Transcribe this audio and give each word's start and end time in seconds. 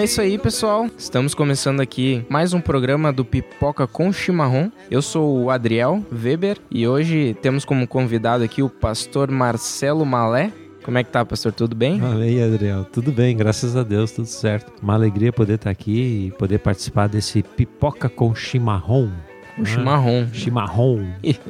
é 0.00 0.04
isso 0.04 0.20
aí, 0.20 0.38
pessoal. 0.38 0.88
Estamos 0.96 1.34
começando 1.34 1.80
aqui 1.80 2.24
mais 2.26 2.54
um 2.54 2.60
programa 2.60 3.12
do 3.12 3.22
Pipoca 3.22 3.86
com 3.86 4.10
Chimarrão. 4.10 4.72
Eu 4.90 5.02
sou 5.02 5.42
o 5.42 5.50
Adriel 5.50 6.02
Weber 6.10 6.56
e 6.70 6.88
hoje 6.88 7.36
temos 7.42 7.66
como 7.66 7.86
convidado 7.86 8.42
aqui 8.42 8.62
o 8.62 8.70
pastor 8.70 9.30
Marcelo 9.30 10.06
Malé. 10.06 10.52
Como 10.82 10.96
é 10.96 11.04
que 11.04 11.10
tá, 11.10 11.22
pastor? 11.22 11.52
Tudo 11.52 11.76
bem? 11.76 12.00
Amém, 12.00 12.42
Adriel. 12.42 12.86
Tudo 12.90 13.12
bem, 13.12 13.36
graças 13.36 13.76
a 13.76 13.82
Deus, 13.82 14.10
tudo 14.12 14.26
certo. 14.26 14.72
Uma 14.82 14.94
alegria 14.94 15.34
poder 15.34 15.56
estar 15.56 15.68
aqui 15.68 16.28
e 16.28 16.30
poder 16.38 16.60
participar 16.60 17.06
desse 17.06 17.42
Pipoca 17.42 18.08
com 18.08 18.34
Chimarrão. 18.34 19.12
O 19.58 19.64
chimarrão. 19.64 20.28
Chimarrão. 20.32 21.06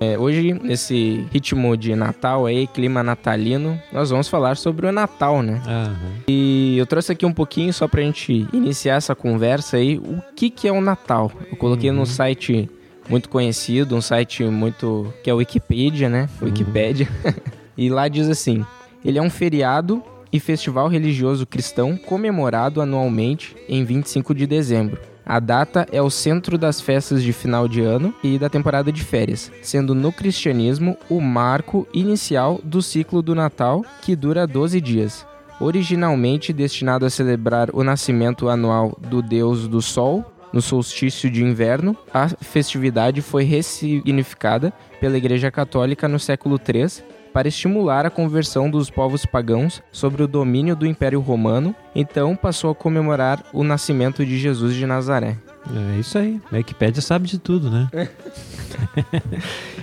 É, 0.00 0.18
hoje, 0.18 0.52
nesse 0.54 1.26
ritmo 1.32 1.76
de 1.76 1.94
Natal 1.94 2.46
aí, 2.46 2.66
clima 2.66 3.02
natalino, 3.02 3.80
nós 3.92 4.10
vamos 4.10 4.28
falar 4.28 4.56
sobre 4.56 4.86
o 4.86 4.92
Natal, 4.92 5.42
né? 5.42 5.60
Aham. 5.66 5.94
E 6.28 6.76
eu 6.78 6.86
trouxe 6.86 7.12
aqui 7.12 7.26
um 7.26 7.32
pouquinho 7.32 7.72
só 7.72 7.86
pra 7.88 8.02
gente 8.02 8.46
iniciar 8.52 8.94
essa 8.96 9.14
conversa 9.14 9.76
aí, 9.76 9.98
o 9.98 10.22
que 10.34 10.50
que 10.50 10.66
é 10.68 10.72
o 10.72 10.80
Natal? 10.80 11.30
Eu 11.50 11.56
coloquei 11.56 11.90
Uhum. 11.90 11.96
num 11.96 12.06
site 12.06 12.68
muito 13.08 13.28
conhecido, 13.28 13.96
um 13.96 14.00
site 14.00 14.44
muito... 14.44 15.12
que 15.22 15.30
é 15.30 15.34
o 15.34 15.38
Wikipedia, 15.38 16.08
né? 16.08 16.28
Uhum. 16.40 16.48
Wikipedia. 16.48 17.08
e 17.76 17.88
lá 17.90 18.08
diz 18.08 18.28
assim, 18.28 18.64
ele 19.04 19.18
é 19.18 19.22
um 19.22 19.30
feriado 19.30 20.02
e 20.32 20.38
festival 20.40 20.88
religioso 20.88 21.46
cristão 21.46 21.96
comemorado 21.96 22.80
anualmente 22.80 23.56
em 23.68 23.84
25 23.84 24.34
de 24.34 24.46
dezembro. 24.46 24.98
A 25.28 25.40
data 25.40 25.86
é 25.92 26.00
o 26.00 26.08
centro 26.08 26.56
das 26.56 26.80
festas 26.80 27.22
de 27.22 27.34
final 27.34 27.68
de 27.68 27.82
ano 27.82 28.14
e 28.24 28.38
da 28.38 28.48
temporada 28.48 28.90
de 28.90 29.04
férias, 29.04 29.52
sendo 29.60 29.94
no 29.94 30.10
cristianismo 30.10 30.96
o 31.10 31.20
marco 31.20 31.86
inicial 31.92 32.58
do 32.64 32.80
ciclo 32.80 33.20
do 33.20 33.34
Natal, 33.34 33.84
que 34.00 34.16
dura 34.16 34.46
12 34.46 34.80
dias. 34.80 35.26
Originalmente 35.60 36.50
destinado 36.50 37.04
a 37.04 37.10
celebrar 37.10 37.68
o 37.74 37.84
nascimento 37.84 38.48
anual 38.48 38.96
do 38.98 39.20
deus 39.20 39.68
do 39.68 39.82
sol, 39.82 40.24
no 40.50 40.62
solstício 40.62 41.30
de 41.30 41.44
inverno, 41.44 41.94
a 42.14 42.28
festividade 42.28 43.20
foi 43.20 43.44
ressignificada 43.44 44.72
pela 44.98 45.18
Igreja 45.18 45.50
Católica 45.50 46.08
no 46.08 46.18
século 46.18 46.58
III 46.58 47.04
para 47.38 47.46
estimular 47.46 48.04
a 48.04 48.10
conversão 48.10 48.68
dos 48.68 48.90
povos 48.90 49.24
pagãos 49.24 49.80
sobre 49.92 50.24
o 50.24 50.26
domínio 50.26 50.74
do 50.74 50.84
Império 50.84 51.20
Romano, 51.20 51.72
então 51.94 52.34
passou 52.34 52.72
a 52.72 52.74
comemorar 52.74 53.44
o 53.52 53.62
nascimento 53.62 54.26
de 54.26 54.36
Jesus 54.36 54.74
de 54.74 54.84
Nazaré. 54.84 55.36
É 55.94 56.00
isso 56.00 56.18
aí. 56.18 56.40
A 56.50 56.56
Wikipédia 56.56 57.00
sabe 57.00 57.28
de 57.28 57.38
tudo, 57.38 57.70
né? 57.70 57.88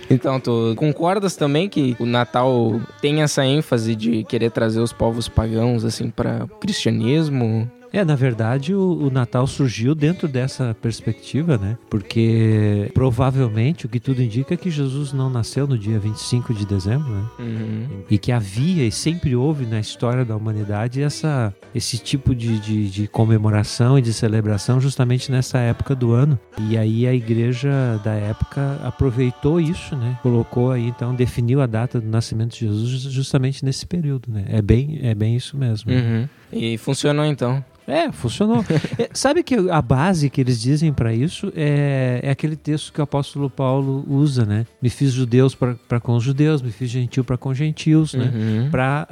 Então, 0.08 0.39
tu 0.39 0.75
concordas 0.75 1.36
também 1.36 1.67
que 1.67 1.95
o 2.00 2.06
Natal 2.06 2.80
tem 3.02 3.23
essa 3.23 3.44
ênfase 3.44 3.95
de 3.95 4.23
querer 4.23 4.52
trazer 4.52 4.80
os 4.80 4.94
povos 4.94 5.28
pagãos 5.28 5.84
assim 5.84 6.12
para 6.12 6.45
o 6.45 6.47
cristianismo? 6.59 7.69
É, 7.91 8.03
na 8.03 8.16
verdade, 8.16 8.73
o, 8.73 9.08
o 9.08 9.09
Natal 9.09 9.47
surgiu 9.47 9.95
dentro 9.95 10.28
dessa 10.28 10.75
perspectiva, 10.81 11.58
né? 11.58 11.78
Porque 11.89 12.91
provavelmente 12.94 13.86
o 13.86 13.89
que 13.89 14.00
tudo 14.00 14.22
indica 14.22 14.53
é 14.53 14.58
que 14.58 14.69
Jesus 14.69 15.14
não 15.14 15.30
nasceu 15.30 15.67
no 15.67 15.78
dia 15.78 16.00
25 16.00 16.53
de 16.53 16.66
dezembro, 16.66 17.09
né? 17.09 17.25
Uhum. 17.39 17.88
E 18.09 18.17
que 18.17 18.31
havia 18.31 18.86
e 18.86 18.91
sempre 18.91 19.36
houve 19.36 19.66
na 19.66 19.80
história 19.80 20.25
da 20.25 20.36
humanidade 20.36 21.02
essa, 21.02 21.53
esse 21.73 21.97
tipo 21.97 22.36
de, 22.36 22.59
de, 22.59 22.89
de 22.89 23.08
comemoração 23.08 23.97
e 23.97 24.02
de 24.02 24.13
celebração 24.13 24.80
justamente 24.81 25.31
nessa 25.31 25.59
época 25.59 25.95
do 25.95 26.11
ano. 26.11 26.38
E 26.69 26.78
aí 26.78 27.08
a 27.08 27.13
igreja 27.13 28.00
da 28.03 28.13
época 28.13 28.80
aproveitou 28.83 29.59
isso, 29.59 29.95
né? 29.95 30.17
Colocou 30.22 30.72
aí, 30.72 30.88
então, 30.88 31.16
definiu 31.16 31.62
a 31.62 31.66
data 31.66 32.00
do 32.00 32.07
nascimento 32.07 32.53
de 32.53 32.59
Jesus 32.59 33.02
justamente 33.12 33.63
nesse 33.63 33.85
período, 33.85 34.31
né? 34.31 34.46
É 34.50 34.62
bem, 34.62 35.00
é 35.02 35.16
bem 35.16 35.35
isso 35.35 35.57
mesmo. 35.57 35.91
Uhum. 35.91 36.28
E 36.55 36.77
funcionou 36.77 37.25
então. 37.25 37.63
É, 37.88 38.11
funcionou. 38.11 38.66
É, 38.97 39.09
sabe 39.13 39.43
que 39.43 39.55
a 39.69 39.81
base 39.81 40.29
que 40.29 40.39
eles 40.41 40.59
dizem 40.59 40.91
para 40.93 41.13
isso 41.13 41.51
é, 41.55 42.19
é 42.23 42.31
aquele 42.31 42.55
texto 42.55 42.91
que 42.93 42.99
o 42.99 43.03
apóstolo 43.03 43.49
Paulo 43.49 44.03
usa, 44.07 44.45
né? 44.45 44.66
Me 44.81 44.89
fiz 44.89 45.11
judeus 45.11 45.53
para 45.53 45.99
com 45.99 46.16
os 46.16 46.23
judeus, 46.23 46.61
me 46.61 46.71
fiz 46.71 46.89
gentil 46.89 47.23
para 47.23 47.38
com 47.38 47.53
gentios, 47.53 48.13
né? 48.13 48.31
Uhum. 48.33 48.71
Para 48.71 49.05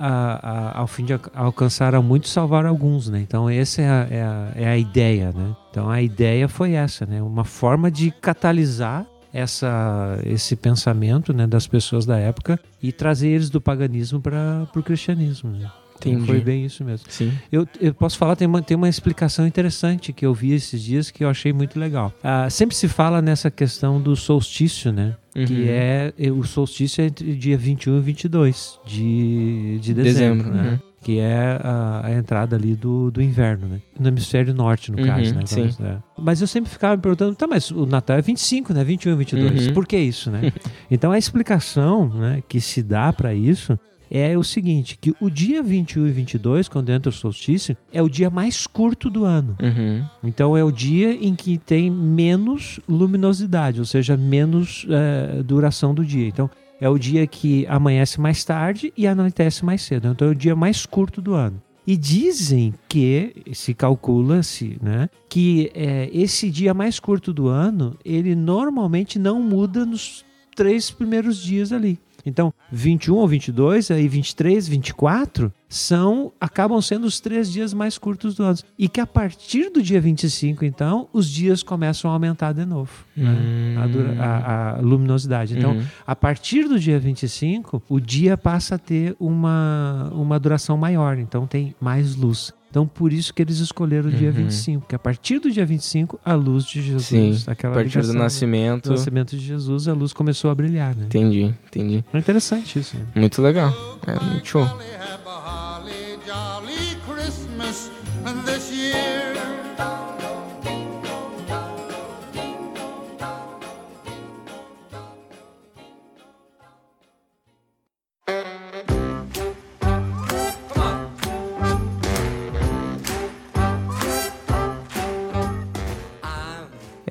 ao 0.74 0.88
fim 0.88 1.06
de 1.06 1.14
al- 1.14 1.20
alcançar 1.36 1.94
a 1.94 2.02
muitos 2.02 2.32
salvar 2.32 2.66
alguns, 2.66 3.10
né? 3.10 3.20
Então 3.20 3.50
essa 3.50 3.82
é 3.82 3.90
a, 3.90 4.08
é 4.10 4.22
a, 4.24 4.52
é 4.56 4.68
a 4.70 4.78
ideia, 4.78 5.32
né? 5.36 5.56
Então 5.70 5.90
a 5.90 6.02
ideia 6.02 6.48
foi 6.48 6.72
essa, 6.72 7.06
né? 7.06 7.22
Uma 7.22 7.44
forma 7.44 7.92
de 7.92 8.10
catalisar 8.10 9.06
essa, 9.34 10.20
esse 10.26 10.56
pensamento 10.56 11.34
né, 11.34 11.48
das 11.48 11.66
pessoas 11.68 12.06
da 12.06 12.18
época 12.20 12.60
e 12.82 12.92
trazer 12.92 13.30
eles 13.30 13.50
do 13.50 13.60
paganismo 13.60 14.22
para 14.22 14.68
o 14.76 14.84
cristianismo. 14.84 15.50
Né? 15.52 15.70
Entendi. 16.12 16.26
foi 16.28 16.40
bem 16.42 16.66
isso 16.66 16.84
mesmo. 16.84 17.06
Sim. 17.10 17.32
Eu, 17.52 17.68
eu 17.80 17.94
posso 17.94 18.18
falar, 18.18 18.36
tem 18.36 18.48
uma, 18.48 18.62
tem 18.62 18.76
uma 18.76 18.90
explicação 18.90 19.46
interessante 19.48 20.12
que 20.14 20.26
eu 20.26 20.34
vi 20.34 20.52
esses 20.54 20.82
dias 20.82 21.10
que 21.12 21.24
eu 21.24 21.30
achei 21.30 21.52
muito 21.54 21.80
legal. 21.80 22.14
Ah, 22.24 22.50
sempre 22.50 22.76
se 22.76 22.88
fala 22.88 23.22
nessa 23.22 23.50
questão 23.52 24.02
do 24.02 24.16
solstício, 24.16 24.92
né? 24.92 25.16
Que 25.34 25.40
Uhum. 25.54 25.66
é 25.68 26.14
é- 26.20 26.32
o 26.32 26.44
solstício 26.44 27.02
é 27.02 27.06
entre 27.08 27.34
dia 27.36 27.58
21 27.58 27.98
e 27.98 28.02
22 28.02 28.80
de, 28.86 29.80
de 29.82 29.94
dezembro, 29.94 30.44
Dezembro, 30.44 30.52
né? 30.52 30.70
uhum. 30.74 30.94
Que 31.04 31.20
é 31.20 31.60
a, 31.62 32.02
a 32.06 32.14
entrada 32.14 32.56
ali 32.56 32.76
do, 32.76 33.12
do 33.12 33.22
inverno, 33.22 33.68
né? 33.68 33.82
No 34.00 34.08
hemisfério 34.08 34.54
norte, 34.54 34.90
no 34.92 35.00
Uhum, 35.00 35.06
caso, 35.06 35.34
né? 35.36 35.42
sim. 35.46 35.70
É. 35.84 35.98
Mas 36.18 36.40
eu 36.40 36.48
sempre 36.48 36.70
ficava 36.72 36.96
me 36.96 37.02
perguntando, 37.02 37.36
tá, 37.36 37.46
mas 37.46 37.72
o 37.72 37.86
Natal 37.86 38.18
é 38.18 38.22
25, 38.22 38.74
né? 38.74 38.84
21 38.86 39.12
e 39.12 39.16
22. 39.18 39.68
Uhum. 39.68 39.74
Por 39.74 39.86
que 39.86 39.98
isso, 39.98 40.32
né? 40.32 40.54
então 40.90 41.12
a 41.12 41.18
explicação 41.18 42.08
né, 42.08 42.42
que 42.48 42.62
se 42.62 42.82
dá 42.82 43.12
para 43.12 43.34
isso 43.34 43.78
é 44.14 44.38
o 44.38 44.44
seguinte, 44.44 44.96
que 45.02 45.16
o 45.20 45.28
dia 45.28 45.64
21 45.64 46.06
e 46.06 46.12
22, 46.12 46.70
quando 46.70 46.92
entra 46.92 47.10
o 47.10 47.12
solstício, 47.12 47.76
é 47.92 48.00
o 48.00 48.08
dia 48.08 48.30
mais 48.30 48.68
curto 48.68 49.10
do 49.10 49.26
ano. 49.26 49.58
Uhum. 49.60 50.06
Então 50.24 50.56
é 50.56 50.64
o 50.64 50.72
dia 50.72 51.12
em 51.14 51.34
que 51.34 51.58
tem 51.58 51.90
menos 51.90 52.80
luminosidade, 52.88 53.80
ou 53.80 53.86
seja, 53.86 54.16
menos 54.16 54.86
eh, 54.88 55.42
duração 55.42 55.96
do 55.96 56.06
dia. 56.06 56.28
Então 56.28 56.48
é 56.80 56.88
o 56.88 57.00
dia 57.00 57.26
que 57.26 57.66
amanhece 57.66 58.22
mais 58.22 58.44
tarde 58.44 58.94
e 58.96 59.08
anoitece 59.08 59.66
mais 59.66 59.82
cedo. 59.82 60.10
Então 60.10 60.28
é 60.28 60.32
o 60.32 60.36
dia 60.36 60.56
mais 60.56 60.86
curto 60.86 61.20
do 61.20 61.34
ano. 61.34 61.60
E 61.86 61.98
dizem 61.98 62.72
que 62.88 63.34
se 63.52 63.74
calcula-se, 63.74 64.78
né, 64.80 65.10
que 65.28 65.72
eh, 65.74 66.10
esse 66.14 66.52
dia 66.52 66.72
mais 66.72 67.00
curto 67.00 67.34
do 67.34 67.48
ano 67.48 67.98
ele 68.06 68.36
normalmente 68.36 69.18
não 69.18 69.42
muda 69.42 69.84
nos 69.84 70.24
três 70.56 70.92
primeiros 70.92 71.38
dias 71.38 71.72
ali. 71.72 72.00
Então, 72.26 72.54
21 72.72 73.16
ou 73.16 73.28
22, 73.28 73.92
aí 73.92 74.08
23, 74.08 74.68
24 74.68 75.52
são 75.68 76.32
acabam 76.40 76.80
sendo 76.82 77.06
os 77.06 77.20
três 77.20 77.52
dias 77.52 77.74
mais 77.74 77.98
curtos 77.98 78.36
do 78.36 78.44
ano. 78.44 78.58
E 78.78 78.88
que 78.88 79.02
a 79.02 79.08
partir 79.08 79.70
do 79.72 79.82
dia 79.82 80.00
25, 80.00 80.64
então, 80.64 81.08
os 81.12 81.28
dias 81.30 81.64
começam 81.64 82.10
a 82.10 82.14
aumentar 82.14 82.54
de 82.54 82.66
novo. 82.66 82.92
né? 83.18 83.76
A, 83.78 83.88
dura- 83.88 84.16
a- 84.20 84.70
a 84.78 84.82
luminosidade. 84.82 85.58
Então, 85.58 85.74
Uhum. 85.74 85.84
a 86.08 86.16
partir 86.16 86.68
do 86.68 86.80
dia 86.80 87.00
25, 87.00 87.82
o 87.90 88.00
dia 88.00 88.38
passa 88.38 88.76
a 88.76 88.78
ter 88.78 89.16
uma, 89.20 90.10
uma 90.14 90.40
duração 90.40 90.78
maior, 90.78 91.18
então 91.18 91.46
tem 91.48 91.76
mais 91.82 92.16
luz. 92.16 92.54
Então, 92.74 92.88
por 92.88 93.14
isso 93.14 93.32
que 93.36 93.40
eles 93.40 93.60
escolheram 93.60 94.10
o 94.10 94.12
dia 94.12 94.30
Uhum. 94.30 94.34
25, 94.34 94.82
porque 94.82 94.96
a 94.96 95.00
partir 95.00 95.38
do 95.38 95.52
dia 95.52 95.64
25, 95.64 96.20
a 96.26 96.34
luz 96.34 96.66
de 96.66 96.82
Jesus, 96.82 97.06
Sim, 97.06 97.44
aquela 97.46 97.72
a 97.72 97.76
partir 97.76 97.90
do 97.90 98.02
ligação, 98.02 98.14
né? 98.16 98.20
nascimento. 98.24 98.84
do 98.86 98.96
nascimento 98.96 99.38
de 99.38 99.46
Jesus, 99.46 99.88
a 99.88 99.94
luz 99.94 100.12
começou 100.12 100.50
a 100.50 100.56
brilhar, 100.56 100.96
né? 100.96 101.06
Entendi, 101.06 101.54
entendi. 101.68 102.04
É 102.12 102.18
interessante 102.18 102.80
isso. 102.80 102.98
Né? 102.98 103.06
Muito 103.14 103.44
legal. 103.44 103.72
É 104.08 104.20
muito 104.20 104.48
show. 104.48 104.68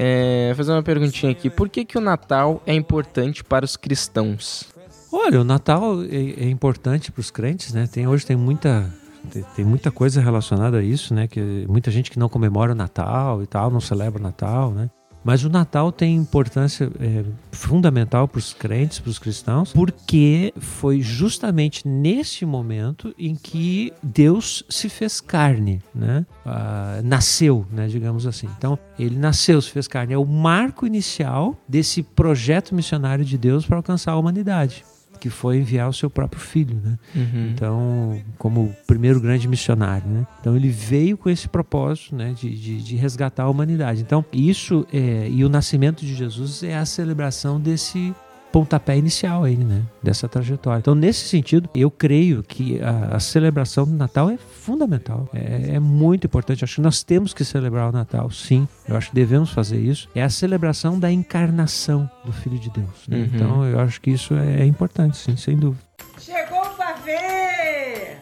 É, 0.04 0.52
fazer 0.56 0.72
uma 0.72 0.82
perguntinha 0.82 1.30
aqui. 1.30 1.48
Por 1.48 1.68
que, 1.68 1.84
que 1.84 1.96
o 1.96 2.00
Natal 2.00 2.60
é 2.66 2.74
importante 2.74 3.44
para 3.44 3.64
os 3.64 3.76
cristãos? 3.76 4.64
Olha, 5.12 5.40
o 5.40 5.44
Natal 5.44 6.02
é, 6.02 6.44
é 6.44 6.50
importante 6.50 7.12
para 7.12 7.20
os 7.20 7.30
crentes, 7.30 7.72
né? 7.72 7.86
Tem, 7.86 8.08
hoje 8.08 8.26
tem 8.26 8.34
muita, 8.34 8.92
tem, 9.30 9.44
tem 9.54 9.64
muita 9.64 9.92
coisa 9.92 10.20
relacionada 10.20 10.78
a 10.78 10.82
isso, 10.82 11.14
né? 11.14 11.28
Que 11.28 11.64
muita 11.68 11.88
gente 11.92 12.10
que 12.10 12.18
não 12.18 12.28
comemora 12.28 12.72
o 12.72 12.74
Natal 12.74 13.44
e 13.44 13.46
tal, 13.46 13.70
não 13.70 13.80
celebra 13.80 14.18
o 14.18 14.22
Natal, 14.22 14.72
né? 14.72 14.90
Mas 15.24 15.44
o 15.44 15.48
Natal 15.48 15.92
tem 15.92 16.16
importância 16.16 16.90
é, 17.00 17.24
fundamental 17.50 18.26
para 18.26 18.38
os 18.38 18.52
crentes, 18.52 18.98
para 18.98 19.10
os 19.10 19.18
cristãos, 19.18 19.72
porque 19.72 20.52
foi 20.58 21.00
justamente 21.00 21.86
nesse 21.86 22.44
momento 22.44 23.14
em 23.18 23.34
que 23.34 23.92
Deus 24.02 24.64
se 24.68 24.88
fez 24.88 25.20
carne, 25.20 25.80
né? 25.94 26.26
Ah, 26.44 27.00
nasceu, 27.04 27.66
né? 27.70 27.86
Digamos 27.86 28.26
assim. 28.26 28.48
Então, 28.58 28.78
ele 28.98 29.16
nasceu, 29.16 29.60
se 29.60 29.70
fez 29.70 29.86
carne. 29.86 30.14
É 30.14 30.18
o 30.18 30.24
marco 30.24 30.86
inicial 30.86 31.56
desse 31.68 32.02
projeto 32.02 32.74
missionário 32.74 33.24
de 33.24 33.38
Deus 33.38 33.64
para 33.64 33.76
alcançar 33.76 34.12
a 34.12 34.16
humanidade. 34.16 34.84
Que 35.22 35.30
foi 35.30 35.58
enviar 35.58 35.88
o 35.88 35.92
seu 35.92 36.10
próprio 36.10 36.40
filho, 36.40 36.80
né? 36.82 36.98
Uhum. 37.14 37.50
Então, 37.54 38.20
como 38.38 38.64
o 38.64 38.76
primeiro 38.88 39.20
grande 39.20 39.46
missionário, 39.46 40.08
né? 40.08 40.26
Então 40.40 40.56
ele 40.56 40.68
veio 40.68 41.16
com 41.16 41.30
esse 41.30 41.48
propósito, 41.48 42.16
né, 42.16 42.34
de, 42.36 42.50
de, 42.50 42.82
de 42.82 42.96
resgatar 42.96 43.44
a 43.44 43.48
humanidade. 43.48 44.00
Então 44.00 44.24
isso 44.32 44.84
é, 44.92 45.28
e 45.30 45.44
o 45.44 45.48
nascimento 45.48 46.04
de 46.04 46.12
Jesus 46.12 46.64
é 46.64 46.76
a 46.76 46.84
celebração 46.84 47.60
desse 47.60 48.12
pontapé 48.52 48.96
inicial 48.96 49.44
aí, 49.44 49.56
né, 49.56 49.82
dessa 50.02 50.28
trajetória. 50.28 50.78
Então 50.78 50.94
nesse 50.94 51.26
sentido, 51.26 51.68
eu 51.74 51.90
creio 51.90 52.42
que 52.42 52.80
a, 52.82 53.16
a 53.16 53.20
celebração 53.20 53.84
do 53.84 53.92
Natal 53.92 54.28
é 54.30 54.36
fundamental, 54.36 55.28
é, 55.32 55.76
é 55.76 55.80
muito 55.80 56.26
importante. 56.26 56.62
Acho 56.62 56.76
que 56.76 56.80
nós 56.82 57.02
temos 57.02 57.32
que 57.32 57.44
celebrar 57.44 57.88
o 57.88 57.92
Natal, 57.92 58.30
sim. 58.30 58.68
Eu 58.86 58.96
acho 58.96 59.08
que 59.08 59.14
devemos 59.14 59.50
fazer 59.50 59.78
isso. 59.80 60.08
É 60.14 60.22
a 60.22 60.28
celebração 60.30 60.98
da 60.98 61.10
encarnação 61.10 62.08
do 62.24 62.32
Filho 62.32 62.58
de 62.58 62.70
Deus. 62.70 63.08
né? 63.08 63.16
Uhum. 63.16 63.30
Então 63.34 63.64
eu 63.64 63.80
acho 63.80 64.00
que 64.00 64.10
isso 64.10 64.34
é, 64.34 64.60
é 64.60 64.64
importante, 64.66 65.16
sim, 65.16 65.36
sem 65.36 65.56
dúvida. 65.56 65.82
Chegou 66.18 66.60
pra 66.76 66.92
ver! 66.94 68.18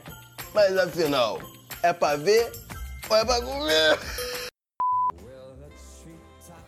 Mas 0.54 0.76
afinal, 0.78 1.38
é 1.82 1.92
pra 1.92 2.16
ver 2.16 2.50
ou 3.08 3.16
é 3.16 3.24
pra 3.24 3.40
comer? 3.42 3.98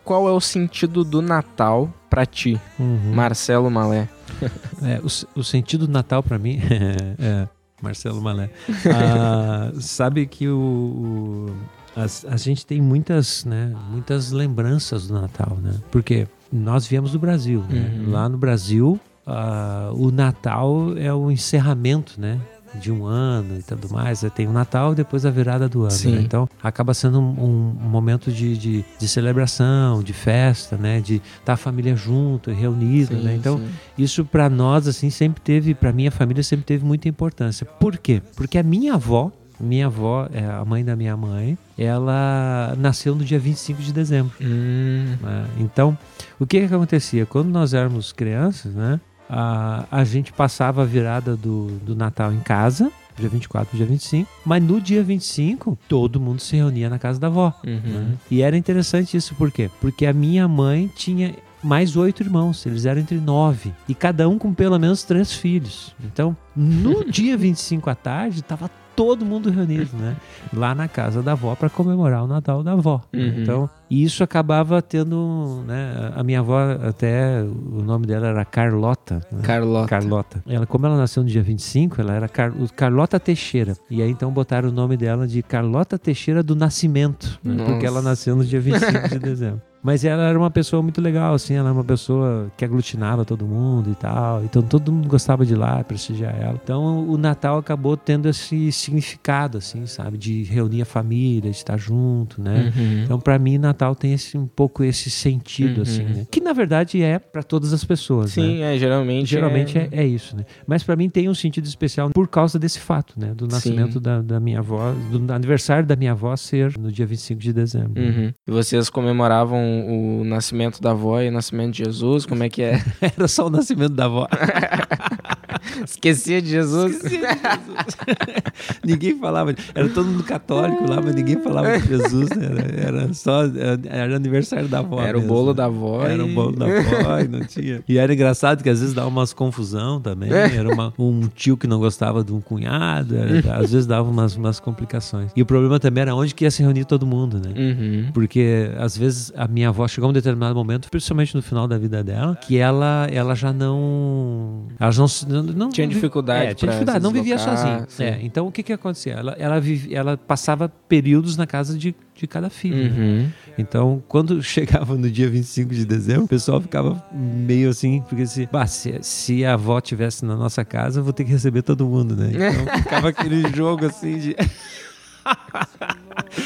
Qual 0.03 0.27
é 0.27 0.31
o 0.31 0.39
sentido 0.41 1.03
do 1.03 1.21
Natal 1.21 1.91
pra 2.09 2.25
ti, 2.25 2.59
Uhum. 2.79 3.13
Marcelo 3.13 3.69
Malé? 3.71 4.07
É, 4.83 4.99
o, 4.99 5.39
o 5.39 5.43
sentido 5.43 5.87
do 5.87 5.93
Natal 5.93 6.21
pra 6.21 6.37
mim 6.37 6.59
é 7.19 7.47
Marcelo 7.81 8.21
Malé. 8.21 8.49
Ah, 8.93 9.71
sabe 9.79 10.25
que 10.25 10.47
o, 10.49 10.57
o- 10.57 11.55
as- 11.95 12.25
a, 12.25 12.35
gente 12.37 12.65
tem 12.65 12.81
muitas, 12.81 13.45
né, 13.45 13.73
muitas 13.89 14.31
lembranças 14.31 15.07
do 15.07 15.13
Natal, 15.13 15.57
né? 15.61 15.75
Porque 15.91 16.27
nós 16.51 16.85
viemos 16.85 17.11
do 17.11 17.19
Brasil, 17.19 17.63
né? 17.69 17.91
Uhum. 17.95 18.11
Lá 18.11 18.27
no 18.27 18.37
Brasil, 18.37 18.99
ah, 19.25 19.91
o 19.93 20.11
Natal 20.11 20.97
é 20.97 21.13
o 21.13 21.31
encerramento, 21.31 22.19
né? 22.19 22.39
De 22.79 22.91
um 22.91 23.05
ano 23.05 23.59
e 23.59 23.63
tudo 23.63 23.89
mais. 23.93 24.23
Tem 24.35 24.47
o 24.47 24.51
Natal 24.51 24.93
e 24.93 24.95
depois 24.95 25.25
a 25.25 25.31
virada 25.31 25.69
do 25.69 25.81
ano. 25.81 25.91
Sim. 25.91 26.15
né? 26.15 26.21
Então 26.21 26.49
acaba 26.61 26.93
sendo 26.93 27.19
um, 27.19 27.75
um- 27.83 27.87
momento 27.89 28.31
de, 28.31 28.57
de, 28.57 28.85
de 28.99 29.07
celebração, 29.07 30.01
de 30.01 30.13
festa, 30.13 30.75
né? 30.77 30.99
De 30.99 31.21
estar 31.39 31.53
a 31.53 31.57
família 31.57 31.95
junto, 31.95 32.51
reunida, 32.51 33.15
né? 33.15 33.35
Então 33.35 33.57
sim. 33.59 33.67
isso 33.97 34.25
pra 34.25 34.49
nós 34.49 34.87
assim 34.87 35.09
sempre 35.09 35.41
teve, 35.41 35.73
pra 35.73 35.91
minha 35.91 36.11
família 36.11 36.41
sempre 36.43 36.65
teve 36.65 36.83
muita 36.85 37.07
importância. 37.07 37.65
Por 37.65 37.97
quê? 37.97 38.21
Porque 38.35 38.57
a 38.57 38.63
minha 38.63 38.95
avó, 38.95 39.31
minha 39.59 39.85
avó, 39.85 40.27
é 40.33 40.43
a 40.45 40.65
mãe 40.65 40.83
da 40.83 40.95
minha 40.95 41.15
mãe, 41.15 41.57
ela 41.77 42.75
nasceu 42.77 43.15
no 43.15 43.23
dia 43.23 43.39
25 43.39 43.81
de 43.81 43.93
dezembro. 43.93 44.33
Hum, 44.41 45.15
né? 45.21 45.45
Então, 45.59 45.97
o 46.39 46.45
que 46.45 46.67
que 46.67 46.73
acontecia? 46.73 47.25
Quando 47.25 47.49
nós 47.49 47.73
éramos 47.73 48.11
crianças, 48.11 48.73
né? 48.73 48.99
A, 49.35 49.85
a 49.89 50.03
gente 50.03 50.31
passava 50.31 50.83
a 50.83 50.85
virada 50.85 51.35
do, 51.35 51.67
do 51.79 51.95
Natal 51.95 52.31
em 52.31 52.39
casa, 52.39 52.91
dia 53.17 53.27
24, 53.27 53.75
dia 53.75 53.85
25, 53.85 54.29
mas 54.45 54.61
no 54.63 54.79
dia 54.79 55.03
25, 55.03 55.77
todo 55.89 56.19
mundo 56.19 56.39
se 56.39 56.55
reunia 56.55 56.89
na 56.89 56.99
casa 56.99 57.19
da 57.19 57.27
avó. 57.27 57.51
uhum. 57.65 57.79
né? 57.83 58.17
E 58.29 58.43
era 58.43 58.55
interessante 58.55 59.17
isso, 59.17 59.33
por 59.35 59.51
quê? 59.51 59.71
Porque 59.81 60.05
a 60.05 60.13
minha 60.13 60.47
mãe 60.47 60.89
tinha 60.95 61.33
mais 61.63 61.95
oito 61.95 62.21
irmãos, 62.21 62.63
eles 62.65 62.85
eram 62.85 63.01
entre 63.01 63.17
nove, 63.17 63.73
e 63.87 63.95
cada 63.95 64.27
um 64.27 64.37
com 64.37 64.53
pelo 64.53 64.77
menos 64.77 65.03
três 65.03 65.33
filhos. 65.33 65.95
Então, 66.03 66.35
no 66.55 67.05
dia 67.09 67.37
25 67.37 67.89
à 67.89 67.95
tarde, 67.95 68.41
estava 68.41 68.69
todo 68.95 69.25
mundo 69.25 69.49
reunido, 69.49 69.89
né? 69.97 70.15
Lá 70.53 70.73
na 70.75 70.87
casa 70.87 71.21
da 71.21 71.31
avó 71.33 71.55
para 71.55 71.69
comemorar 71.69 72.23
o 72.23 72.27
Natal 72.27 72.61
da 72.63 72.73
avó. 72.73 73.01
Uhum. 73.13 73.41
Então, 73.41 73.69
e 73.89 74.03
isso 74.03 74.23
acabava 74.23 74.81
tendo, 74.81 75.63
né? 75.67 76.11
A 76.15 76.23
minha 76.23 76.39
avó, 76.39 76.59
até 76.87 77.41
o 77.43 77.81
nome 77.83 78.05
dela 78.05 78.27
era 78.27 78.45
Carlota. 78.45 79.21
né? 79.31 79.41
Carlota. 79.43 79.87
Carlota. 79.87 80.43
Ela, 80.47 80.65
como 80.65 80.85
ela 80.85 80.97
nasceu 80.97 81.23
no 81.23 81.29
dia 81.29 81.43
25, 81.43 81.99
ela 82.01 82.13
era 82.13 82.27
Car- 82.27 82.53
Carlota 82.75 83.19
Teixeira. 83.19 83.75
E 83.89 84.01
aí 84.01 84.09
então 84.09 84.31
botaram 84.31 84.69
o 84.69 84.71
nome 84.71 84.95
dela 84.97 85.27
de 85.27 85.41
Carlota 85.43 85.97
Teixeira 85.97 86.41
do 86.43 86.55
Nascimento, 86.55 87.39
né? 87.43 87.63
Porque 87.65 87.85
ela 87.85 88.01
nasceu 88.01 88.35
no 88.35 88.43
dia 88.45 88.59
25 88.61 89.09
de 89.09 89.19
dezembro. 89.19 89.61
Mas 89.83 90.05
ela 90.05 90.23
era 90.23 90.39
uma 90.39 90.49
pessoa 90.49 90.81
muito 90.81 91.01
legal, 91.01 91.33
assim, 91.33 91.55
ela 91.55 91.69
era 91.69 91.77
uma 91.77 91.83
pessoa 91.83 92.49
que 92.55 92.63
aglutinava 92.63 93.25
todo 93.25 93.45
mundo 93.45 93.91
e 93.91 93.95
tal. 93.95 94.43
Então 94.43 94.61
todo 94.61 94.91
mundo 94.91 95.09
gostava 95.09 95.45
de 95.45 95.53
ir 95.53 95.57
lá 95.57 95.83
prestigiar 95.83 96.33
ela. 96.39 96.59
Então 96.63 97.07
o 97.07 97.17
Natal 97.17 97.57
acabou 97.57 97.97
tendo 97.97 98.29
esse 98.29 98.71
significado, 98.71 99.57
assim, 99.57 99.85
sabe? 99.85 100.17
De 100.17 100.43
reunir 100.43 100.81
a 100.81 100.85
família, 100.85 101.51
de 101.51 101.57
estar 101.57 101.77
junto, 101.77 102.41
né? 102.41 102.71
Uhum. 102.75 103.03
Então, 103.03 103.19
pra 103.19 103.37
mim, 103.37 103.57
Natal 103.57 103.93
tem 103.95 104.13
esse, 104.13 104.37
um 104.37 104.47
pouco 104.47 104.83
esse 104.83 105.09
sentido, 105.09 105.77
Uhum. 105.77 105.81
assim, 105.83 106.03
né? 106.03 106.27
Que 106.31 106.39
na 106.39 106.53
verdade 106.53 107.01
é 107.01 107.19
pra 107.19 107.43
todas 107.43 107.73
as 107.73 107.83
pessoas, 107.83 108.35
né? 108.37 108.43
Sim, 108.43 108.61
é, 108.61 108.77
geralmente. 108.77 109.27
Geralmente 109.29 109.77
é, 109.77 109.89
é 109.91 110.05
isso, 110.05 110.35
né? 110.37 110.45
Mas 110.65 110.83
pra 110.83 110.95
mim 110.95 111.09
tem 111.09 111.27
um 111.27 111.33
sentido 111.33 111.65
especial 111.65 112.09
por 112.11 112.27
causa 112.27 112.57
desse 112.57 112.79
fato, 112.79 113.13
né? 113.17 113.33
Do 113.35 113.47
nascimento 113.47 113.99
da, 113.99 114.21
da 114.21 114.39
minha 114.39 114.59
avó, 114.59 114.93
do 115.11 115.33
aniversário 115.33 115.85
da 115.85 115.95
minha 115.95 116.11
avó 116.11 116.35
ser 116.35 116.77
no 116.77 116.91
dia 116.91 117.05
25 117.05 117.41
de 117.41 117.51
dezembro. 117.51 118.01
Uhum. 118.01 118.31
E 118.47 118.51
vocês 118.51 118.89
comemoravam 118.89 119.72
o 119.81 120.23
nascimento 120.23 120.81
da 120.81 120.91
avó 120.91 121.21
e 121.21 121.29
o 121.29 121.31
nascimento 121.31 121.73
de 121.73 121.83
Jesus? 121.85 122.25
Como 122.25 122.43
é 122.43 122.49
que 122.49 122.61
é? 122.61 122.83
Era 123.01 123.27
só 123.27 123.47
o 123.47 123.49
nascimento 123.49 123.93
da 123.93 124.05
avó. 124.05 124.27
Esquecia 125.85 126.41
de 126.41 126.49
Jesus? 126.49 127.01
ninguém 128.83 129.17
falava. 129.17 129.53
Era 129.73 129.89
todo 129.89 130.05
mundo 130.07 130.23
católico 130.23 130.89
lá, 130.89 131.01
mas 131.01 131.15
ninguém 131.15 131.37
falava 131.41 131.77
de 131.79 131.87
Jesus, 131.87 132.29
né? 132.29 132.47
Era, 132.77 132.97
era 133.03 133.13
só. 133.13 133.43
Era, 133.45 133.79
era 133.85 134.15
aniversário 134.15 134.67
da 134.67 134.79
avó. 134.79 135.01
Era 135.01 135.17
o 135.17 135.21
mesmo, 135.21 135.33
bolo 135.33 135.47
né? 135.49 135.53
da 135.55 135.65
avó. 135.65 136.03
Era 136.05 136.23
e- 136.23 136.31
o 136.31 136.33
bolo 136.33 136.55
da 136.55 136.65
avó 136.65 137.19
e 137.23 137.27
não 137.27 137.41
tinha. 137.41 137.83
E 137.87 137.97
era 137.97 138.13
engraçado 138.13 138.63
que 138.63 138.69
às 138.69 138.79
vezes 138.79 138.93
dava 138.93 139.07
umas 139.07 139.33
confusão 139.33 139.99
também. 139.99 140.31
É. 140.31 140.55
Era 140.55 140.73
uma- 140.73 140.93
um 140.97 141.27
tio 141.27 141.57
que 141.57 141.67
não 141.67 141.79
gostava 141.79 142.23
de 142.23 142.33
um 142.33 142.41
cunhado. 142.41 143.15
era- 143.15 143.57
às 143.57 143.71
vezes 143.71 143.85
dava 143.85 144.09
umas, 144.09 144.35
umas 144.35 144.59
complicações. 144.59 145.31
E 145.35 145.41
o 145.41 145.45
problema 145.45 145.79
também 145.79 146.01
era 146.03 146.15
onde 146.15 146.33
que 146.33 146.43
ia 146.43 146.51
se 146.51 146.61
reunir 146.61 146.85
todo 146.85 147.05
mundo, 147.05 147.39
né? 147.39 147.53
Uhum. 147.55 148.11
Porque 148.13 148.69
às 148.77 148.97
vezes 148.97 149.31
a 149.35 149.47
minha 149.47 149.69
avó 149.69 149.87
chegou 149.87 150.07
a 150.07 150.09
um 150.09 150.13
determinado 150.13 150.55
momento, 150.55 150.89
principalmente 150.89 151.35
no 151.35 151.41
final 151.41 151.67
da 151.67 151.77
vida 151.77 152.03
dela, 152.03 152.35
que 152.35 152.57
ela, 152.57 153.07
ela 153.11 153.35
já 153.35 153.51
não. 153.53 154.63
Ela 154.79 154.91
não, 155.27 155.42
não, 155.51 155.69
Tinha 155.69 155.87
dificuldade 155.87 156.45
É, 156.51 156.53
tinha 156.53 156.69
dificuldade, 156.71 157.03
não 157.03 157.11
vivia 157.11 157.37
sozinha. 157.37 157.85
É, 157.99 158.19
então 158.21 158.47
o 158.47 158.51
que 158.51 158.63
que 158.63 158.71
acontecia? 158.71 159.13
Ela, 159.13 159.31
ela, 159.37 159.59
vive- 159.59 159.93
ela 159.93 160.15
passava 160.15 160.69
períodos 160.69 161.35
na 161.35 161.45
casa 161.47 161.77
de, 161.77 161.93
de 162.15 162.27
cada 162.27 162.49
filho. 162.49 162.89
né? 162.89 162.97
Uhum. 162.97 163.29
Então, 163.57 164.03
quando 164.07 164.41
chegava 164.43 164.95
no 164.95 165.09
dia 165.11 165.29
25 165.29 165.73
de 165.73 165.85
dezembro, 165.85 166.25
o 166.25 166.27
pessoal 166.27 166.61
ficava 166.61 167.03
meio 167.11 167.69
assim, 167.69 168.01
porque 168.07 168.25
se, 168.25 168.47
bah, 168.51 168.65
se, 168.67 168.97
se 169.01 169.43
a 169.43 169.53
avó 169.53 169.81
tivesse 169.81 170.23
na 170.25 170.35
nossa 170.35 170.63
casa, 170.63 170.99
eu 170.99 171.03
vou 171.03 171.11
ter 171.13 171.23
que 171.25 171.31
receber 171.31 171.61
todo 171.63 171.85
mundo, 171.85 172.15
né? 172.15 172.31
Então 172.33 172.77
ficava 172.83 173.09
aquele 173.09 173.41
jogo 173.55 173.85
assim 173.85 174.17
de. 174.19 174.35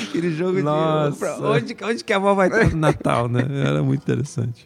aquele 0.10 0.32
jogo 0.32 0.62
Nossa. 0.62 1.36
de. 1.36 1.44
Onde, 1.44 1.78
onde 1.84 2.04
que 2.04 2.14
a 2.14 2.18
avó 2.18 2.34
vai 2.34 2.48
estar 2.48 2.70
no 2.70 2.78
Natal, 2.78 3.28
né? 3.28 3.42
Era 3.66 3.82
muito 3.84 4.02
interessante. 4.02 4.66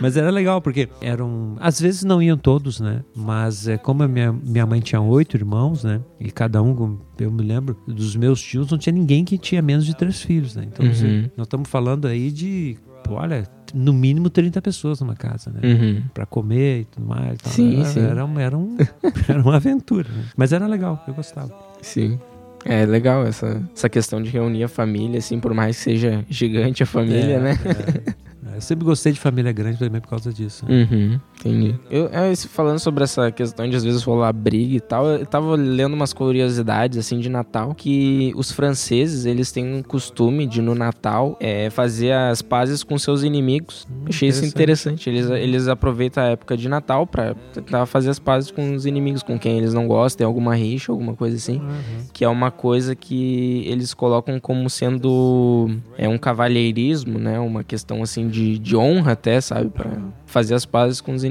Mas 0.00 0.16
era 0.16 0.30
legal, 0.30 0.60
porque 0.60 0.88
eram. 1.00 1.56
Às 1.60 1.80
vezes 1.80 2.02
não 2.04 2.22
iam 2.22 2.36
todos, 2.36 2.80
né? 2.80 3.02
Mas 3.14 3.68
é, 3.68 3.76
como 3.76 4.02
a 4.02 4.08
minha, 4.08 4.32
minha 4.32 4.66
mãe 4.66 4.80
tinha 4.80 5.00
oito 5.00 5.36
irmãos, 5.36 5.84
né? 5.84 6.00
E 6.18 6.30
cada 6.30 6.62
um, 6.62 6.98
eu 7.18 7.30
me 7.30 7.42
lembro, 7.42 7.76
dos 7.86 8.16
meus 8.16 8.40
tios, 8.40 8.70
não 8.70 8.78
tinha 8.78 8.92
ninguém 8.92 9.24
que 9.24 9.36
tinha 9.38 9.60
menos 9.62 9.84
de 9.86 9.94
três 9.96 10.22
filhos, 10.22 10.56
né? 10.56 10.64
Então, 10.66 10.84
Uhum. 10.86 10.92
assim, 10.92 11.30
nós 11.36 11.46
estamos 11.46 11.68
falando 11.68 12.06
aí 12.06 12.30
de. 12.30 12.76
Olha, 13.08 13.44
no 13.74 13.92
mínimo 13.92 14.30
30 14.30 14.62
pessoas 14.62 15.00
numa 15.00 15.16
casa, 15.16 15.50
né? 15.50 15.60
Uhum. 15.64 16.02
Pra 16.14 16.24
comer 16.26 16.82
e 16.82 16.84
tudo 16.84 17.06
mais. 17.06 17.38
tal. 17.38 17.52
Sim, 17.52 17.76
era, 17.80 17.84
sim. 17.86 18.00
Era, 18.00 18.24
um- 18.24 18.38
era, 18.38 18.56
um, 18.56 18.76
era 19.28 19.42
uma 19.42 19.56
aventura. 19.56 20.08
né? 20.08 20.24
Mas 20.36 20.52
era 20.52 20.66
legal, 20.66 21.02
eu 21.08 21.14
gostava. 21.14 21.52
Sim. 21.82 22.18
É 22.64 22.84
legal 22.84 23.26
essa, 23.26 23.62
essa 23.74 23.88
questão 23.88 24.22
de 24.22 24.28
reunir 24.30 24.62
a 24.62 24.68
família, 24.68 25.18
assim, 25.18 25.40
por 25.40 25.54
mais 25.54 25.76
que 25.78 25.82
seja 25.82 26.24
gigante 26.28 26.82
a 26.82 26.86
família, 26.86 27.36
É, 27.36 27.40
né? 27.40 27.50
é. 27.52 28.29
Eu 28.54 28.60
sempre 28.60 28.84
gostei 28.84 29.12
de 29.12 29.20
família 29.20 29.52
grande 29.52 29.78
também 29.78 30.00
por 30.00 30.08
causa 30.08 30.32
disso. 30.32 30.64
né? 30.66 30.88
Uhum, 30.90 31.20
entendi. 31.40 31.74
Eu, 31.90 32.08
é, 32.12 32.30
esse- 32.30 32.48
falando 32.48 32.78
sobre 32.78 33.02
essa 33.04 33.30
questão 33.32 33.68
de 33.68 33.74
às 33.76 33.82
vezes 33.84 34.02
rolar 34.02 34.32
briga 34.32 34.76
e 34.76 34.80
tal, 34.80 35.06
eu 35.06 35.26
tava 35.26 35.54
lendo 35.56 35.94
umas 35.94 36.12
curiosidades 36.12 36.98
assim 36.98 37.18
de 37.18 37.28
Natal 37.28 37.74
que 37.74 38.32
os 38.36 38.50
franceses 38.52 39.24
eles 39.26 39.50
têm 39.50 39.74
um 39.74 39.82
costume 39.82 40.46
de 40.46 40.60
no 40.62 40.74
Natal 40.74 41.36
é, 41.40 41.70
fazer 41.70 42.12
as 42.12 42.42
pazes 42.42 42.82
com 42.84 42.98
seus 42.98 43.22
inimigos. 43.22 43.86
Hum, 43.90 44.04
Achei 44.08 44.28
isso 44.28 44.44
interessante. 44.44 45.08
Eles, 45.08 45.28
eles 45.30 45.68
aproveitam 45.68 46.22
a 46.22 46.26
época 46.28 46.56
de 46.56 46.68
Natal 46.68 47.06
pra 47.06 47.34
tentar 47.52 47.86
fazer 47.86 48.10
as 48.10 48.18
pazes 48.18 48.50
com 48.50 48.74
os 48.74 48.86
inimigos, 48.86 49.22
com 49.22 49.38
quem 49.38 49.58
eles 49.58 49.72
não 49.74 49.86
gostam, 49.86 50.18
tem 50.18 50.26
alguma 50.26 50.54
rixa, 50.54 50.92
alguma 50.92 51.14
coisa 51.14 51.36
assim. 51.36 51.58
Uhum. 51.58 52.04
Que 52.12 52.24
é 52.24 52.28
uma 52.28 52.50
coisa 52.50 52.94
que 52.94 53.64
eles 53.66 53.94
colocam 53.94 54.38
como 54.38 54.68
sendo 54.68 55.70
é 55.96 56.08
um 56.08 56.18
cavalheirismo, 56.18 57.18
né? 57.18 57.38
Uma 57.38 57.62
questão 57.64 58.02
assim 58.02 58.28
de, 58.28 58.58
de 58.58 58.76
honra 58.76 59.12
até, 59.12 59.40
sabe? 59.40 59.70
Pra 59.70 59.90
fazer 60.26 60.54
as 60.54 60.64
pazes 60.64 61.00
com 61.00 61.12
os 61.12 61.24
inimigos. 61.24 61.29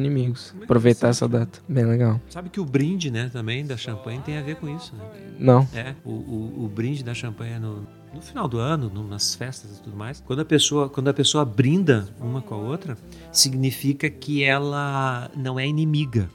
Aproveitar 0.64 1.10
essa 1.10 1.28
data. 1.28 1.60
Bem 1.68 1.86
legal. 1.86 2.22
Sabe 2.30 2.50
que 2.50 2.60
o 2.60 2.66
brinde, 2.66 3.10
né, 3.12 3.30
também 3.34 3.66
da 3.66 3.76
champanhe 3.76 4.20
tem 4.20 4.38
a 4.38 4.42
ver 4.42 4.56
com 4.56 4.68
isso, 4.76 4.94
né? 4.96 5.04
Não. 5.40 5.68
É, 5.74 5.96
o, 6.06 6.12
o, 6.12 6.66
o 6.66 6.68
brinde 6.74 7.04
da 7.04 7.14
champanhe 7.14 7.54
é 7.54 7.60
no, 7.60 7.86
no 8.14 8.22
final 8.22 8.48
do 8.48 8.58
ano, 8.60 8.90
no- 8.94 9.08
nas 9.08 9.36
festas 9.36 9.78
e 9.78 9.82
tudo 9.84 9.96
mais. 9.98 10.22
Quando 10.26 10.40
a 10.40 10.46
pessoa, 10.46 10.90
quando 10.90 11.08
a 11.10 11.14
pessoa 11.14 11.44
brinda 11.44 12.08
uma 12.20 12.42
com 12.42 12.56
a 12.56 12.58
outra, 12.58 12.98
significa 13.32 14.10
que 14.10 14.44
ela 14.44 15.30
não 15.36 15.60
é 15.60 15.68
inimiga. 15.68 16.30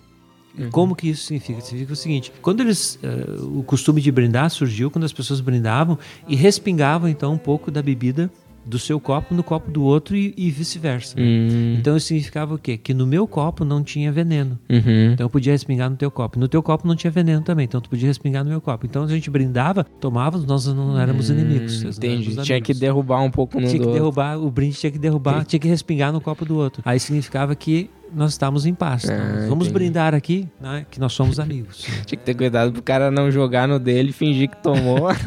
E 0.56 0.66
Como 0.70 0.94
que 0.94 1.08
isso 1.08 1.24
significa? 1.26 1.60
Significa 1.60 1.92
o 1.92 1.96
seguinte: 1.96 2.32
quando 2.40 2.60
eles. 2.60 2.96
eh, 3.02 3.40
o 3.42 3.62
costume 3.64 4.00
de 4.00 4.12
brindar 4.12 4.48
surgiu 4.50 4.88
quando 4.88 5.02
as 5.04 5.12
pessoas 5.12 5.40
brindavam 5.40 5.98
e 6.28 6.36
respingavam 6.36 7.08
então 7.08 7.32
um 7.32 7.38
pouco 7.38 7.70
da 7.72 7.82
bebida 7.82 8.30
do 8.66 8.78
seu 8.78 8.98
copo 8.98 9.34
no 9.34 9.42
copo 9.42 9.70
do 9.70 9.82
outro 9.82 10.16
e, 10.16 10.32
e 10.36 10.50
vice-versa. 10.50 11.16
Hum, 11.18 11.76
Então 11.78 11.96
isso 11.96 12.06
significava 12.08 12.54
o 12.54 12.58
quê? 12.58 12.76
Que 12.76 12.94
no 12.94 13.06
meu 13.06 13.26
copo 13.26 13.64
não 13.64 13.82
tinha 13.82 14.10
veneno. 14.10 14.58
uhum. 14.70 15.12
Então 15.12 15.24
eu 15.26 15.30
podia 15.30 15.52
respingar 15.52 15.90
no 15.90 15.96
teu 15.96 16.10
copo. 16.10 16.38
No 16.38 16.48
teu 16.48 16.62
copo 16.62 16.86
não 16.88 16.96
tinha 16.96 17.10
veneno 17.10 17.42
também, 17.42 17.64
então 17.64 17.80
tu 17.80 17.88
podia 17.90 18.08
respingar 18.08 18.42
no 18.44 18.50
meu 18.50 18.60
copo. 18.60 18.86
Então 18.86 19.02
a 19.04 19.08
gente 19.08 19.28
brindava, 19.30 19.84
tomávamos, 20.00 20.46
nós 20.46 20.66
não 20.66 20.98
éramos 20.98 21.30
inimigos. 21.30 21.82
nós 21.82 21.98
não 21.98 22.06
Entendi. 22.08 22.28
éramos 22.30 22.46
Tinha 22.46 22.60
que 22.60 22.72
derrubar 22.74 23.20
um 23.22 23.30
pouco 23.30 23.60
no 23.60 23.66
Tinha 23.66 23.78
que 23.78 23.86
outro. 23.86 23.92
derrubar, 24.00 24.38
o 24.38 24.50
brinde 24.50 24.76
tinha 24.76 24.90
que 24.90 24.98
derrubar, 24.98 25.44
tinha 25.44 25.60
que 25.60 25.68
respingar 25.68 26.12
no 26.12 26.20
copo 26.20 26.44
do 26.44 26.56
outro. 26.56 26.82
Aí 26.84 26.98
significava 26.98 27.54
que 27.54 27.90
nós 28.14 28.32
estávamos 28.32 28.66
em 28.66 28.74
paz. 28.74 29.04
Então, 29.04 29.16
Ah, 29.16 29.46
vamos 29.48 29.66
entendi. 29.66 29.72
brindar 29.72 30.14
aqui, 30.14 30.48
né, 30.60 30.86
que 30.90 30.98
nós 31.00 31.12
somos 31.12 31.38
amigos. 31.40 31.78
Tinha 32.06 32.18
que 32.18 32.24
ter 32.24 32.34
cuidado 32.34 32.72
pro 32.72 32.82
cara 32.82 33.10
não 33.10 33.30
jogar 33.30 33.66
no 33.68 33.78
dele 33.78 34.10
e 34.10 34.12
fingir 34.12 34.48
que 34.50 34.56
tomou. 34.62 35.08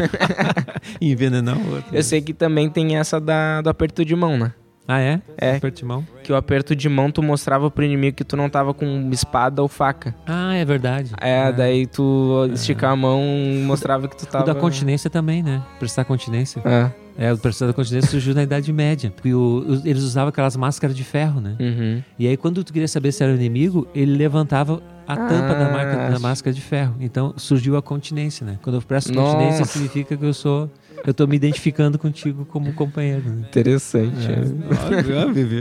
E 1.02 1.12
envenenar 1.12 1.58
o 1.58 1.76
outro. 1.76 1.96
Eu 1.96 2.02
sei 2.04 2.22
que 2.22 2.34
também 2.34 2.70
tem 2.70 2.96
essa 2.98 3.20
da, 3.20 3.62
do 3.62 3.70
aperto 3.70 4.04
de 4.06 4.16
mão, 4.16 4.38
né? 4.38 4.54
Ah, 4.88 5.02
é? 5.02 5.22
É. 5.38 5.56
Aperto 5.58 5.80
de 5.80 5.86
mão. 5.86 6.08
Que 6.24 6.32
o 6.32 6.36
aperto 6.38 6.74
de 6.76 6.88
mão 6.88 7.12
tu 7.12 7.22
mostrava 7.22 7.70
pro 7.70 7.84
inimigo 7.84 8.16
que 8.16 8.24
tu 8.24 8.38
não 8.38 8.50
tava 8.50 8.74
com 8.74 9.10
espada 9.12 9.62
ou 9.62 9.68
faca. 9.68 10.16
Ah, 10.26 10.56
é 10.56 10.64
verdade. 10.64 11.12
É, 11.20 11.52
daí 11.52 11.86
tu 11.86 12.50
esticar 12.54 12.92
a 12.92 12.96
mão 12.96 13.22
mostrava 13.66 14.08
que 14.08 14.16
tu 14.16 14.24
O 14.24 14.28
tava. 14.28 14.46
da 14.46 14.56
continência 14.56 15.10
também, 15.10 15.44
né? 15.44 15.62
Prestar 15.78 16.06
continência. 16.06 16.62
É. 16.64 16.90
É, 17.18 17.34
o 17.34 17.38
prestar 17.38 17.66
da 17.68 17.74
continência 17.74 18.12
surgiu 18.12 18.36
na 18.36 18.44
Idade 18.44 18.72
Média. 18.72 19.12
E 19.26 19.34
o- 19.34 19.82
eles 19.84 20.04
usavam 20.04 20.30
aquelas 20.30 20.56
máscaras 20.56 20.96
de 20.96 21.04
ferro, 21.04 21.42
né? 21.42 21.56
Uhum. 21.60 22.04
E 22.20 22.28
aí, 22.28 22.38
quando 22.38 22.64
tu 22.64 22.72
queria 22.72 22.88
saber 22.88 23.12
se 23.12 23.24
era 23.24 23.32
o 23.34 23.36
inimigo, 23.36 23.88
ele 23.96 24.16
levantava 24.16 24.82
a 25.08 25.16
tampa 25.16 25.56
da, 25.56 25.70
marca- 25.72 26.10
da 26.10 26.16
Ah. 26.18 26.20
máscara 26.20 26.54
de 26.54 26.62
ferro. 26.62 26.96
Então 27.00 27.34
surgiu 27.38 27.76
a 27.78 27.82
continência, 27.82 28.46
né? 28.46 28.60
Quando 28.62 28.76
eu 28.76 28.82
presto 28.82 29.12
Nossa. 29.14 29.34
continência, 29.36 29.66
significa 29.66 30.16
que 30.16 30.24
eu 30.26 30.34
sou. 30.34 30.70
Eu 31.06 31.14
tô 31.14 31.26
me 31.26 31.36
identificando 31.38 31.98
contigo 31.98 32.44
como 32.46 32.74
companheiro. 32.74 33.24
Né? 33.30 33.46
Interessante. 33.50 34.28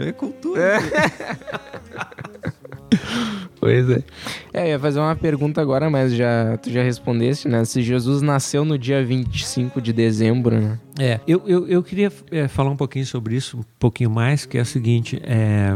É 0.08 0.12
cultura. 0.12 0.78
Pois 3.58 3.88
é. 3.90 4.02
É, 4.56 4.62
eu 4.64 4.70
ia 4.70 4.78
fazer 4.78 4.98
uma 5.00 5.14
pergunta 5.14 5.60
agora, 5.60 5.90
mas 5.90 6.14
já, 6.14 6.56
tu 6.56 6.70
já 6.70 6.82
respondeste, 6.82 7.46
né? 7.46 7.62
Se 7.66 7.82
Jesus 7.82 8.22
nasceu 8.22 8.64
no 8.64 8.78
dia 8.78 9.04
25 9.04 9.82
de 9.82 9.92
dezembro, 9.92 10.58
né? 10.58 10.78
É, 10.98 11.20
eu, 11.28 11.42
eu, 11.46 11.68
eu 11.68 11.82
queria 11.82 12.10
é, 12.30 12.48
falar 12.48 12.70
um 12.70 12.76
pouquinho 12.76 13.04
sobre 13.04 13.36
isso, 13.36 13.58
um 13.58 13.64
pouquinho 13.78 14.10
mais, 14.10 14.46
que 14.46 14.56
é 14.56 14.62
o 14.62 14.64
seguinte: 14.64 15.20
é, 15.22 15.72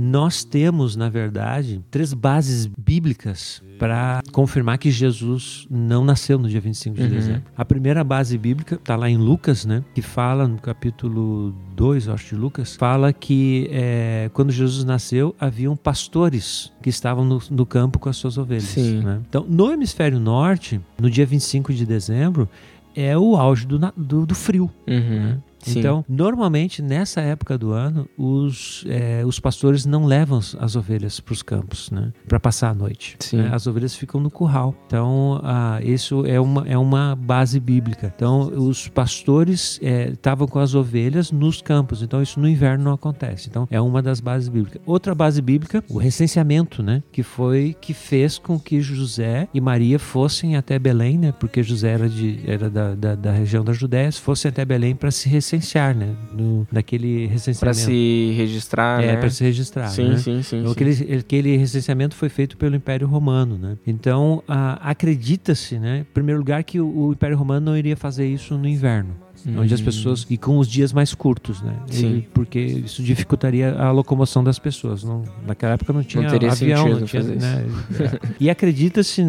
nós 0.00 0.44
temos, 0.44 0.94
na 0.94 1.08
verdade, 1.08 1.82
três 1.90 2.14
bases 2.14 2.66
bíblicas 2.66 3.60
para 3.78 4.22
confirmar 4.32 4.78
que 4.78 4.90
Jesus 4.90 5.66
não 5.68 6.04
nasceu 6.04 6.38
no 6.38 6.48
dia 6.48 6.60
25 6.60 6.96
de 6.96 7.02
Uhum. 7.02 7.08
dezembro. 7.08 7.42
A 7.56 7.64
primeira 7.64 8.02
base 8.04 8.38
bíblica 8.38 8.76
está 8.76 8.94
lá 8.96 9.10
em 9.10 9.16
Lucas, 9.16 9.64
né? 9.66 9.82
Que 9.94 10.00
fala 10.00 10.46
no 10.46 10.58
capítulo 10.58 11.52
2, 11.74 12.06
eu 12.06 12.14
acho, 12.14 12.34
de 12.34 12.40
Lucas, 12.40 12.76
fala 12.76 13.12
que 13.12 13.68
é, 13.72 14.30
quando 14.32 14.50
Jesus 14.52 14.84
nasceu, 14.84 15.34
haviam 15.40 15.76
pastores 15.76 16.72
que 16.80 16.88
estavam 16.88 17.24
no, 17.24 17.42
no 17.50 17.66
campo 17.66 17.95
com 17.98 18.08
as 18.08 18.16
suas 18.16 18.38
ovelhas. 18.38 18.76
Né? 18.76 19.20
Então, 19.28 19.44
no 19.48 19.72
hemisfério 19.72 20.18
norte, 20.18 20.80
no 20.98 21.10
dia 21.10 21.26
25 21.26 21.72
de 21.72 21.84
dezembro, 21.86 22.48
é 22.94 23.16
o 23.16 23.36
auge 23.36 23.66
do, 23.66 23.78
do, 23.96 24.26
do 24.26 24.34
frio. 24.34 24.70
Uhum. 24.86 25.38
Sim. 25.72 25.78
Então, 25.80 26.04
normalmente, 26.08 26.82
nessa 26.82 27.20
época 27.20 27.56
do 27.58 27.72
ano, 27.72 28.08
os, 28.16 28.84
é, 28.88 29.22
os 29.24 29.38
pastores 29.40 29.84
não 29.86 30.04
levam 30.06 30.38
as- 30.38 30.56
as 30.60 30.76
ovelhas 30.76 31.20
para 31.20 31.32
os 31.32 31.42
campos, 31.42 31.90
né? 31.90 32.12
Para 32.28 32.38
passar 32.40 32.70
a 32.70 32.74
noite. 32.74 33.16
Sim. 33.20 33.38
né? 33.38 33.50
As 33.52 33.66
ovelhas 33.66 33.94
ficam 33.94 34.20
no 34.20 34.30
curral. 34.30 34.74
Então, 34.86 35.40
ah, 35.42 35.78
isso 35.82 36.24
é 36.26 36.40
uma, 36.40 36.66
é 36.68 36.76
uma 36.78 37.14
base 37.16 37.58
bíblica. 37.60 38.12
Então, 38.14 38.42
os 38.48 38.88
pastores 38.88 39.78
é, 39.82 40.10
estavam 40.10 40.46
com 40.46 40.58
as 40.58 40.74
ovelhas 40.74 41.30
nos 41.32 41.60
campos. 41.62 42.02
Então, 42.02 42.22
isso 42.22 42.38
no 42.40 42.48
inverno 42.48 42.84
não 42.84 42.92
acontece. 42.92 43.48
Então, 43.48 43.66
é 43.70 43.80
uma 43.80 44.02
das 44.02 44.20
bases 44.20 44.48
bíblicas. 44.48 44.80
Outra 44.86 45.14
base 45.14 45.40
bíblica, 45.42 45.82
o 45.88 45.98
recenseamento, 45.98 46.82
né? 46.82 47.02
Que 47.10 47.22
foi 47.22 47.76
que 47.80 47.92
fez 47.94 48.38
com 48.38 48.58
que 48.58 48.80
José 48.80 49.48
e 49.52 49.60
Maria 49.60 49.98
fossem 49.98 50.56
até 50.56 50.78
Belém, 50.78 51.18
né? 51.18 51.32
Porque 51.32 51.62
José 51.62 51.90
era, 51.90 52.08
de, 52.08 52.40
era 52.46 52.68
da, 52.70 52.94
da, 52.94 53.14
da 53.14 53.32
região 53.32 53.64
da 53.64 53.72
Judéia, 53.72 54.10
fossem 54.12 54.48
até 54.48 54.64
Belém 54.64 54.94
para 54.94 55.10
se 55.10 55.28
recensear, 55.28 55.55
né? 55.94 56.14
No, 56.32 56.66
naquele 56.70 57.26
recenseamento. 57.26 57.78
se 57.80 58.34
registrar, 58.36 59.02
É, 59.02 59.06
né? 59.08 59.16
para 59.16 59.30
se 59.30 59.42
registrar. 59.44 59.88
Sim, 59.88 60.10
né? 60.10 60.16
sim, 60.18 60.42
sim. 60.42 60.58
Então, 60.60 60.74
sim. 60.74 60.74
aquele, 60.74 61.14
aquele 61.18 61.56
recenseamento 61.56 62.14
foi 62.14 62.28
feito 62.28 62.56
pelo 62.56 62.74
Império 62.76 63.06
Romano, 63.06 63.56
né? 63.58 63.76
Então, 63.86 64.42
acredita-se, 64.80 65.78
né, 65.78 66.00
em 66.00 66.04
primeiro 66.14 66.38
lugar, 66.40 66.62
que 66.64 66.80
o, 66.80 66.86
o 67.08 67.12
Império 67.12 67.36
Romano 67.36 67.66
não 67.66 67.76
iria 67.76 67.96
fazer 67.96 68.26
isso 68.26 68.56
no 68.56 68.66
inverno. 68.68 69.14
Onde 69.56 69.74
as 69.74 69.80
pessoas. 69.80 70.26
E 70.28 70.36
com 70.36 70.58
os 70.58 70.68
dias 70.68 70.92
mais 70.92 71.14
curtos, 71.14 71.62
né? 71.62 71.74
Hum. 71.82 71.86
Sim. 71.92 72.16
E- 72.18 72.22
porque 72.32 72.58
isso 72.58 73.02
dificultaria 73.02 73.72
a 73.74 73.90
locomoção 73.90 74.42
das 74.42 74.58
pessoas. 74.58 75.04
Não, 75.04 75.22
naquela 75.46 75.74
época 75.74 75.92
não 75.92 76.02
tinha 76.02 76.28
teria 76.28 76.50
avião, 76.50 76.88
não 76.88 77.02
tinha. 77.06 77.22
Né? 77.22 77.66
É. 77.96 78.18
E 78.38 78.50
acredita-se 78.50 79.22
é, 79.22 79.26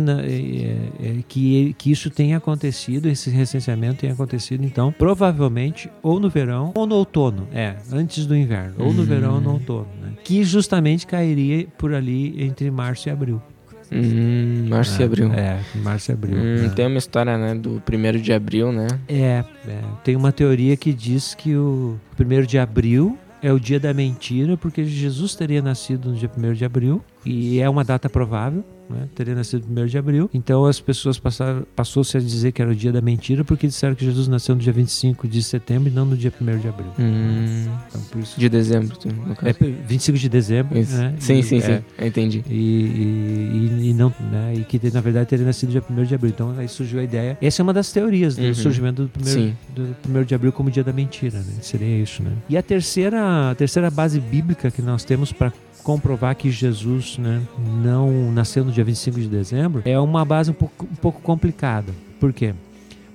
é, 1.00 1.16
que, 1.28 1.74
que 1.78 1.92
isso 1.92 2.10
tenha 2.10 2.38
acontecido, 2.38 3.08
esse 3.08 3.30
recenseamento 3.30 4.02
tenha 4.02 4.14
acontecido, 4.14 4.64
então, 4.64 4.92
provavelmente, 4.92 5.90
ou 6.02 6.20
no 6.20 6.30
verão 6.30 6.72
ou 6.76 6.86
no 6.86 6.96
outono. 6.96 7.48
É, 7.52 7.76
antes 7.92 8.26
do 8.26 8.36
inverno. 8.36 8.76
Ou 8.80 8.94
no 8.94 9.04
verão 9.04 9.36
ou 9.36 9.42
no 9.42 9.52
outono. 9.54 9.88
Né? 10.02 10.14
Que 10.24 10.44
justamente 10.44 11.06
cairia 11.08 11.68
por 11.78 11.94
ali 11.94 12.44
entre 12.44 12.70
março 12.72 13.08
e 13.10 13.12
abril. 13.12 13.42
Hum, 13.92 14.68
março 14.70 15.02
e 15.02 15.04
abril. 15.06 15.32
É, 15.34 15.60
março 15.76 16.12
e 16.12 16.14
abril. 16.14 16.38
Hum, 16.38 16.66
É. 16.66 16.70
Tem 16.70 16.86
uma 16.88 16.98
história, 16.98 17.38
né, 17.38 17.56
do 17.56 17.82
primeiro 17.86 18.20
de 18.20 18.34
abril, 18.34 18.72
né? 18.72 18.88
É, 19.08 19.44
é, 19.68 19.80
tem 20.04 20.16
uma 20.16 20.32
teoria 20.32 20.76
que 20.76 20.94
diz 20.94 21.34
que 21.34 21.56
o 21.56 21.98
1 22.20 22.46
de 22.46 22.58
abril 22.58 23.18
é 23.42 23.52
o 23.54 23.60
dia 23.60 23.80
da 23.80 23.94
mentira, 23.94 24.58
porque 24.58 24.84
Jesus 24.84 25.36
teria 25.36 25.62
nascido 25.62 26.10
no 26.10 26.16
dia 26.16 26.30
1 26.36 26.54
de 26.54 26.66
abril, 26.66 27.04
e 27.26 27.60
é 27.60 27.70
uma 27.70 27.84
data 27.84 28.10
provável, 28.10 28.64
né? 28.90 29.08
teria 29.16 29.36
nascido 29.36 29.66
no 29.68 29.82
1 29.82 29.86
de 29.88 29.98
abril. 29.98 30.30
Então 30.34 30.66
as 30.66 30.80
pessoas 30.80 31.18
passaram, 31.20 31.66
passou-se 31.76 32.16
a 32.18 32.20
dizer 32.20 32.52
que 32.52 32.62
era 32.62 32.72
o 32.72 32.76
dia 32.76 32.92
da 32.92 33.02
mentira, 33.02 33.44
porque 33.44 33.68
disseram 33.68 33.96
que 33.96 34.04
Jesus 34.06 34.28
nasceu 34.28 34.56
no 34.56 34.62
dia 34.62 34.74
25 34.74 35.28
de 35.28 35.42
setembro 35.44 35.90
e 35.90 35.92
não 35.92 36.06
no 36.06 36.16
dia 36.18 36.32
1 36.42 36.58
de 36.60 36.68
abril. 36.68 36.92
Hum, 37.00 37.66
Então, 37.90 38.02
por 38.12 38.22
isso, 38.22 38.40
de 38.40 38.50
dezembro, 38.50 38.98
no 39.26 39.32
é 39.34 39.54
caso. 39.54 39.74
25 39.88 40.18
de 40.18 40.30
dezembro, 40.30 40.78
Isso. 40.78 40.96
né? 40.96 41.14
Sim, 41.20 41.40
E- 41.40 41.44
sim, 41.44 41.58
é, 41.58 41.62
sim. 41.78 41.84
Entendi. 42.06 42.44
e, 42.50 42.54
e, 42.54 43.90
e- 43.90 43.94
não, 43.94 44.14
né? 44.32 44.54
E 44.56 44.64
que 44.64 44.80
na 44.92 45.02
verdade 45.02 45.28
teria 45.30 45.46
nascido 45.46 45.70
dia 45.72 45.84
1 45.90 46.04
de 46.04 46.16
abril. 46.16 46.32
Então 46.34 46.54
aí 46.58 46.68
surgiu 46.68 47.00
a 47.00 47.04
ideia. 47.04 47.38
Essa 47.42 47.62
é 47.62 47.64
uma 47.64 47.74
das 47.74 47.92
teorias 47.92 48.36
do 48.36 48.44
Uhum. 48.44 48.54
surgimento 48.54 49.04
do 49.04 49.10
primeiro, 49.10 49.56
do 49.76 49.96
1 50.08 50.24
de 50.26 50.36
abril 50.36 50.52
como 50.52 50.70
dia 50.72 50.84
da 50.84 50.94
mentira, 50.94 51.38
né? 51.40 51.54
Seria 51.62 52.02
isso, 52.02 52.22
né? 52.24 52.32
E 52.50 52.58
a 52.58 52.62
terceira, 52.64 53.52
a 53.52 53.56
terceira 53.56 53.90
base 53.90 54.20
bíblica 54.20 54.72
que 54.72 54.82
nós 54.82 55.04
temos 55.04 55.32
para 55.32 55.52
comprovar 55.88 56.36
que 56.36 56.52
Jesus 56.52 57.18
né, 57.18 57.42
não 57.82 58.30
nasceu 58.34 58.66
no 58.66 58.72
dia 58.74 58.84
25 58.84 59.22
de 59.22 59.28
dezembro 59.30 59.82
é 59.86 59.98
uma 59.98 60.26
base 60.26 60.52
um 60.52 60.54
pouco, 60.54 60.84
um 60.86 60.96
pouco 60.96 61.22
complicada. 61.22 61.94
Por 62.20 62.34
quê? 62.34 62.54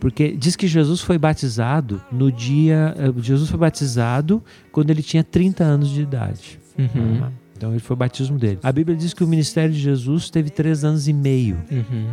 Porque 0.00 0.32
diz 0.32 0.56
que 0.56 0.66
Jesus 0.66 1.02
foi 1.02 1.18
batizado 1.18 2.00
no 2.10 2.32
dia. 2.32 2.94
eh, 2.96 3.12
Jesus 3.22 3.50
foi 3.50 3.58
batizado 3.58 4.42
quando 4.72 4.88
ele 4.90 5.02
tinha 5.02 5.22
30 5.22 5.62
anos 5.62 5.90
de 5.90 6.00
idade. 6.00 6.58
Uhum. 6.78 7.20
Ah, 7.24 7.30
Então 7.56 7.70
ele 7.72 7.78
foi 7.80 7.94
o 7.94 7.96
batismo 7.98 8.38
dele. 8.38 8.58
A 8.62 8.72
Bíblia 8.72 8.96
diz 8.96 9.12
que 9.12 9.22
o 9.22 9.28
ministério 9.28 9.72
de 9.74 9.78
Jesus 9.78 10.30
teve 10.30 10.48
três 10.48 10.82
anos 10.82 11.06
e 11.06 11.12
meio 11.12 11.58
Uhum. 11.70 12.06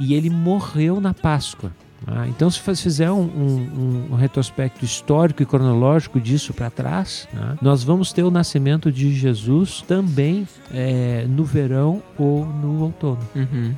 e 0.00 0.14
ele 0.14 0.30
morreu 0.30 0.98
na 1.00 1.12
Páscoa. 1.12 1.70
Ah, 2.06 2.26
então, 2.28 2.50
se 2.50 2.60
fizer 2.60 3.10
um, 3.10 3.20
um- 3.22 4.08
um 4.12 4.14
retrospecto 4.16 4.84
histórico 4.84 5.42
e 5.42 5.46
cronológico 5.46 6.20
disso 6.20 6.52
para 6.52 6.68
trás, 6.70 7.26
né, 7.32 7.56
nós 7.62 7.82
vamos 7.82 8.12
ter 8.12 8.22
o 8.22 8.30
nascimento 8.30 8.90
de 8.92 9.12
Jesus 9.14 9.82
também 9.82 10.46
é, 10.72 11.24
no 11.28 11.44
verão 11.44 12.02
ou 12.18 12.44
no 12.44 12.82
outono 12.82 13.20
Uhum. 13.34 13.72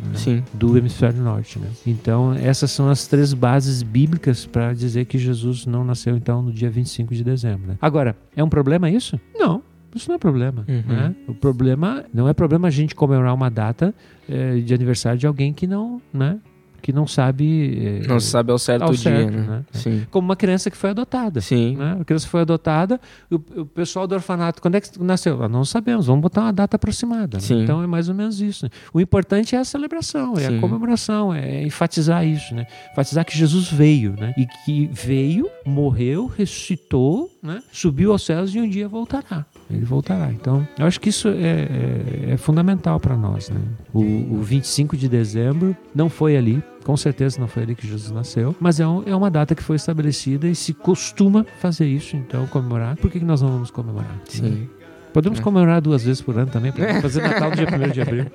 né, 0.00 0.42
do 0.54 0.78
hemisfério 0.78 1.20
norte. 1.20 1.58
né. 1.58 1.68
Então, 1.86 2.32
essas 2.34 2.70
são 2.70 2.88
as 2.88 3.06
três 3.06 3.32
bases 3.34 3.82
bíblicas 3.82 4.46
para 4.46 4.72
dizer 4.72 5.04
que 5.06 5.18
Jesus 5.18 5.66
não 5.66 5.82
nasceu 5.84 6.16
então 6.16 6.42
no 6.42 6.52
dia 6.52 6.70
25 6.70 7.14
de 7.14 7.24
dezembro. 7.24 7.66
né. 7.68 7.76
Agora, 7.82 8.16
é 8.36 8.42
um 8.44 8.48
problema 8.48 8.88
isso? 8.90 9.18
Não. 9.34 9.62
Isso 9.94 10.08
não 10.08 10.16
é 10.16 10.18
problema. 10.18 10.64
Uhum. 10.68 10.82
né? 10.94 11.14
O 11.28 11.34
problema 11.34 12.04
não 12.12 12.28
é 12.28 12.32
problema 12.32 12.66
a 12.66 12.70
gente 12.70 12.94
comemorar 12.96 13.32
uma 13.32 13.48
data 13.48 13.94
eh, 14.28 14.56
de 14.58 14.74
aniversário 14.74 15.18
de 15.18 15.26
alguém 15.26 15.52
que 15.52 15.68
não, 15.68 16.02
né, 16.12 16.38
que 16.84 16.92
não 16.92 17.06
sabe, 17.06 18.02
eh, 18.02 18.06
Não 18.06 18.20
se 18.20 18.26
sabe 18.26 18.52
ao 18.52 18.58
certo 18.58 18.82
ao 18.82 18.90
o 18.90 18.92
dia, 18.92 19.02
certo, 19.02 19.32
né? 19.32 19.40
né? 19.48 19.64
Sim. 19.72 20.06
como 20.10 20.28
uma 20.28 20.36
criança 20.36 20.70
que 20.70 20.76
foi 20.76 20.90
adotada. 20.90 21.40
Sim. 21.40 21.76
Né? 21.76 21.96
A 21.98 22.04
criança 22.04 22.28
foi 22.28 22.42
adotada, 22.42 23.00
o, 23.30 23.36
o 23.62 23.64
pessoal 23.64 24.06
do 24.06 24.14
orfanato, 24.14 24.60
quando 24.60 24.74
é 24.74 24.82
que 24.82 25.02
nasceu? 25.02 25.42
Ah, 25.42 25.48
não 25.48 25.64
sabemos, 25.64 26.06
vamos 26.06 26.20
botar 26.20 26.42
uma 26.42 26.52
data 26.52 26.76
aproximada. 26.76 27.38
né? 27.38 27.62
Então 27.62 27.82
é 27.82 27.86
mais 27.86 28.10
ou 28.10 28.14
menos 28.14 28.38
isso. 28.38 28.66
né? 28.66 28.70
O 28.92 29.00
importante 29.00 29.56
é 29.56 29.58
a 29.58 29.64
celebração, 29.64 30.34
é 30.36 30.48
Sim. 30.48 30.58
a 30.58 30.60
comemoração, 30.60 31.32
é 31.32 31.62
enfatizar 31.62 32.26
isso, 32.26 32.54
né? 32.54 32.66
Enfatizar 32.92 33.24
que 33.24 33.36
Jesus 33.36 33.70
veio, 33.72 34.14
né? 34.18 34.34
E 34.36 34.44
que 34.66 34.86
veio, 34.92 35.48
morreu, 35.64 36.26
ressuscitou, 36.26 37.30
né? 37.42 37.62
Subiu 37.72 38.12
aos 38.12 38.26
céus 38.26 38.54
e 38.54 38.60
um 38.60 38.68
dia 38.68 38.86
voltará. 38.88 39.46
Ele 39.70 39.84
voltará. 39.84 40.30
Então, 40.30 40.66
eu 40.78 40.86
acho 40.86 41.00
que 41.00 41.08
isso 41.08 41.28
é, 41.28 41.32
é- 41.32 42.30
é 42.32 42.36
fundamental 42.36 43.00
para 43.00 43.16
nós, 43.16 43.48
né? 43.50 43.60
O, 43.92 44.00
o 44.00 44.42
25 44.42 44.96
de 44.96 45.08
dezembro 45.08 45.74
não 45.94 46.08
foi 46.10 46.36
ali, 46.36 46.62
com 46.84 46.96
certeza 46.96 47.40
não 47.40 47.48
foi 47.48 47.62
ali 47.62 47.74
que 47.74 47.86
Jesus 47.86 48.10
nasceu, 48.10 48.54
mas 48.60 48.78
é, 48.78 48.86
um- 48.86 49.02
é 49.06 49.16
uma 49.16 49.30
data 49.30 49.54
que 49.54 49.62
foi 49.62 49.76
estabelecida 49.76 50.46
e 50.46 50.54
se 50.54 50.74
costuma 50.74 51.46
fazer 51.60 51.86
isso, 51.86 52.14
então, 52.16 52.46
comemorar. 52.46 52.96
Por 52.96 53.10
que, 53.10 53.18
que 53.18 53.24
nós 53.24 53.40
não 53.40 53.48
vamos 53.50 53.70
comemorar? 53.70 54.10
né? 54.12 54.20
Sim. 54.28 54.68
Podemos 55.12 55.40
comemorar 55.40 55.80
duas 55.80 56.04
vezes 56.04 56.20
por 56.20 56.36
ano 56.36 56.50
também, 56.50 56.70
podemos 56.72 57.00
fazer 57.02 57.22
Natal 57.22 57.50
no 57.50 57.56
dia 57.56 57.66
1 57.66 57.90
de 57.92 58.00
abril. 58.02 58.26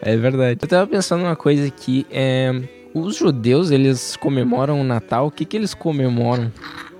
É 0.00 0.16
verdade. 0.16 0.58
Eu 0.62 0.68
tava 0.68 0.86
pensando 0.86 1.22
uma 1.24 1.36
coisa 1.36 1.66
aqui, 1.66 2.06
é... 2.10 2.62
Os 2.94 3.16
judeus, 3.16 3.70
eles 3.70 4.16
comemoram 4.16 4.78
o 4.78 4.84
Natal, 4.84 5.26
o 5.26 5.30
que 5.30 5.46
que 5.46 5.56
eles 5.56 5.72
comemoram? 5.72 6.52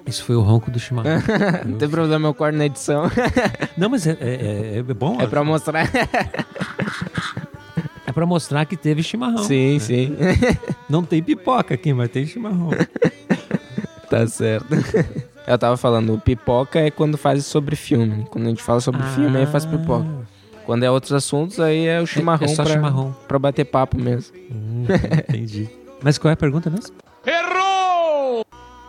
Isso 0.07 0.25
foi 0.25 0.35
o 0.37 0.41
ronco 0.41 0.71
do 0.71 0.79
chimarrão. 0.79 1.13
Não 1.67 1.79
tem 1.79 1.89
problema, 1.89 2.29
eu 2.29 2.35
corto 2.35 2.57
na 2.59 2.67
edição. 2.67 3.05
Não, 3.77 3.89
mas 3.89 4.07
é, 4.07 4.17
é- 4.21 4.79
é 4.79 4.83
bom. 4.83 5.21
É 5.21 5.27
pra 5.27 5.43
mostrar. 5.45 5.89
É 8.05 8.13
pra 8.13 8.27
mostrar 8.27 8.67
que 8.67 8.77
teve 8.77 9.03
chimarrão. 9.03 9.43
sim, 9.45 9.79
sim. 9.79 10.15
Não 10.89 11.03
tem 11.03 11.23
pipoca 11.23 11.73
aqui, 11.75 11.95
mas 11.95 12.11
tem 12.11 12.27
chimarrão. 12.27 12.69
Tá 14.11 14.27
certo. 14.27 14.67
Eu 15.47 15.57
tava 15.57 15.77
falando, 15.79 16.21
pipoca 16.21 16.79
é 16.79 16.91
quando 16.91 17.17
faz 17.17 17.47
sobre 17.47 17.75
filme. 17.75 18.27
Quando 18.31 18.47
a 18.47 18.49
gente 18.51 18.63
fala 18.63 18.81
sobre 18.81 19.03
filme, 19.15 19.39
aí 19.39 19.47
faz 19.47 19.65
pipoca. 19.65 20.07
Quando 20.67 20.83
é 20.83 20.91
outros 20.91 21.13
assuntos, 21.13 21.59
aí 21.59 21.87
é 21.87 22.01
o 22.03 22.07
chimarrão, 22.07 22.45
é 22.45 22.49
só 22.49 22.65
pra, 22.65 22.73
chimarrão. 22.75 23.17
pra 23.27 23.39
bater 23.39 23.65
papo 23.65 23.99
mesmo. 23.99 24.37
Hum, 24.51 24.85
entendi. 25.29 25.69
Mas 26.03 26.19
qual 26.19 26.31
é 26.31 26.35
a 26.35 26.37
pergunta 26.37 26.69
mesmo? 26.69 26.95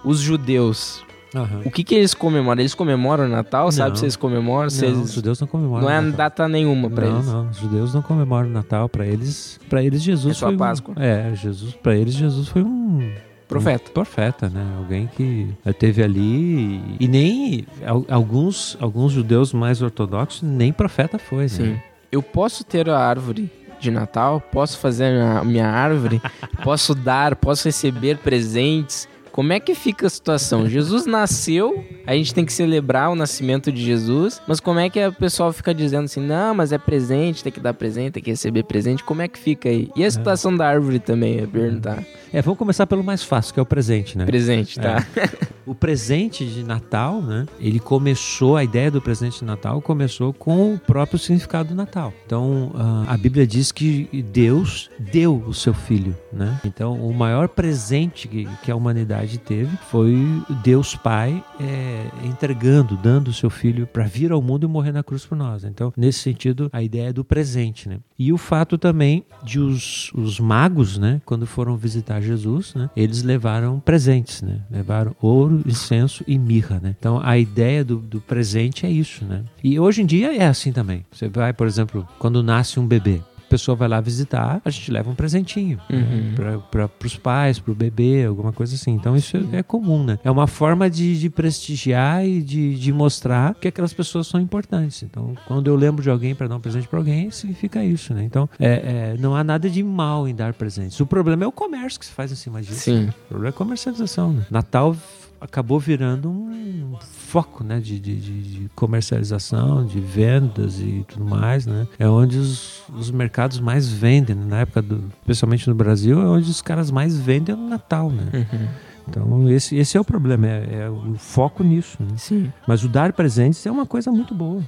Os 0.03 0.19
judeus, 0.19 1.03
Aham. 1.33 1.61
o 1.65 1.71
que 1.71 1.83
que 1.83 1.95
eles 1.95 2.13
comemoram? 2.13 2.61
Eles 2.61 2.73
comemoram 2.75 3.25
o 3.25 3.27
Natal? 3.27 3.71
Sabe 3.71 3.89
Não. 3.91 3.95
se 3.95 4.03
eles 4.05 4.15
comemoram? 4.15 4.69
Se 4.69 4.81
Não, 4.81 4.89
eles... 4.89 4.99
os 5.09 5.13
judeus 5.13 5.39
não 5.39 5.47
comemoram. 5.47 5.83
Não 5.83 5.89
é 5.89 6.01
Natal. 6.01 6.17
data 6.17 6.47
nenhuma 6.47 6.89
não, 6.89 7.03
eles. 7.03 7.25
não, 7.27 7.49
os 7.49 7.57
judeus 7.57 7.93
não 7.93 8.01
comemoram 8.01 8.47
o 8.49 8.51
Natal. 8.51 8.89
Pra 8.89 9.05
eles, 9.05 9.59
para 9.69 9.81
eles 9.83 10.01
Jesus 10.03 10.35
É 10.35 10.39
só 10.39 10.45
foi 10.47 10.55
um- 10.55 10.57
Páscoa. 10.57 10.95
é, 10.97 11.33
Jesus. 11.35 11.73
Para 11.75 11.95
eles 11.95 12.13
Jesus 12.13 12.47
foi 12.49 12.61
um 12.63 13.11
Profeta. 13.47 13.89
um 13.89 13.93
profeta, 13.93 14.49
né? 14.49 14.65
Alguém 14.77 15.07
que 15.15 15.47
teve 15.77 16.01
ali 16.03 16.19
e, 16.19 16.97
e 17.01 17.07
nem 17.07 17.65
al- 17.85 18.05
alguns 18.09 18.75
alguns 18.81 19.11
judeus 19.11 19.53
mais 19.53 19.81
ortodoxos 19.81 20.41
nem 20.41 20.73
profeta 20.73 21.19
foi, 21.19 21.47
Sim. 21.49 21.63
né? 21.63 21.83
Eu 22.11 22.21
posso 22.23 22.63
ter 22.63 22.89
a 22.89 22.97
árvore 22.97 23.49
de 23.79 23.91
Natal, 23.91 24.39
posso 24.39 24.77
fazer 24.79 25.19
a 25.21 25.43
minha 25.43 25.67
árvore, 25.67 26.21
posso 26.63 26.95
dar, 26.95 27.35
posso 27.35 27.65
receber 27.67 28.17
presentes. 28.17 29.07
Como 29.33 29.51
é 29.51 29.59
que 29.59 29.73
fica 29.73 30.05
a 30.05 30.09
situação? 30.11 30.69
Jesus 30.69 31.07
nasceu, 31.07 31.83
a 32.05 32.13
gente 32.13 32.35
tem 32.35 32.45
que 32.45 32.53
celebrar 32.53 33.09
o 33.09 33.15
nascimento 33.15 33.71
de 33.71 33.83
Jesus, 33.83 34.39
mas 34.47 34.59
como 34.59 34.77
é 34.77 34.91
que 34.91 35.03
o 35.03 35.11
pessoal 35.11 35.51
fica 35.51 35.73
dizendo 35.73 36.05
assim, 36.05 36.21
não, 36.21 36.53
mas 36.53 36.71
é 36.71 36.77
presente, 36.77 37.43
tem 37.43 37.51
que 37.51 37.59
dar 37.59 37.73
presente, 37.73 38.11
tem 38.11 38.21
que 38.21 38.29
receber 38.29 38.61
presente, 38.61 39.03
como 39.03 39.23
é 39.23 39.27
que 39.27 39.39
fica 39.39 39.67
aí? 39.67 39.89
E 39.95 40.05
a 40.05 40.11
situação 40.11 40.55
da 40.55 40.67
árvore 40.67 40.99
também, 40.99 41.33
eu 41.33 41.41
ia 41.41 41.47
perguntar. 41.47 42.03
É, 42.31 42.43
vamos 42.43 42.59
começar 42.59 42.85
pelo 42.85 43.03
mais 43.03 43.23
fácil, 43.23 43.55
que 43.55 43.59
é 43.59 43.63
o 43.63 43.65
presente, 43.65 44.15
né? 44.15 44.25
Presente, 44.25 44.79
tá? 44.79 45.03
O 45.65 45.73
presente 45.73 46.45
de 46.45 46.63
Natal, 46.63 47.21
né? 47.21 47.45
Ele 47.59 47.79
começou, 47.79 48.57
a 48.57 48.63
ideia 48.63 48.91
do 48.91 49.01
presente 49.01 49.39
de 49.39 49.45
Natal 49.45 49.81
começou 49.81 50.33
com 50.33 50.73
o 50.73 50.79
próprio 50.79 51.19
significado 51.19 51.69
do 51.69 51.75
Natal. 51.75 52.13
Então, 52.25 52.71
ah, 52.75 53.05
a 53.07 53.17
Bíblia 53.17 53.47
diz 53.47 53.71
que 53.71 54.07
Deus 54.31 54.89
deu 54.99 55.43
o 55.47 55.53
seu 55.53 55.73
filho, 55.73 56.15
né? 56.31 56.59
Então, 56.65 56.99
o 56.99 57.13
maior 57.13 57.47
presente 57.47 58.27
que, 58.27 58.71
a 58.71 58.75
humanidade 58.75 59.37
teve 59.37 59.77
foi 59.89 60.15
Deus 60.63 60.95
Pai 60.95 61.43
é, 61.59 62.07
entregando, 62.23 62.97
dando 62.97 63.27
o 63.27 63.33
seu 63.33 63.49
filho 63.49 63.85
para 63.85 64.05
vir 64.05 64.31
ao 64.31 64.41
mundo 64.41 64.65
e 64.65 64.67
morrer 64.67 64.91
na 64.91 65.03
cruz 65.03 65.25
por 65.25 65.35
nós. 65.35 65.63
Então, 65.63 65.93
nesse 65.95 66.19
sentido, 66.19 66.69
a 66.73 66.81
ideia 66.81 67.09
é 67.09 67.13
do 67.13 67.23
presente, 67.23 67.87
né? 67.87 67.99
E 68.17 68.31
o 68.31 68.37
fato 68.37 68.77
também 68.77 69.25
de 69.43 69.59
os, 69.59 70.11
os 70.13 70.39
magos, 70.39 70.97
né? 70.97 71.21
Quando 71.25 71.45
foram 71.45 71.75
visitar 71.75 72.21
Jesus, 72.21 72.73
né? 72.73 72.89
Eles 72.95 73.23
levaram 73.23 73.79
presentes, 73.79 74.41
né? 74.41 74.61
Levaram 74.71 75.15
ouro, 75.21 75.52
incenso 75.65 76.23
e 76.27 76.37
mirra, 76.37 76.79
né? 76.81 76.95
Então, 76.97 77.19
a 77.23 77.37
ideia 77.37 77.83
do, 77.83 77.97
do 77.97 78.19
presente 78.21 78.85
é 78.85 78.89
isso, 78.91 79.25
né? 79.25 79.43
E 79.63 79.79
hoje 79.79 80.01
em 80.01 80.05
dia 80.05 80.35
é 80.35 80.45
assim 80.47 80.71
também. 80.71 81.05
Você 81.11 81.27
vai, 81.27 81.53
por 81.53 81.67
exemplo, 81.67 82.07
quando 82.19 82.41
nasce 82.43 82.79
um 82.79 82.87
bebê, 82.87 83.21
a 83.37 83.49
pessoa 83.53 83.75
vai 83.75 83.87
lá 83.87 84.01
visitar, 84.01 84.59
a 84.65 84.69
gente 84.71 84.89
leva 84.89 85.11
um 85.11 85.13
presentinho 85.13 85.79
Uhum. 85.87 86.33
né? 86.39 86.59
para 86.71 86.89
os 87.05 87.15
pais, 87.17 87.59
para 87.59 87.71
o 87.71 87.75
bebê, 87.75 88.25
alguma 88.25 88.51
coisa 88.51 88.73
assim. 88.73 88.91
Então 88.91 89.15
isso 89.15 89.37
é, 89.37 89.57
é 89.57 89.63
comum, 89.63 90.03
né? 90.03 90.17
É 90.23 90.31
uma 90.31 90.47
forma 90.47 90.89
de, 90.89 91.19
de 91.19 91.29
prestigiar 91.29 92.25
e 92.25 92.41
de, 92.41 92.73
de 92.73 92.91
mostrar 92.91 93.53
que 93.53 93.67
aquelas 93.67 93.93
pessoas 93.93 94.25
são 94.25 94.39
importantes. 94.41 95.03
Então, 95.03 95.35
quando 95.47 95.67
eu 95.67 95.75
lembro 95.75 96.01
de 96.01 96.09
alguém 96.09 96.33
para 96.33 96.47
dar 96.47 96.55
um 96.55 96.59
presente 96.59 96.87
para 96.87 96.97
alguém, 96.97 97.29
significa 97.29 97.83
isso, 97.83 98.11
né? 98.15 98.23
Então, 98.23 98.49
é, 98.59 99.13
é, 99.13 99.17
não 99.19 99.35
há 99.35 99.43
nada 99.43 99.69
de 99.69 99.83
mal 99.83 100.27
em 100.27 100.33
dar 100.33 100.53
presentes. 100.53 100.99
O 100.99 101.05
problema 101.05 101.43
é 101.43 101.47
o 101.47 101.51
comércio 101.51 101.99
que 101.99 102.07
se 102.07 102.11
faz 102.11 102.31
em 102.31 102.35
cima 102.35 102.59
disso. 102.59 102.79
Sim. 102.79 103.09
O 103.09 103.27
problema 103.29 103.49
é 103.49 103.49
a 103.49 103.53
comercialização, 103.53 104.33
né? 104.33 104.45
Natal 104.49 104.95
acabou 105.43 105.79
virando 105.79 106.29
um 106.29 106.95
foco, 107.01 107.63
né, 107.63 107.79
de, 107.79 107.99
de, 107.99 108.15
de- 108.15 108.69
comercialização, 108.75 109.85
de 109.85 109.99
vendas 109.99 110.79
e 110.79 111.05
tudo 111.07 111.25
mais, 111.25 111.65
né? 111.65 111.87
É 111.99 112.07
onde 112.07 112.37
os, 112.37 112.81
os 112.95 113.11
mercados 113.11 113.59
mais 113.59 113.87
vendem, 113.91 114.35
né? 114.35 114.45
na 114.47 114.59
época 114.61 114.81
do, 114.81 115.03
especialmente 115.21 115.67
no 115.67 115.75
Brasil, 115.75 116.21
é 116.21 116.25
onde 116.25 116.49
os 116.49 116.61
caras 116.61 116.89
mais 116.89 117.17
vendem 117.17 117.55
no 117.55 117.67
Natal, 117.67 118.09
né? 118.09 118.27
Uhum. 118.33 118.67
Então 119.07 119.49
esse, 119.49 119.75
esse 119.75 119.97
é 119.97 119.99
o 119.99 120.05
problema, 120.05 120.47
é, 120.47 120.83
é 120.85 120.89
o 120.89 121.15
foco 121.15 121.63
nisso. 121.63 121.97
Né? 121.99 122.13
Sim. 122.17 122.51
Mas 122.67 122.83
o 122.83 122.87
dar 122.87 123.11
presentes 123.13 123.65
é 123.65 123.71
uma 123.71 123.85
coisa 123.85 124.11
muito 124.11 124.33
boa. 124.33 124.61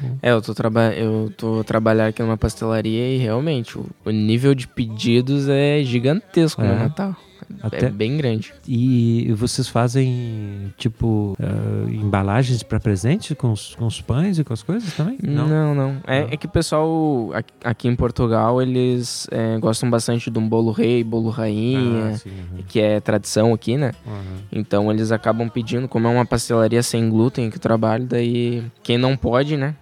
Bom. 0.00 0.16
É, 0.22 0.30
eu 0.30 0.40
tô, 0.40 0.54
traba 0.54 0.92
eu 0.94 1.32
tô 1.36 1.64
trabalhando 1.64 2.08
aqui 2.10 2.22
numa 2.22 2.36
pastelaria 2.38 3.14
e 3.14 3.18
realmente 3.18 3.76
o, 3.76 3.84
o 4.04 4.10
nível 4.10 4.54
de 4.54 4.68
pedidos 4.68 5.48
é 5.48 5.82
gigantesco 5.82 6.62
no 6.62 6.68
É. 6.68 6.78
Natal. 6.78 7.16
Até- 7.62 7.86
É 7.86 7.90
bem 7.90 8.16
grande. 8.16 8.52
E 8.66 9.32
vocês 9.36 9.68
fazem, 9.68 10.72
tipo, 10.76 11.36
ah, 11.40 11.90
embalagens 11.90 12.62
para 12.62 12.78
presente 12.80 13.34
com 13.34 13.52
os, 13.52 13.74
com 13.74 13.86
os 13.86 14.00
pães 14.00 14.38
e 14.38 14.44
com 14.44 14.52
as 14.52 14.62
coisas 14.62 14.92
também? 14.94 15.18
Não, 15.22 15.74
não. 15.74 15.96
É, 16.06 16.22
Não. 16.22 16.28
é 16.30 16.36
que 16.36 16.46
o 16.46 16.48
pessoal 16.48 17.30
aqui- 17.62 17.88
em 17.88 17.96
Portugal, 17.96 18.60
eles 18.62 19.26
é, 19.30 19.58
gostam 19.58 19.90
bastante 19.90 20.30
de 20.30 20.38
um 20.38 20.48
bolo 20.48 20.70
rei, 20.72 21.02
bolo 21.04 21.30
rainha, 21.30 22.10
Ah, 22.14 22.16
sim, 22.16 22.30
uhum. 22.30 22.62
que 22.66 22.80
é 22.80 23.00
tradição 23.00 23.52
aqui, 23.52 23.76
né? 23.76 23.92
Uhum. 24.06 24.36
Então 24.52 24.90
eles 24.90 25.12
acabam 25.12 25.48
pedindo, 25.48 25.86
como 25.88 26.06
é 26.06 26.10
uma 26.10 26.26
pastelaria 26.26 26.82
sem 26.82 27.08
glúten 27.10 27.50
que 27.50 27.56
eu 27.56 27.60
trabalho, 27.60 28.04
daí 28.06 28.62
quem 28.82 28.96
não 28.98 29.16
pode, 29.16 29.56
né? 29.56 29.74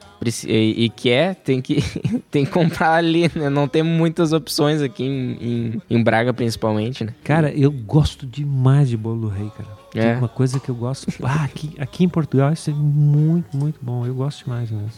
E, 0.46 0.84
e 0.84 0.88
quer, 0.90 1.34
tem 1.36 1.60
que, 1.60 1.82
tem 2.30 2.44
que 2.44 2.50
comprar 2.50 2.94
ali, 2.94 3.30
né? 3.34 3.48
Não 3.50 3.66
tem 3.68 3.82
muitas 3.82 4.32
opções 4.32 4.80
aqui 4.80 5.04
em, 5.04 5.32
em, 5.40 5.82
em 5.90 6.02
Braga, 6.02 6.32
principalmente, 6.32 7.04
né? 7.04 7.14
Cara, 7.24 7.50
eu 7.52 7.70
gosto 7.70 8.26
demais 8.26 8.88
de 8.88 8.96
bolo 8.96 9.28
rei, 9.28 9.50
cara. 9.56 9.68
Tem 9.92 10.02
É. 10.02 10.16
uma 10.16 10.28
coisa 10.28 10.58
que 10.58 10.68
eu 10.70 10.74
gosto. 10.74 11.06
Ah, 11.22 11.44
aqui, 11.44 11.72
aqui 11.78 12.04
em 12.04 12.08
Portugal 12.08 12.52
isso 12.52 12.70
é 12.70 12.72
muito, 12.72 13.54
muito 13.56 13.78
bom. 13.82 14.06
Eu 14.06 14.14
gosto 14.14 14.44
demais 14.44 14.70
mesmo. 14.70 14.88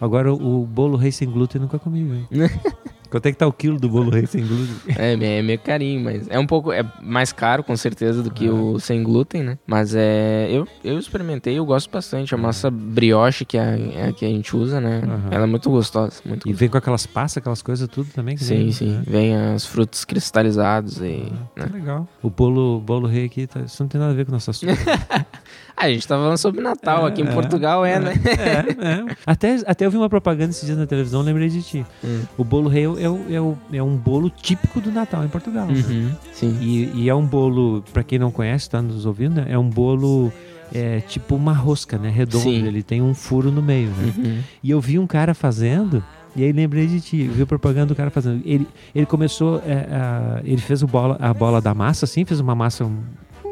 Agora, 0.00 0.32
o, 0.32 0.62
o 0.62 0.66
bolo 0.66 0.96
rei 0.96 1.12
sem 1.12 1.30
glúten 1.30 1.60
eu 1.60 1.62
nunca 1.62 1.78
comi, 1.78 2.02
velho. 2.04 2.28
Quanto 3.10 3.24
é 3.26 3.32
que 3.32 3.38
tá 3.38 3.46
o 3.46 3.52
quilo 3.52 3.78
do 3.80 3.88
bolo 3.88 4.10
rei 4.10 4.26
sem 4.26 4.46
glúten? 4.46 4.74
É, 4.98 5.12
é 5.38 5.42
meio 5.42 5.58
carinho, 5.58 6.00
mas 6.04 6.28
é 6.28 6.38
um 6.38 6.46
pouco 6.46 6.72
é 6.72 6.84
mais 7.02 7.32
caro 7.32 7.62
com 7.64 7.76
certeza 7.76 8.22
do 8.22 8.30
que 8.30 8.46
É. 8.46 8.50
o 8.50 8.78
sem 8.78 9.02
glúten, 9.02 9.42
né? 9.42 9.58
Mas 9.66 9.94
é 9.94 10.48
eu, 10.50 10.66
eu 10.84 10.98
experimentei, 10.98 11.58
eu 11.58 11.64
gosto 11.64 11.90
bastante. 11.90 12.34
A 12.34 12.38
massa 12.38 12.70
brioche 12.70 13.44
que 13.44 13.56
a, 13.56 13.64
é 13.78 14.08
a 14.08 14.12
que 14.12 14.24
a 14.24 14.28
gente 14.28 14.54
usa, 14.56 14.80
né? 14.80 15.00
Aham. 15.04 15.28
Ela 15.30 15.44
é 15.44 15.46
muito 15.46 15.70
gostosa, 15.70 16.20
muito 16.24 16.48
E 16.48 16.52
vem 16.52 16.68
com 16.68 16.76
aquelas 16.76 17.06
passas, 17.06 17.38
aquelas 17.38 17.62
coisas 17.62 17.88
tudo 17.88 18.10
também? 18.12 18.36
Sim, 18.36 18.56
vem, 18.56 18.72
sim. 18.72 18.92
né? 18.92 19.02
Vem 19.06 19.54
os 19.54 19.64
frutos 19.64 20.04
cristalizados 20.04 20.98
e. 20.98 21.32
né? 21.56 21.66
Que 21.66 21.72
legal. 21.72 22.06
O 22.22 22.28
bolo, 22.28 22.80
bolo 22.80 23.06
rei 23.08 23.24
aqui, 23.24 23.46
tá- 23.46 23.60
isso 23.60 23.82
não 23.82 23.88
tem 23.88 23.98
nada 24.00 24.12
a 24.12 24.16
ver 24.16 24.24
com 24.26 24.32
o 24.32 24.34
nosso 24.34 24.50
assunto. 24.50 24.72
Ah, 25.80 25.84
a 25.84 25.92
gente 25.92 26.06
tá 26.08 26.16
falando 26.16 26.36
sobre 26.38 26.60
Natal. 26.60 27.06
Aqui 27.06 27.22
em 27.22 27.26
É, 27.28 27.32
Portugal 27.32 27.84
é, 27.86 28.00
né? 28.00 28.14
É, 28.26 29.10
é. 29.10 29.16
Até, 29.26 29.56
até 29.66 29.86
eu 29.86 29.90
vi 29.90 29.96
uma 29.96 30.08
propaganda 30.08 30.50
esses 30.50 30.66
dias 30.66 30.76
na 30.76 30.86
televisão, 30.86 31.22
lembrei 31.22 31.48
de 31.48 31.62
ti. 31.62 31.86
Hum. 32.04 32.22
O 32.36 32.42
bolo 32.44 32.68
rei 32.68 32.84
é, 32.84 32.88
é, 32.88 33.36
é, 33.74 33.76
é 33.78 33.82
um 33.82 33.96
bolo 33.96 34.28
típico 34.28 34.80
do 34.80 34.90
Natal 34.90 35.24
em 35.24 35.28
Portugal. 35.28 35.66
né? 35.66 35.74
Uhum, 35.74 36.10
sim. 36.32 36.58
E, 36.60 36.90
e 37.04 37.08
é 37.08 37.14
um 37.14 37.24
bolo, 37.24 37.84
pra 37.92 38.02
quem 38.02 38.18
não 38.18 38.30
conhece, 38.30 38.68
tá 38.68 38.82
nos 38.82 39.06
ouvindo, 39.06 39.36
né? 39.36 39.46
é 39.48 39.58
um 39.58 39.68
bolo 39.70 40.32
é, 40.74 41.00
tipo 41.00 41.34
uma 41.36 41.52
rosca, 41.52 41.96
né? 41.96 42.10
Redondo. 42.10 42.42
Sim. 42.44 42.66
Ele 42.66 42.82
tem 42.82 43.00
um 43.00 43.14
furo 43.14 43.50
no 43.52 43.62
meio, 43.62 43.90
né? 43.90 44.12
Uhum. 44.18 44.38
E 44.62 44.70
eu 44.70 44.80
vi 44.80 44.98
um 44.98 45.06
cara 45.06 45.32
fazendo, 45.32 46.02
e 46.36 46.42
aí 46.44 46.52
lembrei 46.52 46.86
de 46.86 47.00
ti. 47.00 47.22
Eu 47.26 47.32
vi 47.32 47.42
a 47.42 47.46
propaganda 47.46 47.86
do 47.86 47.94
cara 47.94 48.10
fazendo. 48.10 48.42
Ele, 48.44 48.66
ele 48.94 49.06
começou, 49.06 49.62
é, 49.66 49.86
a- 49.94 50.40
ele 50.44 50.60
fez 50.60 50.82
o 50.82 50.86
bola, 50.86 51.16
a 51.20 51.32
bola 51.32 51.60
da 51.60 51.72
massa, 51.72 52.04
assim, 52.04 52.24
fez 52.24 52.40
uma 52.40 52.54
massa, 52.54 52.84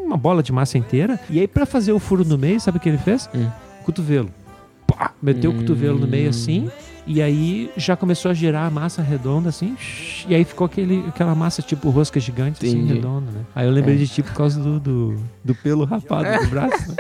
uma 0.07 0.17
bola 0.17 0.43
de 0.43 0.53
massa 0.53 0.79
inteira. 0.79 1.19
E 1.29 1.41
aí, 1.41 1.47
pra 1.49 1.67
fazer 1.67 1.93
o 1.93 1.99
furo 1.99 2.25
no 2.25 2.39
meio, 2.39 2.61
sabe 2.61 2.79
o 2.79 2.81
que 2.81 2.89
ele 2.89 2.99
fez? 2.99 3.29
Hum. 3.35 3.49
Cotovelo. 3.85 4.31
Pá! 4.87 5.13
Meteu 5.21 5.51
o 5.51 5.55
Hum. 5.55 5.59
cotovelo 5.59 5.99
no 5.99 6.07
meio 6.07 6.31
assim. 6.31 6.71
E 7.09 7.23
aí 7.23 7.71
já 7.77 7.97
começou 7.97 8.31
a 8.33 8.35
girar 8.35 8.67
a 8.67 8.71
massa 8.71 9.01
redonda 9.01 9.49
assim, 9.49 9.77
e 10.29 10.35
aí 10.35 10.43
ficou 10.45 10.65
aquele, 10.65 11.05
aquela 11.07 11.37
massa 11.37 11.63
tipo 11.63 11.89
rosca 11.89 12.19
gigante 12.19 12.67
assim, 12.67 12.79
Entendi. 12.79 12.95
redonda, 12.95 13.31
né? 13.31 13.43
Aí 13.55 13.65
eu 13.65 13.71
lembrei 13.73 13.95
É. 13.95 13.99
de 13.99 14.09
ti 14.09 14.25
por 14.25 14.33
causa 14.33 14.61
do, 14.61 14.81
do, 14.81 15.17
do 15.45 15.55
pelo 15.55 15.85
rapado 15.85 16.27
do 16.45 16.47
braço, 16.51 16.89
né? 16.89 16.97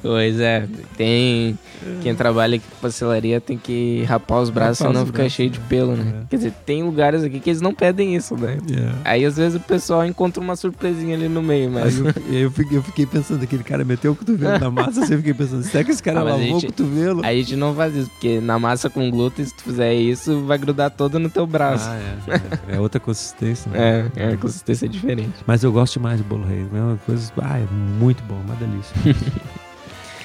Pois 0.00 0.40
é, 0.40 0.66
tem. 0.96 1.56
Quem 2.00 2.14
trabalha 2.14 2.56
aqui 2.56 2.64
com 2.70 2.76
pastelaria 2.80 3.40
tem 3.40 3.58
que 3.58 4.04
rapar 4.04 4.40
os 4.40 4.50
braços, 4.50 4.78
Rapar 4.80 4.92
senão 4.92 5.02
os 5.02 5.08
fica 5.08 5.18
braços, 5.18 5.32
cheio 5.34 5.50
de 5.50 5.58
né? 5.58 5.64
pelo, 5.68 5.96
né? 5.96 6.22
É. 6.22 6.26
Quer 6.30 6.36
dizer, 6.36 6.52
tem 6.64 6.82
lugares 6.82 7.22
aqui 7.22 7.40
que 7.40 7.50
eles 7.50 7.60
não 7.60 7.74
pedem 7.74 8.14
isso, 8.16 8.36
né? 8.36 8.58
Aí 9.04 9.24
às 9.24 9.36
vezes 9.36 9.56
o 9.56 9.60
pessoal 9.60 10.04
encontra 10.06 10.40
uma 10.42 10.56
surpresinha 10.56 11.14
ali 11.16 11.28
no 11.28 11.42
meio, 11.42 11.70
mas. 11.70 11.98
eu, 11.98 12.06
eu 12.30 12.50
fiquei, 12.50 12.78
eu 12.78 12.82
fiquei 12.82 13.06
pensando, 13.06 13.42
aquele 13.42 13.62
cara 13.64 13.84
meteu 13.84 14.12
o 14.12 14.16
cotovelo 14.16 14.58
na 14.58 14.70
massa, 14.70 15.02
assim, 15.02 15.12
eu 15.14 15.18
fiquei 15.18 15.34
pensando, 15.34 15.62
será 15.64 15.84
que 15.84 15.90
esse 15.90 16.02
cara 16.02 16.20
Ah, 16.20 16.24
lavou 16.24 16.40
gente- 16.40 16.64
o 16.64 16.68
cotovelo? 16.68 17.24
A 17.24 17.32
gente 17.34 17.56
não 17.56 17.74
faz 17.74 17.94
isso, 17.96 18.10
porque 18.10 18.40
na 18.40 18.58
massa 18.58 18.88
com 18.88 19.10
glúten, 19.10 19.44
se 19.44 19.54
tu 19.54 19.62
fizer 19.64 19.94
isso, 19.94 20.42
vai 20.44 20.58
grudar 20.58 20.90
todo 20.90 21.18
no 21.18 21.28
teu 21.28 21.46
braço. 21.46 21.88
Ah, 21.88 21.98
é, 22.28 22.72
é. 22.72 22.76
É 22.76 22.80
outra 22.80 23.00
consistência. 23.00 23.70
né? 23.70 24.10
é, 24.16 24.22
é, 24.24 24.32
a 24.34 24.36
consistência 24.36 24.86
é 24.86 24.88
diferente. 24.88 25.32
Mas 25.46 25.62
eu 25.64 25.72
gosto 25.72 25.94
demais 25.94 26.18
de 26.18 26.24
bolo 26.24 26.44
rei. 26.46 26.66
É 26.72 26.80
uma 26.80 26.96
coisa. 26.98 27.32
Ah, 27.40 27.58
é 27.58 27.66
muito 28.00 28.22
bom, 28.24 28.40
uma 28.44 28.54
delícia. 28.56 28.94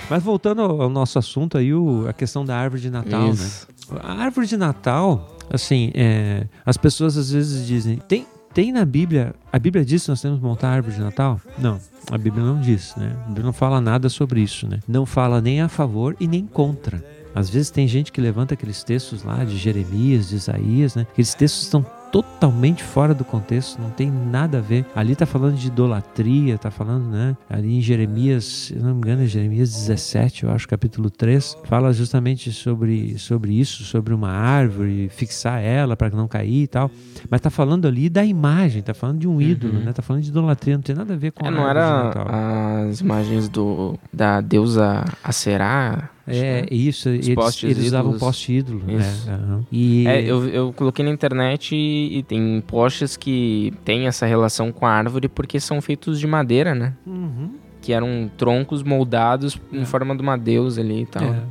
Mas 0.10 0.24
voltando 0.24 0.62
ao, 0.62 0.90
nosso 0.90 1.20
assunto 1.20 1.58
aí, 1.58 1.74
o- 1.74 2.08
a 2.08 2.14
questão 2.14 2.46
da 2.46 2.56
árvore 2.58 2.82
de 2.82 2.90
Natal, 2.90 3.30
Isso. 3.32 3.68
né? 3.92 4.00
A 4.04 4.14
árvore 4.24 4.48
de 4.48 4.56
Natal, 4.58 5.38
assim, 5.52 5.92
é, 5.94 6.46
as 6.66 6.78
pessoas 6.78 7.18
às 7.18 7.32
vezes 7.32 7.68
dizem, 7.68 7.98
tem, 8.08 8.26
tem 8.54 8.72
na 8.72 8.86
Bíblia, 8.86 9.36
a 9.52 9.60
Bíblia 9.60 9.84
diz 9.86 10.04
que 10.04 10.10
nós 10.10 10.22
temos 10.22 10.40
que 10.40 10.46
montar 10.46 10.70
a 10.70 10.72
árvore 10.72 10.96
de 10.96 11.02
Natal? 11.02 11.40
Não, 11.58 11.80
a 12.10 12.18
Bíblia 12.18 12.44
não 12.44 12.60
diz, 12.60 12.94
né? 12.96 13.16
A 13.24 13.28
Bíblia 13.28 13.46
não 13.46 13.54
fala 13.54 13.80
nada 13.82 14.08
sobre 14.10 14.42
isso, 14.42 14.68
né? 14.68 14.80
Não 14.88 15.06
fala 15.06 15.42
nem 15.42 15.62
a 15.62 15.68
favor 15.70 16.16
e 16.20 16.28
nem 16.28 16.46
contra. 16.46 17.04
Às 17.36 17.50
vezes 17.50 17.70
tem 17.70 17.88
gente 17.88 18.12
que 18.12 18.20
levanta 18.20 18.56
aqueles 18.56 18.84
textos 18.84 19.24
lá 19.24 19.44
de 19.44 19.58
Jeremias, 19.58 20.30
de 20.30 20.36
Isaías, 20.38 20.96
né? 20.96 21.06
Aqueles 21.12 21.34
textos 21.36 21.64
estão 21.64 21.86
totalmente 22.18 22.84
fora 22.84 23.14
do 23.14 23.24
contexto, 23.24 23.80
não 23.80 23.92
tem 23.92 24.10
nada 24.10 24.58
a 24.58 24.62
ver. 24.62 24.84
Ali 24.96 25.16
tá 25.16 25.28
falando 25.28 25.56
de 25.56 25.68
idolatria, 25.68 26.58
tá 26.58 26.72
falando, 26.72 27.06
né? 27.12 27.38
Ali 27.48 27.78
em 27.78 27.82
Jeremias, 27.82 28.74
eu 28.76 28.82
não 28.82 28.94
me 28.94 28.98
engano, 28.98 29.22
é 29.22 29.28
Jeremias 29.28 29.72
17, 29.72 30.46
eu 30.46 30.52
acho, 30.52 30.68
capítulo 30.68 31.12
3, 31.12 31.58
fala 31.66 31.94
justamente 31.94 32.52
sobre, 32.52 33.20
sobre 33.20 33.54
isso, 33.54 33.84
sobre 33.84 34.16
uma 34.16 34.32
árvore, 34.32 35.10
fixar 35.10 35.62
ela 35.62 35.96
para 35.96 36.10
não 36.10 36.28
cair 36.28 36.64
e 36.64 36.68
tal. 36.68 36.90
Mas 37.30 37.40
tá 37.40 37.52
falando 37.52 37.88
ali 37.88 38.10
da 38.10 38.26
imagem, 38.26 38.82
tá 38.82 38.96
falando 38.96 39.20
de 39.20 39.28
um 39.28 39.40
ídolo, 39.40 39.80
né? 39.80 39.94
Tá 39.94 40.02
falando 40.02 40.24
de 40.24 40.30
idolatria, 40.30 40.76
não 40.76 40.82
tem 40.82 40.96
nada 40.96 41.14
a 41.14 41.18
ver 41.18 41.32
com 41.32 41.46
É, 41.46 41.50
a 41.50 41.52
não 41.52 41.70
era 41.70 42.90
as 42.90 43.00
imagens 43.00 43.48
do 43.48 43.96
da 44.12 44.42
deusa 44.42 45.06
Acerá? 45.24 46.10
É, 46.28 46.66
isso, 46.70 47.10
eles, 47.10 47.34
postes 47.34 47.70
eles 47.70 47.88
usavam 47.88 48.18
poste 48.18 48.54
ídolo. 48.54 48.82
Isso. 48.88 49.30
É, 49.30 49.34
aham. 49.34 49.66
E 49.72 50.08
É, 50.08 50.22
eu, 50.22 50.48
eu 50.50 50.74
coloquei 50.74 51.04
na 51.06 51.12
internet 51.12 51.76
e, 51.76 52.20
e 52.20 52.24
tem 52.24 52.62
postes 52.68 53.16
que 53.16 53.74
tem 53.86 54.08
essa 54.08 54.26
relação 54.26 54.72
com 54.72 54.86
a 54.86 54.92
árvore 54.92 55.28
porque 55.28 55.60
são 55.60 55.82
feitos 55.82 56.20
de 56.20 56.28
madeira, 56.28 56.76
né? 56.76 56.94
Uhum. 57.06 57.52
Que 57.82 57.94
eram 57.94 58.30
troncos 58.38 58.84
moldados 58.84 59.58
em 59.72 59.86
forma 59.86 60.16
de 60.16 60.22
uma 60.22 60.38
deusa 60.38 60.82
ali 60.82 61.04
e 61.04 61.06
tal. 61.06 61.24
É. 61.24 61.44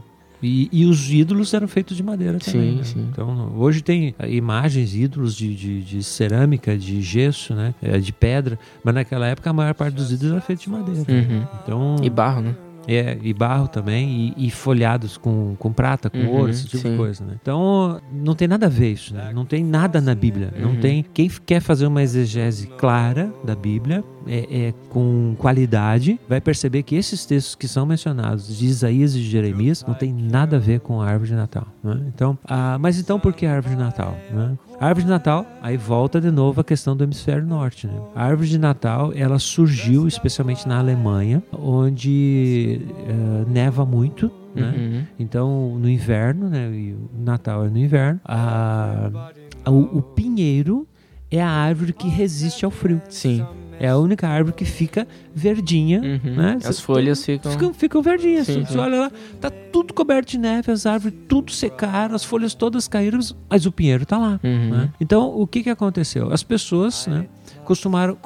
E, 0.42 0.68
e 0.70 0.84
os 0.84 1.10
ídolos 1.10 1.54
eram 1.54 1.66
feitos 1.66 1.96
de 1.96 2.02
madeira 2.02 2.38
também. 2.38 2.72
Sim, 2.72 2.76
né? 2.76 2.84
sim. 2.84 3.08
Então, 3.10 3.52
hoje 3.56 3.82
tem 3.82 4.14
eh, 4.18 4.30
imagens, 4.34 4.94
ídolos 4.94 5.34
de, 5.34 5.54
de, 5.54 5.82
de 5.82 6.04
cerâmica, 6.04 6.76
de 6.76 7.00
gesso, 7.00 7.54
né? 7.54 7.74
Eh, 7.82 7.98
de 7.98 8.12
pedra. 8.12 8.58
Mas 8.84 8.94
naquela 8.94 9.26
época 9.26 9.48
a 9.48 9.52
maior 9.52 9.74
parte 9.74 9.94
dos 9.94 10.12
ídolos 10.12 10.32
era 10.32 10.40
feito 10.42 10.60
de 10.60 10.70
madeira. 10.70 11.00
Uhum. 11.08 11.46
Então, 11.62 11.96
E 12.02 12.10
barro, 12.10 12.42
né? 12.42 12.54
É, 12.88 13.18
e 13.22 13.32
barro 13.34 13.68
também, 13.68 14.32
e, 14.36 14.46
e 14.46 14.50
folhados 14.50 15.16
com, 15.16 15.54
com 15.58 15.72
prata, 15.72 16.08
com 16.10 16.18
Uhum, 16.18 16.28
ouro, 16.30 16.50
esse 16.50 16.64
tipo 16.66 16.84
de 16.84 16.90
sim. 16.90 16.96
coisa, 16.96 17.24
né? 17.24 17.34
Então, 17.40 18.00
não 18.12 18.34
tem 18.34 18.46
nada 18.48 18.66
a 18.66 18.68
ver 18.68 18.92
isso, 18.92 19.14
né? 19.14 19.30
Não 19.34 19.44
tem 19.44 19.64
nada 19.64 20.00
na 20.00 20.14
Bíblia. 20.14 20.52
Não 20.58 20.70
Uhum. 20.70 20.80
tem. 20.80 21.04
Quem 21.14 21.28
quer 21.44 21.60
fazer 21.60 21.86
uma 21.86 22.02
exegese 22.02 22.66
clara 22.78 23.32
da 23.44 23.54
Bíblia, 23.54 24.04
é, 24.26 24.68
é 24.68 24.74
com 24.90 25.34
qualidade, 25.38 26.18
vai 26.28 26.40
perceber 26.40 26.82
que 26.82 26.94
esses 26.96 27.24
textos 27.26 27.54
que 27.54 27.66
são 27.68 27.86
mencionados, 27.86 28.56
de 28.56 28.66
Isaías 28.66 29.14
e 29.14 29.18
de 29.20 29.28
Jeremias, 29.30 29.84
não 29.86 29.94
tem 29.94 30.12
nada 30.12 30.56
a 30.56 30.60
ver 30.60 30.80
com 30.80 31.00
a 31.00 31.06
árvore 31.08 31.30
de 31.30 31.36
Natal. 31.36 31.66
né? 31.82 32.00
Então, 32.14 32.36
ah, 32.44 32.76
mas 32.80 32.98
então 32.98 33.18
por 33.20 33.32
que 33.32 33.46
a 33.46 33.54
árvore 33.54 33.74
de 33.76 33.80
Natal? 33.80 34.16
né? 34.32 34.56
A 34.78 34.86
árvore 34.88 35.04
de 35.04 35.10
Natal, 35.10 35.46
aí 35.62 35.76
volta 35.76 36.20
de 36.20 36.30
novo 36.30 36.60
a 36.60 36.64
questão 36.64 36.94
do 36.94 37.02
hemisfério 37.02 37.46
norte. 37.46 37.86
Né? 37.86 37.94
A 38.14 38.24
árvore 38.24 38.48
de 38.48 38.58
Natal, 38.58 39.10
ela 39.14 39.38
surgiu 39.38 40.06
especialmente 40.06 40.68
na 40.68 40.78
Alemanha, 40.78 41.42
onde 41.52 42.80
eh, 43.08 43.44
neva 43.50 43.86
muito, 43.86 44.30
né? 44.54 44.74
Uhum. 44.76 45.02
Então, 45.18 45.78
no 45.78 45.88
inverno, 45.88 46.48
né? 46.50 46.70
E 46.70 46.92
o 46.92 47.10
Natal 47.24 47.64
é 47.64 47.68
no 47.70 47.78
inverno. 47.78 48.20
A, 48.24 49.10
a- 49.64 49.70
o, 49.70 49.98
o 49.98 50.02
pinheiro 50.02 50.86
é 51.30 51.42
a 51.42 51.48
árvore 51.48 51.92
que 51.92 52.08
resiste 52.08 52.64
ao 52.64 52.70
frio. 52.70 53.00
Sim. 53.08 53.44
É 53.78 53.88
a 53.88 53.96
única 53.98 54.26
árvore 54.28 54.56
que 54.56 54.64
fica 54.64 55.06
verdinha, 55.34 56.00
Uhum. 56.00 56.34
né? 56.36 56.58
As 56.64 56.80
folhas 56.80 57.24
ficam. 57.24 57.52
Ficam, 57.52 57.74
ficam 57.74 58.02
verdinhas. 58.02 58.46
Sim, 58.46 58.64
Você 58.64 58.78
olha 58.78 59.00
lá, 59.00 59.12
tá 59.40 59.50
tudo 59.50 59.92
coberto 59.92 60.30
de 60.30 60.38
neve, 60.38 60.72
as 60.72 60.86
árvores 60.86 61.16
tudo 61.28 61.52
secaram, 61.52 62.14
as 62.14 62.24
folhas 62.24 62.54
todas 62.54 62.88
caíram, 62.88 63.18
mas 63.50 63.66
o 63.66 63.72
pinheiro 63.72 64.06
tá 64.06 64.16
lá. 64.18 64.40
Uhum. 64.42 64.70
né? 64.70 64.90
Então, 65.00 65.28
o 65.38 65.46
que 65.46 65.62
que 65.62 65.70
aconteceu? 65.70 66.32
As 66.32 66.42
pessoas, 66.42 67.06
né, 67.06 67.26
costumaram, 67.64 68.16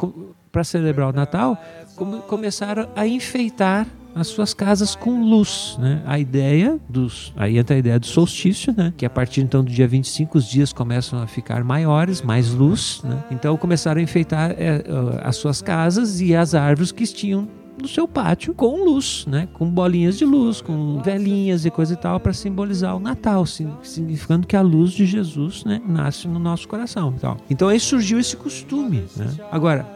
para 0.53 0.65
celebrar 0.65 1.09
o 1.09 1.13
Natal, 1.13 1.57
come- 1.97 2.21
começaram 2.29 2.89
a 2.97 3.07
enfeitar 3.07 3.87
as 4.15 4.29
suas 4.29 4.53
casas 4.53 4.95
com 4.95 5.23
luz, 5.23 5.77
né? 5.79 6.03
A 6.07 6.19
ideia 6.19 6.79
dos, 6.89 7.33
aí 7.37 7.59
entra 7.59 7.77
a 7.77 7.79
ideia 7.79 7.99
do 7.99 8.07
solstício, 8.07 8.75
né? 8.77 8.93
Que 8.97 9.07
a 9.07 9.11
partir 9.11 9.41
então 9.41 9.63
do 9.63 9.71
dia 9.71 9.87
25 9.87 10.39
os 10.39 10.47
dias 10.47 10.73
começam 10.73 11.23
a 11.23 11.27
ficar 11.27 11.63
maiores, 11.65 12.23
mais 12.23 12.53
luz, 12.53 13.01
né? 13.05 13.23
Então 13.31 13.57
começaram 13.57 14.01
a 14.01 14.03
enfeitar 14.03 14.53
é, 14.53 14.85
ah, 14.89 15.29
as 15.29 15.37
suas 15.37 15.63
casas 15.63 16.21
e 16.21 16.35
as 16.35 16.55
árvores 16.55 16.93
que 16.93 17.07
tinham 17.07 17.49
no 17.81 17.89
seu 17.89 18.07
pátio 18.07 18.53
com 18.53 18.85
luz, 18.85 19.25
né? 19.27 19.49
Com 19.55 19.69
bolinhas 19.71 20.19
de 20.19 20.25
luz, 20.25 20.61
com 20.61 21.01
velhinhas 21.03 21.65
e 21.65 21.71
coisa 21.71 21.95
e 21.95 21.97
tal 21.97 22.21
para 22.21 22.33
simbolizar 22.33 22.97
o 22.97 23.01
Natal, 23.01 23.45
significando 23.47 24.47
que 24.47 24.57
a 24.57 24.61
luz 24.61 24.91
de 24.91 25.07
Jesus, 25.07 25.65
né, 25.65 25.81
nasce 25.87 26.29
no 26.29 26.39
nosso 26.39 26.69
coração, 26.69 27.15
e 27.17 27.21
tal. 27.21 27.37
Então 27.49 27.69
aí 27.69 27.81
surgiu 27.81 28.19
esse 28.19 28.37
costume, 28.37 29.05
né? 29.17 29.35
Agora, 29.51 29.87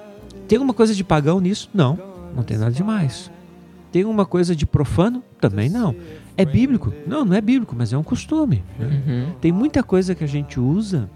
tem 0.48 0.56
alguma 0.56 0.74
coisa 0.74 0.94
de 0.94 1.04
pagão 1.04 1.40
nisso? 1.40 1.68
Não, 1.74 1.98
não 2.34 2.42
tem 2.42 2.56
nada 2.56 2.72
demais. 2.72 3.30
Tem 3.94 4.02
alguma 4.02 4.26
coisa 4.26 4.56
de 4.56 4.66
profano? 4.66 5.22
Também 5.40 5.68
não. 5.70 5.94
É 6.36 6.44
bíblico? 6.44 6.92
Não, 7.06 7.24
não 7.24 7.36
é 7.36 7.40
bíblico, 7.40 7.76
mas 7.78 7.92
é 7.92 7.96
um 7.96 8.02
costume. 8.02 8.64
né? 8.76 8.86
Uhum. 9.06 9.26
Tem 9.40 9.52
muita 9.52 9.84
coisa 9.84 10.16
que 10.16 10.24
a 10.24 10.26
gente 10.26 10.58
usa 10.58 11.08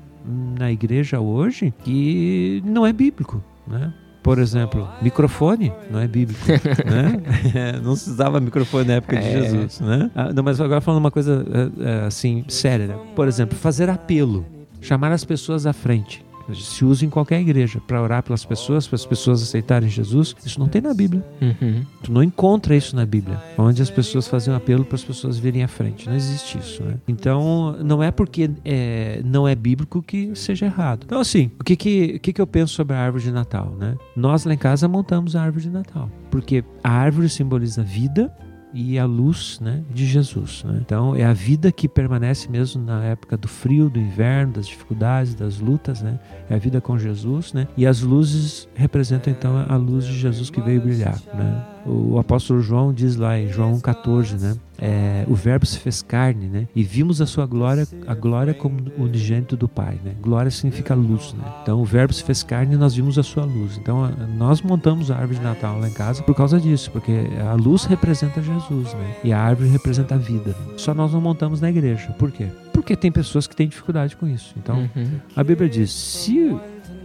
na 0.56 0.70
igreja 0.70 1.18
hoje 1.18 1.74
que 1.82 2.62
não 2.64 2.86
é 2.86 2.92
bíblico, 2.92 3.42
né? 3.66 3.92
Por 4.22 4.38
exemplo, 4.38 4.88
microfone 5.02 5.72
não 5.90 5.98
é 5.98 6.06
bíblico, 6.06 6.40
né? 6.86 7.80
não 7.82 7.96
se 7.96 8.10
usava 8.10 8.38
microfone 8.38 8.84
na 8.86 8.94
época 8.94 9.16
de 9.16 9.26
É. 9.26 9.42
Jesus, 9.42 9.80
né? 9.80 10.08
Ah, 10.14 10.32
não, 10.32 10.44
mas 10.44 10.60
agora 10.60 10.80
falando 10.80 11.00
uma 11.00 11.10
coisa 11.10 11.44
é, 11.50 12.04
é, 12.04 12.06
assim 12.06 12.44
séria, 12.46 12.86
né? 12.86 12.96
Por 13.16 13.26
exemplo, 13.26 13.58
fazer 13.58 13.90
apelo, 13.90 14.46
chamar 14.80 15.10
as 15.10 15.24
pessoas 15.24 15.66
à 15.66 15.72
frente. 15.72 16.24
Se 16.54 16.84
usa 16.84 17.04
em 17.04 17.10
qualquer 17.10 17.40
igreja 17.40 17.80
para 17.86 18.02
orar 18.02 18.22
pelas 18.22 18.44
pessoas, 18.44 18.86
para 18.86 18.96
as 18.96 19.06
pessoas 19.06 19.42
aceitarem 19.42 19.88
Jesus. 19.88 20.34
Isso 20.44 20.58
não 20.58 20.68
tem 20.68 20.80
na 20.80 20.94
Bíblia. 20.94 21.24
Uhum. 21.40 21.84
Tu 22.02 22.12
não 22.12 22.22
encontra 22.22 22.74
isso 22.74 22.96
na 22.96 23.04
Bíblia, 23.04 23.40
onde 23.56 23.82
as 23.82 23.90
pessoas 23.90 24.26
faziam 24.26 24.56
apelo 24.56 24.84
para 24.84 24.96
as 24.96 25.04
pessoas 25.04 25.38
virem 25.38 25.62
à 25.62 25.68
frente. 25.68 26.08
Não 26.08 26.16
existe 26.16 26.58
isso, 26.58 26.82
né? 26.82 26.94
Então, 27.06 27.76
não 27.82 28.02
é 28.02 28.10
porque 28.10 28.50
é, 28.64 29.20
não 29.24 29.46
é 29.46 29.54
bíblico 29.54 30.02
que 30.02 30.34
seja 30.34 30.66
errado. 30.66 31.04
Então, 31.04 31.20
assim, 31.20 31.50
o 31.58 31.64
que 31.64 31.76
que, 31.76 32.14
o 32.16 32.20
que 32.20 32.32
que 32.32 32.40
eu 32.40 32.46
penso 32.46 32.74
sobre 32.74 32.94
a 32.94 33.00
árvore 33.00 33.24
de 33.24 33.32
Natal, 33.32 33.74
né? 33.78 33.96
Nós 34.16 34.44
lá 34.44 34.54
em 34.54 34.58
casa 34.58 34.88
montamos 34.88 35.36
a 35.36 35.42
árvore 35.42 35.64
de 35.64 35.70
Natal, 35.70 36.10
porque 36.30 36.64
a 36.82 36.90
árvore 36.90 37.28
simboliza 37.28 37.82
vida 37.82 38.32
e 38.72 38.98
a 38.98 39.04
luz 39.04 39.58
né, 39.60 39.82
de 39.90 40.06
Jesus. 40.06 40.64
né? 40.64 40.78
Então 40.80 41.14
é 41.14 41.24
a 41.24 41.32
vida 41.32 41.72
que 41.72 41.88
permanece 41.88 42.50
mesmo 42.50 42.84
na 42.84 43.04
época 43.04 43.36
do 43.36 43.48
frio, 43.48 43.88
do 43.88 43.98
inverno, 43.98 44.54
das 44.54 44.66
dificuldades, 44.66 45.34
das 45.34 45.58
lutas. 45.58 46.02
Né? 46.02 46.18
É 46.48 46.54
a 46.54 46.58
vida 46.58 46.80
com 46.80 46.98
Jesus. 46.98 47.52
Né? 47.52 47.66
E 47.76 47.86
as 47.86 48.00
luzes 48.00 48.68
representam 48.74 49.32
então 49.32 49.64
a 49.68 49.76
luz 49.76 50.04
de 50.04 50.18
Jesus 50.18 50.50
que 50.50 50.60
veio 50.60 50.80
brilhar. 50.80 51.20
Né? 51.34 51.64
O 51.88 52.18
apóstolo 52.18 52.60
João 52.60 52.92
diz 52.92 53.16
lá 53.16 53.38
em 53.38 53.48
João 53.48 53.80
14, 53.80 54.36
né? 54.36 54.56
É, 54.80 55.24
o 55.26 55.34
verbo 55.34 55.66
se 55.66 55.78
fez 55.78 56.02
carne, 56.02 56.46
né? 56.46 56.68
E 56.74 56.84
vimos 56.84 57.20
a 57.20 57.26
sua 57.26 57.46
glória, 57.46 57.86
a 58.06 58.14
glória 58.14 58.54
como 58.54 58.76
unigênito 58.96 59.56
do 59.56 59.66
Pai, 59.66 59.98
né? 60.04 60.12
Glória 60.20 60.50
significa 60.50 60.94
luz, 60.94 61.34
né? 61.34 61.44
Então 61.62 61.80
o 61.80 61.84
verbo 61.84 62.12
se 62.12 62.22
fez 62.22 62.42
carne 62.44 62.74
e 62.74 62.78
nós 62.78 62.94
vimos 62.94 63.18
a 63.18 63.22
sua 63.22 63.44
luz. 63.44 63.76
Então 63.78 64.08
nós 64.36 64.62
montamos 64.62 65.10
a 65.10 65.16
árvore 65.16 65.38
de 65.38 65.44
Natal 65.44 65.78
lá 65.80 65.88
em 65.88 65.92
casa 65.92 66.22
por 66.22 66.34
causa 66.34 66.60
disso, 66.60 66.90
porque 66.92 67.12
a 67.50 67.54
luz 67.54 67.84
representa 67.84 68.40
Jesus, 68.40 68.94
né? 68.94 69.16
E 69.24 69.32
a 69.32 69.40
árvore 69.40 69.68
representa 69.68 70.14
a 70.14 70.18
vida. 70.18 70.54
Só 70.76 70.94
nós 70.94 71.12
não 71.12 71.20
montamos 71.20 71.60
na 71.60 71.70
igreja. 71.70 72.10
Por 72.18 72.30
quê? 72.30 72.46
Porque 72.72 72.94
tem 72.94 73.10
pessoas 73.10 73.46
que 73.48 73.56
têm 73.56 73.66
dificuldade 73.66 74.16
com 74.16 74.28
isso. 74.28 74.54
Então 74.56 74.88
Uhum. 74.94 75.18
a 75.34 75.42
Bíblia 75.42 75.68
diz: 75.68 75.90
se 75.90 76.56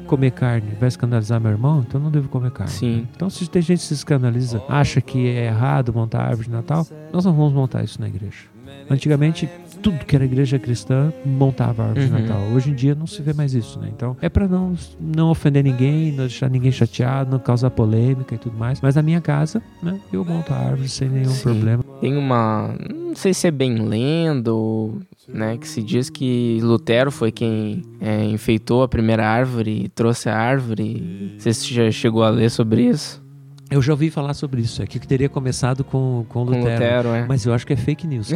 comer 0.04 0.32
carne 0.32 0.72
vai 0.80 0.88
escandalizar 0.88 1.40
meu 1.40 1.52
irmão, 1.52 1.84
então 1.88 2.00
eu 2.00 2.04
não 2.04 2.12
devo 2.12 2.30
comer 2.30 2.52
carne. 2.52 2.72
Sim. 2.72 3.08
Então, 3.16 3.30
se 3.30 3.50
tem 3.50 3.62
gente 3.62 3.80
que 3.80 3.86
se 3.86 3.94
escandaliza, 3.94 4.62
acha 4.70 5.02
que 5.02 5.28
é 5.28 5.46
errado 5.46 5.94
montar 5.94 6.22
árvore 6.24 6.48
de 6.48 6.54
Natal, 6.54 6.86
nós 7.12 7.26
não 7.26 7.34
vamos 7.34 7.54
montar 7.54 7.84
isso 7.84 8.00
na 8.02 8.08
igreja. 8.08 8.54
Antigamente, 8.90 9.50
tudo 9.82 10.06
que 10.06 10.16
era 10.16 10.26
igreja 10.26 10.60
cristã 10.60 11.12
montava 11.26 11.84
árvore 11.84 12.08
de 12.08 12.14
Uhum. 12.14 12.20
Natal. 12.22 12.42
Hoje 12.54 12.70
em 12.70 12.74
dia 12.74 12.96
não 12.96 13.08
se 13.08 13.22
vê 13.22 13.34
mais 13.34 13.54
isso, 13.54 13.80
né? 13.80 13.90
Então 13.96 14.16
é 14.22 14.30
para 14.30 14.48
não, 14.48 14.74
não 15.00 15.30
ofender 15.30 15.64
ninguém, 15.64 16.12
não 16.12 16.20
deixar 16.26 16.50
ninguém 16.50 16.72
chateado, 16.72 17.32
não 17.32 17.40
causar 17.40 17.70
polêmica 17.70 18.36
e 18.36 18.38
tudo 18.38 18.58
mais. 18.58 18.82
Mas 18.82 18.96
na 18.96 19.02
minha 19.02 19.22
casa, 19.22 19.62
né, 19.82 20.00
eu 20.12 20.24
monto 20.26 20.54
a 20.54 20.58
árvore 20.58 20.88
sem 20.90 21.10
nenhum 21.10 21.30
Sim. 21.32 21.44
problema. 21.44 21.84
Tem 22.02 22.16
uma. 22.18 22.76
Não 22.94 23.16
sei 23.16 23.34
se 23.34 23.48
é 23.48 23.52
bem 23.52 23.76
lenda 23.76 24.54
ou. 24.54 24.98
Né, 25.28 25.58
que 25.58 25.68
se 25.68 25.82
diz 25.82 26.10
que 26.10 26.60
Lutero 26.62 27.10
foi 27.10 27.32
quem 27.32 27.82
é, 28.02 28.26
enfeitou 28.26 28.84
a 28.84 28.90
primeira 28.90 29.26
árvore 29.26 29.86
e 29.86 29.88
trouxe 29.88 30.28
a 30.28 30.38
árvore. 30.38 31.36
Você 31.38 31.54
já 31.74 31.90
chegou 31.92 32.24
a 32.24 32.30
ler 32.30 32.52
sobre 32.52 32.84
isso. 32.84 33.23
Eu 33.74 33.82
já 33.82 33.92
ouvi 33.92 34.12
falar 34.12 34.36
sobre 34.36 34.62
isso, 34.62 34.84
é 34.84 34.86
que 34.86 35.00
teria 35.00 35.28
começado 35.28 35.84
com, 35.84 36.24
com 36.30 36.46
Com 36.46 36.52
Lutero. 36.52 36.70
Lutero, 36.70 37.10
é. 37.10 37.26
Mas 37.28 37.44
eu 37.44 37.52
acho 37.56 37.66
que 37.66 37.74
é 37.74 37.76
fake 37.76 38.06
news. 38.06 38.30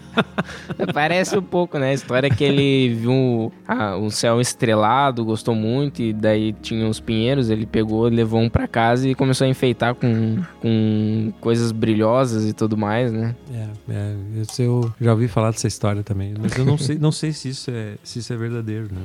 Parece 0.94 1.36
um 1.36 1.42
pouco, 1.42 1.78
né? 1.78 1.90
A 1.90 1.92
história 1.92 2.28
é 2.28 2.30
que 2.30 2.42
ele 2.42 2.94
viu 2.94 3.52
ah, 3.68 3.94
o 3.96 4.10
céu 4.10 4.40
estrelado, 4.40 5.22
gostou 5.22 5.54
muito, 5.54 6.00
e 6.00 6.14
daí 6.14 6.54
tinha 6.54 6.88
os 6.88 6.98
pinheiros, 6.98 7.50
ele 7.50 7.66
pegou, 7.66 8.04
levou 8.08 8.40
um 8.40 8.48
pra 8.48 8.66
casa 8.66 9.06
e 9.06 9.14
começou 9.14 9.46
a 9.46 9.50
enfeitar 9.50 9.94
com, 9.94 10.38
com 10.62 11.30
coisas 11.42 11.70
brilhosas 11.70 12.48
e 12.48 12.54
tudo 12.54 12.74
mais, 12.74 13.12
né? 13.12 13.36
É, 13.52 13.68
é, 13.90 14.14
eu 14.60 14.90
já 14.98 15.12
ouvi 15.12 15.28
falar 15.28 15.50
dessa 15.50 15.68
história 15.68 16.02
também, 16.02 16.32
mas 16.40 16.56
eu 16.56 16.64
não 16.64 16.78
sei, 16.78 16.98
não 16.98 17.12
sei 17.12 17.32
se 17.32 17.50
isso 17.50 17.70
é, 17.70 17.96
se 18.02 18.20
isso 18.20 18.32
é 18.32 18.36
verdadeiro, 18.36 18.88
né? 18.90 19.02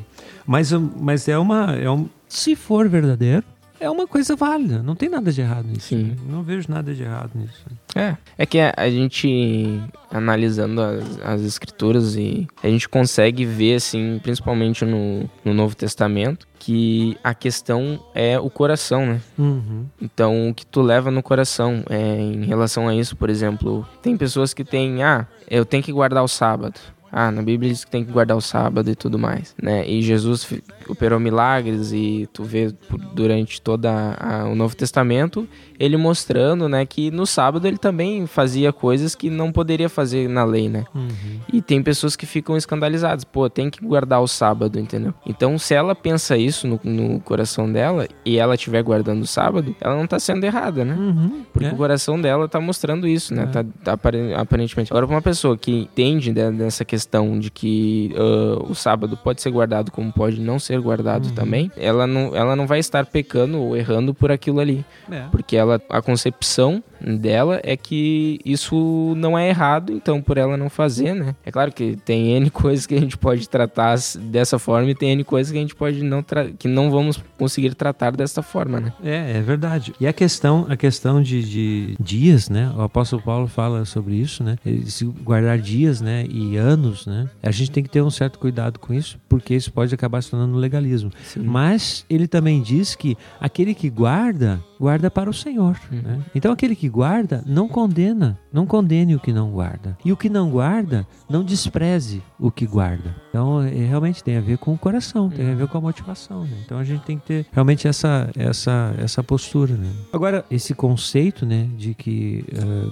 Mas, 0.47 0.71
mas 0.71 1.27
é 1.27 1.37
uma, 1.37 1.75
é 1.75 1.91
um, 1.91 2.07
se 2.29 2.55
for 2.55 2.87
verdadeiro, 2.87 3.43
é 3.79 3.89
uma 3.89 4.07
coisa 4.07 4.35
válida. 4.35 4.83
Não 4.83 4.95
tem 4.95 5.09
nada 5.09 5.31
de 5.31 5.41
errado 5.41 5.67
nisso. 5.67 5.87
Sim. 5.87 6.03
né? 6.03 6.15
Não 6.27 6.43
vejo 6.43 6.69
nada 6.69 6.93
de 6.93 7.03
errado 7.03 7.31
nisso. 7.35 7.65
É, 7.95 8.15
é 8.37 8.45
que 8.45 8.59
a, 8.59 8.73
a 8.75 8.89
gente, 8.89 9.81
analisando 10.11 10.81
as, 10.81 11.19
as 11.21 11.41
escrituras, 11.41 12.15
e 12.15 12.47
a 12.61 12.67
gente 12.67 12.87
consegue 12.89 13.45
ver, 13.45 13.75
assim, 13.75 14.19
principalmente 14.21 14.83
no, 14.85 15.29
no 15.43 15.53
Novo 15.53 15.75
Testamento, 15.75 16.47
que 16.59 17.17
a 17.23 17.33
questão 17.33 17.99
é 18.13 18.37
o 18.37 18.49
coração, 18.49 19.05
né? 19.05 19.21
Uhum. 19.37 19.85
Então, 20.01 20.49
o 20.49 20.53
que 20.53 20.65
tu 20.65 20.81
leva 20.81 21.09
no 21.09 21.23
coração 21.23 21.83
é, 21.89 22.19
em 22.19 22.45
relação 22.45 22.87
a 22.87 22.93
isso, 22.93 23.15
por 23.15 23.29
exemplo, 23.29 23.87
tem 24.01 24.17
pessoas 24.17 24.53
que 24.53 24.63
têm, 24.63 25.01
ah, 25.01 25.25
eu 25.49 25.65
tenho 25.65 25.81
que 25.81 25.91
guardar 25.91 26.23
o 26.23 26.27
sábado. 26.27 26.79
Ah, 27.11 27.31
na 27.31 27.41
Bíblia 27.41 27.71
diz 27.71 27.83
que 27.85 27.91
tem 27.91 28.05
que 28.05 28.11
guardar 28.11 28.37
o 28.37 28.41
sábado 28.41 28.89
e 28.89 28.95
tudo 28.95 29.17
mais, 29.17 29.55
né? 29.61 29.87
E 29.87 30.01
Jesus 30.01 30.47
operou 30.87 31.19
milagres 31.19 31.91
e 31.91 32.27
tu 32.33 32.43
vê 32.43 32.73
durante 33.13 33.61
toda 33.61 34.15
a- 34.19 34.45
o 34.45 34.55
Novo 34.55 34.75
Testamento 34.75 35.47
ele 35.79 35.95
mostrando, 35.95 36.67
né, 36.67 36.85
que 36.85 37.09
no 37.09 37.25
sábado 37.25 37.65
ele 37.65 37.77
também 37.77 38.27
fazia 38.27 38.73
coisas 38.73 39.15
que 39.15 39.29
não 39.29 39.49
poderia 39.51 39.87
fazer 39.87 40.27
na 40.27 40.43
lei, 40.43 40.67
né? 40.67 40.83
Uhum. 40.93 41.39
E 41.53 41.61
tem 41.61 41.81
pessoas 41.81 42.15
que 42.17 42.25
ficam 42.25 42.57
escandalizadas, 42.57 43.23
pô, 43.23 43.49
tem 43.49 43.69
que 43.69 43.83
guardar 43.83 44.21
o 44.21 44.27
sábado, 44.27 44.77
entendeu? 44.77 45.13
Então, 45.25 45.57
se 45.57 45.73
ela 45.73 45.95
pensa 45.95 46.35
isso 46.37 46.67
no, 46.67 46.79
no 46.83 47.19
coração 47.21 47.71
dela 47.71 48.07
e 48.25 48.37
ela 48.37 48.55
estiver 48.55 48.83
guardando 48.83 49.21
o 49.21 49.27
sábado, 49.27 49.73
ela 49.79 49.95
não 49.95 50.05
tá 50.05 50.19
sendo 50.19 50.43
errada, 50.43 50.83
né? 50.83 50.93
Uhum. 50.95 51.45
Porque 51.53 51.67
É. 51.67 51.71
o 51.71 51.75
coração 51.77 52.19
dela 52.19 52.47
tá 52.49 52.59
mostrando 52.59 53.07
isso, 53.07 53.33
né? 53.33 53.43
É. 53.43 53.45
Tá, 53.45 53.65
tá 53.83 53.93
apare- 53.93 54.33
aparentemente. 54.33 54.91
Agora, 54.91 55.07
pra 55.07 55.15
uma 55.15 55.21
pessoa 55.21 55.57
que 55.57 55.71
entende 55.71 56.33
de- 56.33 56.51
dessa 56.51 56.83
questão 56.83 56.98
de 57.39 57.49
que 57.49 58.13
ah, 58.15 58.63
o 58.69 58.75
sábado 58.75 59.17
pode 59.17 59.41
ser 59.41 59.51
guardado 59.51 59.91
como 59.91 60.11
pode 60.11 60.39
não 60.39 60.59
ser 60.59 60.79
guardado 60.79 61.27
Uhum. 61.27 61.33
também, 61.35 61.71
ela 61.77 62.05
não, 62.07 62.35
ela 62.35 62.55
não 62.55 62.65
vai 62.67 62.79
estar 62.79 63.05
pecando 63.05 63.59
ou 63.59 63.75
errando 63.75 64.13
por 64.13 64.31
aquilo 64.31 64.59
ali. 64.59 64.85
É. 65.11 65.23
Porque 65.31 65.55
ela, 65.55 65.81
a 65.89 66.01
concepção 66.01 66.83
dela 67.01 67.59
é 67.63 67.75
que 67.77 68.39
isso 68.45 69.13
não 69.17 69.37
é 69.37 69.49
errado, 69.49 69.93
então 69.93 70.21
por 70.21 70.37
ela 70.37 70.57
não 70.57 70.69
fazer, 70.69 71.13
né? 71.13 71.35
É 71.45 71.51
claro 71.51 71.71
que 71.71 71.95
tem 71.97 72.31
N 72.33 72.49
coisas 72.51 72.85
que 72.85 72.95
a 72.95 72.99
gente 72.99 73.17
pode 73.17 73.47
tratar 73.47 73.97
dessa 74.19 74.59
forma 74.59 74.89
e 74.89 74.95
tem 74.95 75.11
N 75.11 75.23
coisas 75.23 75.51
que 75.51 75.57
a 75.57 75.61
gente 75.61 75.75
pode 75.75 76.03
não 76.03 76.23
que 76.57 76.67
não 76.67 76.91
vamos 76.91 77.21
conseguir 77.37 77.73
tratar 77.75 78.11
dessa 78.11 78.41
forma, 78.41 78.79
né? 78.79 78.93
É, 79.03 79.37
é 79.37 79.41
verdade. 79.41 79.93
E 79.99 80.07
a 80.07 80.13
questão, 80.13 80.65
a 80.69 80.75
questão 80.75 81.21
de, 81.21 81.43
de 81.43 81.95
dias, 81.99 82.49
né? 82.49 82.71
O 82.75 82.81
apóstolo 82.81 83.21
Paulo 83.21 83.47
fala 83.47 83.85
sobre 83.85 84.15
isso, 84.15 84.43
né? 84.43 84.57
Se 84.85 85.05
guardar 85.05 85.57
dias, 85.57 86.01
né? 86.01 86.25
E 86.29 86.57
anos, 86.57 87.05
né? 87.05 87.29
A 87.41 87.51
gente 87.51 87.71
tem 87.71 87.83
que 87.83 87.89
ter 87.89 88.01
um 88.01 88.09
certo 88.09 88.39
cuidado 88.39 88.79
com 88.79 88.93
isso, 88.93 89.19
porque 89.27 89.55
isso 89.55 89.71
pode 89.71 89.93
acabar 89.93 90.21
se 90.21 90.31
tornando 90.31 90.57
legalismo. 90.57 91.11
Mas 91.37 92.05
ele 92.09 92.27
também 92.27 92.61
diz 92.61 92.95
que 92.95 93.17
aquele 93.39 93.73
que 93.73 93.89
guarda, 93.89 94.61
guarda 94.79 95.11
para 95.11 95.29
o 95.29 95.33
Senhor. 95.33 95.77
né? 95.91 96.21
Então 96.33 96.51
aquele 96.51 96.75
que 96.75 96.87
guarda 96.87 97.43
não 97.45 97.67
condena, 97.67 98.39
não 98.51 98.65
condene 98.65 99.15
o 99.15 99.19
que 99.19 99.33
não 99.33 99.51
guarda. 99.51 99.97
E 100.05 100.11
o 100.11 100.17
que 100.17 100.29
não 100.29 100.49
guarda, 100.49 101.05
não 101.29 101.43
despreze 101.43 102.23
o 102.39 102.49
que 102.49 102.65
guarda. 102.65 103.15
Então 103.29 103.61
é, 103.61 103.69
realmente 103.69 104.23
tem 104.23 104.37
a 104.37 104.41
ver 104.41 104.57
com 104.57 104.73
o 104.73 104.77
coração, 104.77 105.29
tem 105.29 105.51
a 105.51 105.55
ver 105.55 105.67
com 105.67 105.77
a 105.77 105.81
motivação. 105.81 106.45
né? 106.45 106.57
Então 106.65 106.77
a 106.79 106.83
gente 106.83 107.03
tem 107.03 107.17
que 107.17 107.25
ter 107.25 107.45
realmente 107.51 107.87
essa, 107.87 108.29
essa, 108.35 108.93
essa 108.97 109.21
postura. 109.23 109.73
né? 109.73 109.89
Agora, 110.13 110.45
esse 110.49 110.73
conceito 110.73 111.45
né, 111.45 111.67
de 111.77 111.93
que 111.93 112.45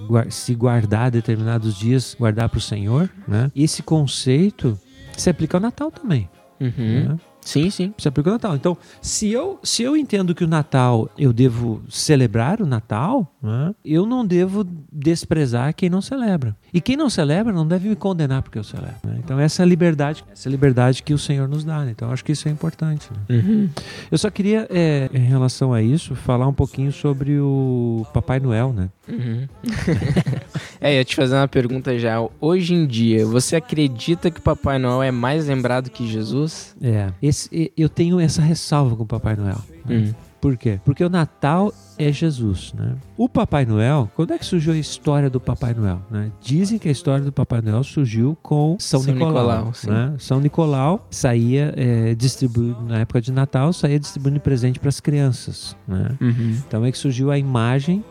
gua- 0.07 0.29
se 0.29 0.53
guardar 0.55 1.09
determinados 1.11 1.75
dias, 1.75 2.15
guardar 2.19 2.49
para 2.49 2.57
o 2.57 2.61
Senhor, 2.61 3.09
né? 3.27 3.49
esse 3.55 3.81
conceito 3.81 4.77
se 5.15 5.29
aplica 5.29 5.57
ao 5.57 5.61
Natal 5.61 5.89
também. 5.91 6.29
Uhum. 6.59 6.71
né? 7.09 7.17
Sim, 7.47 7.69
sim. 7.69 7.93
se 7.97 8.09
aplica 8.09 8.29
ao 8.29 8.33
Natal. 8.33 8.55
Então, 8.55 8.77
se 9.01 9.31
eu, 9.31 9.57
se 9.63 9.81
eu 9.81 9.95
entendo 9.95 10.35
que 10.35 10.43
o 10.43 10.47
Natal 10.47 11.09
eu 11.17 11.31
devo 11.31 11.81
celebrar 11.89 12.61
o 12.61 12.65
Natal, 12.65 13.33
né, 13.41 13.73
eu 13.85 14.05
não 14.05 14.25
devo 14.25 14.67
desprezar 14.91 15.73
quem 15.73 15.89
não 15.89 16.01
celebra. 16.01 16.53
E 16.73 16.81
quem 16.81 16.97
não 16.97 17.09
celebra 17.09 17.53
não 17.53 17.65
deve 17.65 17.87
me 17.87 17.95
condenar 17.95 18.41
porque 18.41 18.59
eu 18.59 18.65
celebro. 18.65 18.97
né? 19.01 19.15
Então, 19.23 19.39
essa 19.39 19.61
é 19.61 19.63
a 19.63 19.65
liberdade, 19.65 20.25
essa 20.29 20.47
é 20.47 20.49
a 20.49 20.51
liberdade 20.51 21.01
que 21.01 21.13
o 21.13 21.17
Senhor 21.17 21.47
nos 21.47 21.63
dá. 21.63 21.85
né? 21.85 21.91
Então, 21.91 22.11
acho 22.11 22.23
que 22.25 22.33
isso 22.33 22.49
é 22.49 22.51
importante. 22.51 23.07
né? 23.29 23.37
Uhum. 23.37 23.69
Eu 24.11 24.17
só 24.17 24.29
queria, 24.29 24.67
é, 24.69 25.09
em 25.13 25.25
relação 25.25 25.73
a 25.73 25.81
isso, 25.81 26.15
falar 26.15 26.47
um 26.47 26.53
pouquinho 26.53 26.91
sobre 26.91 27.39
o 27.39 28.05
Papai 28.13 28.41
Noel, 28.41 28.73
né? 28.73 28.89
Uhum. 29.07 29.47
é, 30.81 30.93
eu 30.93 30.97
ia 30.97 31.05
te 31.05 31.15
fazer 31.15 31.35
uma 31.35 31.47
pergunta 31.47 31.97
já. 31.97 32.17
Hoje 32.41 32.73
em 32.73 32.85
dia, 32.85 33.25
você 33.25 33.55
acredita 33.55 34.29
que 34.29 34.39
o 34.39 34.43
Papai 34.43 34.77
Noel 34.77 35.01
é 35.03 35.11
mais 35.11 35.47
lembrado 35.47 35.89
que 35.89 36.05
Jesus? 36.05 36.75
É, 36.81 37.11
esse, 37.21 37.36
e- 37.51 37.71
eu 37.77 37.89
tenho 37.89 38.19
essa 38.19 38.41
ressalva 38.41 38.95
com 38.95 39.03
o 39.03 39.07
Papai 39.07 39.35
Noel. 39.35 39.59
né? 39.85 39.95
Hum. 39.97 40.13
Por 40.39 40.55
quê? 40.55 40.79
Porque 40.85 41.03
o 41.03 41.09
Natal 41.09 41.73
é 41.97 42.11
Jesus, 42.11 42.71
né? 42.77 42.93
O 43.17 43.27
Papai 43.27 43.65
Noel, 43.65 44.07
quando 44.15 44.33
é 44.33 44.37
que 44.37 44.45
surgiu 44.45 44.71
a 44.71 44.77
história 44.77 45.31
do 45.31 45.39
Papai 45.39 45.73
Noel? 45.73 45.99
né? 46.11 46.31
Dizem 46.39 46.77
que 46.77 46.87
a 46.87 46.91
história 46.91 47.25
do 47.25 47.31
Papai 47.31 47.59
Noel 47.59 47.83
surgiu 47.83 48.37
com 48.43 48.77
São, 48.79 49.01
São 49.01 49.13
Nicolau. 49.15 49.65
Nicolau, 49.65 49.73
né? 49.87 50.13
São 50.19 50.39
Nicolau 50.39 51.07
saía 51.09 51.73
é, 51.75 52.13
distribuindo, 52.13 52.79
na 52.83 52.99
época 52.99 53.19
de 53.19 53.31
Natal, 53.31 53.73
saía 53.73 53.99
distribuindo 53.99 54.39
presente 54.39 54.79
para 54.79 54.89
as 54.89 54.99
crianças, 54.99 55.75
né? 55.87 56.11
Uhum. 56.21 56.55
Então 56.67 56.85
é 56.85 56.91
que 56.91 56.97
surgiu 56.99 57.31
a 57.31 57.37
imagem 57.39 58.03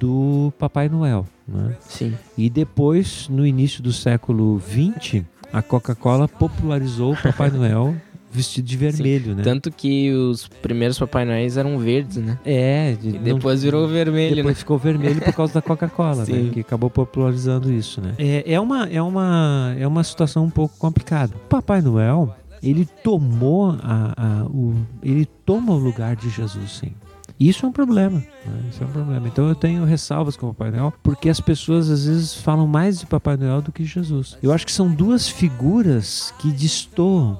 do 0.00 0.52
Papai 0.58 0.88
Noel, 0.88 1.24
né? 1.46 1.76
Sim. 1.80 2.12
E 2.36 2.50
depois, 2.50 3.28
no 3.28 3.46
início 3.46 3.82
do 3.82 3.92
século 3.92 4.60
XX, 4.60 5.22
a 5.52 5.62
Coca-Cola 5.62 6.28
popularizou 6.28 7.12
o 7.14 7.16
Papai 7.22 7.50
Noel 7.50 7.94
vestido 8.30 8.66
de 8.66 8.76
vermelho, 8.76 9.34
né? 9.34 9.42
Tanto 9.42 9.70
que 9.70 10.12
os 10.12 10.46
primeiros 10.46 10.98
Papai 10.98 11.24
Noéis 11.24 11.56
eram 11.56 11.78
verdes, 11.78 12.18
né? 12.18 12.38
É, 12.44 12.92
de- 13.00 13.08
E 13.08 13.12
não- 13.14 13.22
depois 13.22 13.62
virou 13.62 13.88
vermelho, 13.88 14.36
depois 14.36 14.56
né? 14.56 14.58
ficou 14.58 14.78
vermelho 14.78 15.20
por 15.20 15.32
causa 15.32 15.54
da 15.54 15.62
Coca-Cola, 15.62 16.24
né? 16.24 16.24
Sim. 16.26 16.50
Que 16.52 16.60
acabou 16.60 16.90
popularizando 16.90 17.72
isso, 17.72 18.00
né? 18.00 18.14
É, 18.18 18.52
é, 18.52 18.60
uma, 18.60 18.86
é, 18.88 19.00
uma, 19.02 19.74
é 19.78 19.86
uma 19.86 20.04
situação 20.04 20.44
um 20.44 20.50
pouco 20.50 20.76
complicada. 20.78 21.34
O 21.34 21.48
Papai 21.48 21.80
Noel, 21.80 22.34
ele 22.62 22.86
tomou 23.02 23.76
a, 23.82 24.14
a- 24.16 24.44
o, 24.46 24.74
ele 25.02 25.24
toma 25.46 25.72
o 25.72 25.78
lugar 25.78 26.14
de 26.16 26.28
Jesus, 26.28 26.72
sim. 26.72 26.92
Isso 27.38 27.64
é 27.64 27.68
um 27.68 27.72
problema, 27.72 28.18
né? 28.18 28.62
Isso 28.70 28.82
é 28.82 28.86
um 28.86 28.90
problema. 28.90 29.28
Então 29.28 29.48
eu 29.48 29.54
tenho 29.54 29.84
ressalvas 29.84 30.36
com 30.36 30.48
o 30.48 30.54
Papai 30.54 30.72
Noel, 30.72 30.92
porque 31.02 31.28
as 31.28 31.40
pessoas 31.40 31.88
às 31.88 32.04
vezes 32.04 32.34
falam 32.34 32.66
mais 32.66 32.98
de 32.98 33.06
Papai 33.06 33.36
Noel 33.36 33.62
do 33.62 33.70
que 33.70 33.84
Jesus. 33.84 34.36
Eu 34.42 34.52
acho 34.52 34.66
que 34.66 34.72
são 34.72 34.90
duas 34.90 35.28
figuras 35.28 36.34
que 36.40 36.50
destoam 36.50 37.38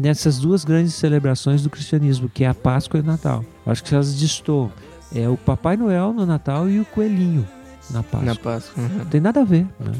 nessas 0.00 0.38
duas 0.38 0.64
grandes 0.64 0.94
celebrações 0.94 1.62
do 1.62 1.70
cristianismo, 1.70 2.28
que 2.28 2.44
é 2.44 2.48
a 2.48 2.54
Páscoa 2.54 2.98
e 2.98 3.02
o 3.02 3.06
Natal. 3.06 3.44
Eu 3.66 3.72
acho 3.72 3.82
que 3.82 3.94
elas 3.94 4.14
destoam. 4.14 4.70
É 5.14 5.28
o 5.28 5.36
Papai 5.36 5.76
Noel 5.76 6.12
no 6.12 6.24
Natal 6.24 6.70
e 6.70 6.80
o 6.80 6.84
coelhinho 6.84 7.46
na 7.90 8.02
Páscoa. 8.02 8.22
Na 8.22 8.34
Páscoa. 8.36 8.82
Uhum. 8.82 8.98
Não 8.98 9.04
tem 9.06 9.20
nada 9.20 9.40
a 9.40 9.44
ver, 9.44 9.66
né? 9.80 9.92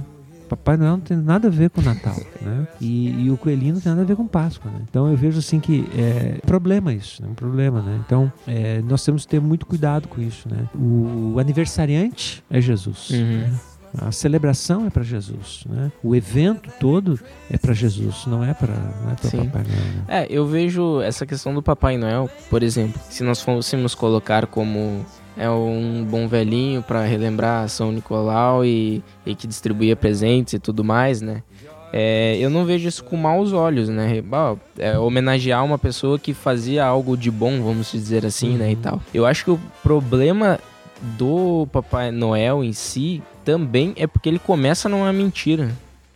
Papai 0.56 0.76
Noel 0.76 0.92
não 0.92 1.00
tem 1.00 1.16
nada 1.16 1.48
a 1.48 1.50
ver 1.50 1.70
com 1.70 1.80
o 1.80 1.84
Natal, 1.84 2.16
né? 2.42 2.66
E, 2.78 3.24
e 3.24 3.30
o 3.30 3.38
coelhinho 3.38 3.74
não 3.74 3.80
tem 3.80 3.90
nada 3.90 4.02
a 4.02 4.04
ver 4.04 4.16
com 4.16 4.26
Páscoa, 4.26 4.70
né? 4.70 4.80
Então 4.88 5.10
eu 5.10 5.16
vejo 5.16 5.38
assim 5.38 5.58
que 5.58 5.88
é 5.96 6.38
problema 6.44 6.92
isso, 6.92 7.22
né? 7.22 7.28
Um 7.30 7.34
problema, 7.34 7.80
né? 7.80 7.98
Então 8.04 8.30
é, 8.46 8.82
nós 8.82 9.02
temos 9.02 9.24
que 9.24 9.30
ter 9.30 9.40
muito 9.40 9.64
cuidado 9.64 10.08
com 10.08 10.20
isso, 10.20 10.48
né? 10.50 10.68
O 10.74 11.38
aniversariante 11.38 12.44
é 12.50 12.60
Jesus. 12.60 13.10
Uhum. 13.10 13.38
né? 13.38 13.60
A 13.98 14.10
celebração 14.10 14.86
é 14.86 14.90
para 14.90 15.02
Jesus, 15.02 15.64
né? 15.68 15.90
O 16.02 16.14
evento 16.14 16.70
todo 16.78 17.18
é 17.50 17.56
para 17.56 17.72
Jesus, 17.72 18.26
não 18.26 18.44
é 18.44 18.52
para 18.52 18.72
é. 18.72 19.36
Papai 19.36 19.62
Noel. 19.62 19.64
Né? 19.64 20.04
É, 20.08 20.26
eu 20.30 20.46
vejo 20.46 21.00
essa 21.00 21.26
questão 21.26 21.54
do 21.54 21.62
Papai 21.62 21.96
Noel, 21.96 22.28
por 22.50 22.62
exemplo, 22.62 23.00
se 23.08 23.22
nós 23.22 23.40
fôssemos 23.40 23.94
colocar 23.94 24.46
como 24.46 25.04
é 25.37 25.49
um 25.49 26.05
bom 26.09 26.29
velhinho 26.29 26.83
pra 26.83 27.05
relembrar 27.05 27.68
São 27.68 27.92
Nicolau 27.92 28.64
e, 28.64 29.03
e 29.25 29.35
que 29.35 29.47
distribuía 29.47 29.97
presentes 29.97 30.55
e 30.55 30.59
tudo 30.59 30.85
mais, 30.85 31.21
né? 31.21 31.42
É, 31.92 32.38
eu 32.40 32.49
não 32.49 32.64
vejo 32.64 32.88
isso 32.88 33.05
com 33.05 33.16
maus 33.16 33.53
olhos, 33.53 33.88
né? 33.88 34.23
É, 34.79 34.99
homenagear 34.99 35.62
uma 35.62 35.79
pessoa 35.79 36.18
que 36.18 36.33
fazia 36.33 36.85
algo 36.85 37.16
de 37.16 37.31
bom, 37.31 37.62
vamos 37.62 37.92
dizer 37.92 38.25
assim, 38.25 38.57
né? 38.57 38.73
E 38.73 38.77
tal. 38.77 39.01
Eu 39.12 39.27
acho 39.27 39.45
que 39.45 39.51
o 39.51 39.61
problema 39.83 40.59
do 41.03 41.68
Papai 41.71 42.11
Noel 42.11 42.64
em 42.64 42.73
si 42.73 43.23
também 43.45 43.92
é 43.97 44.07
porque 44.07 44.29
ele 44.29 44.38
começa 44.38 44.88
numa 44.88 45.12
mentira. 45.12 45.71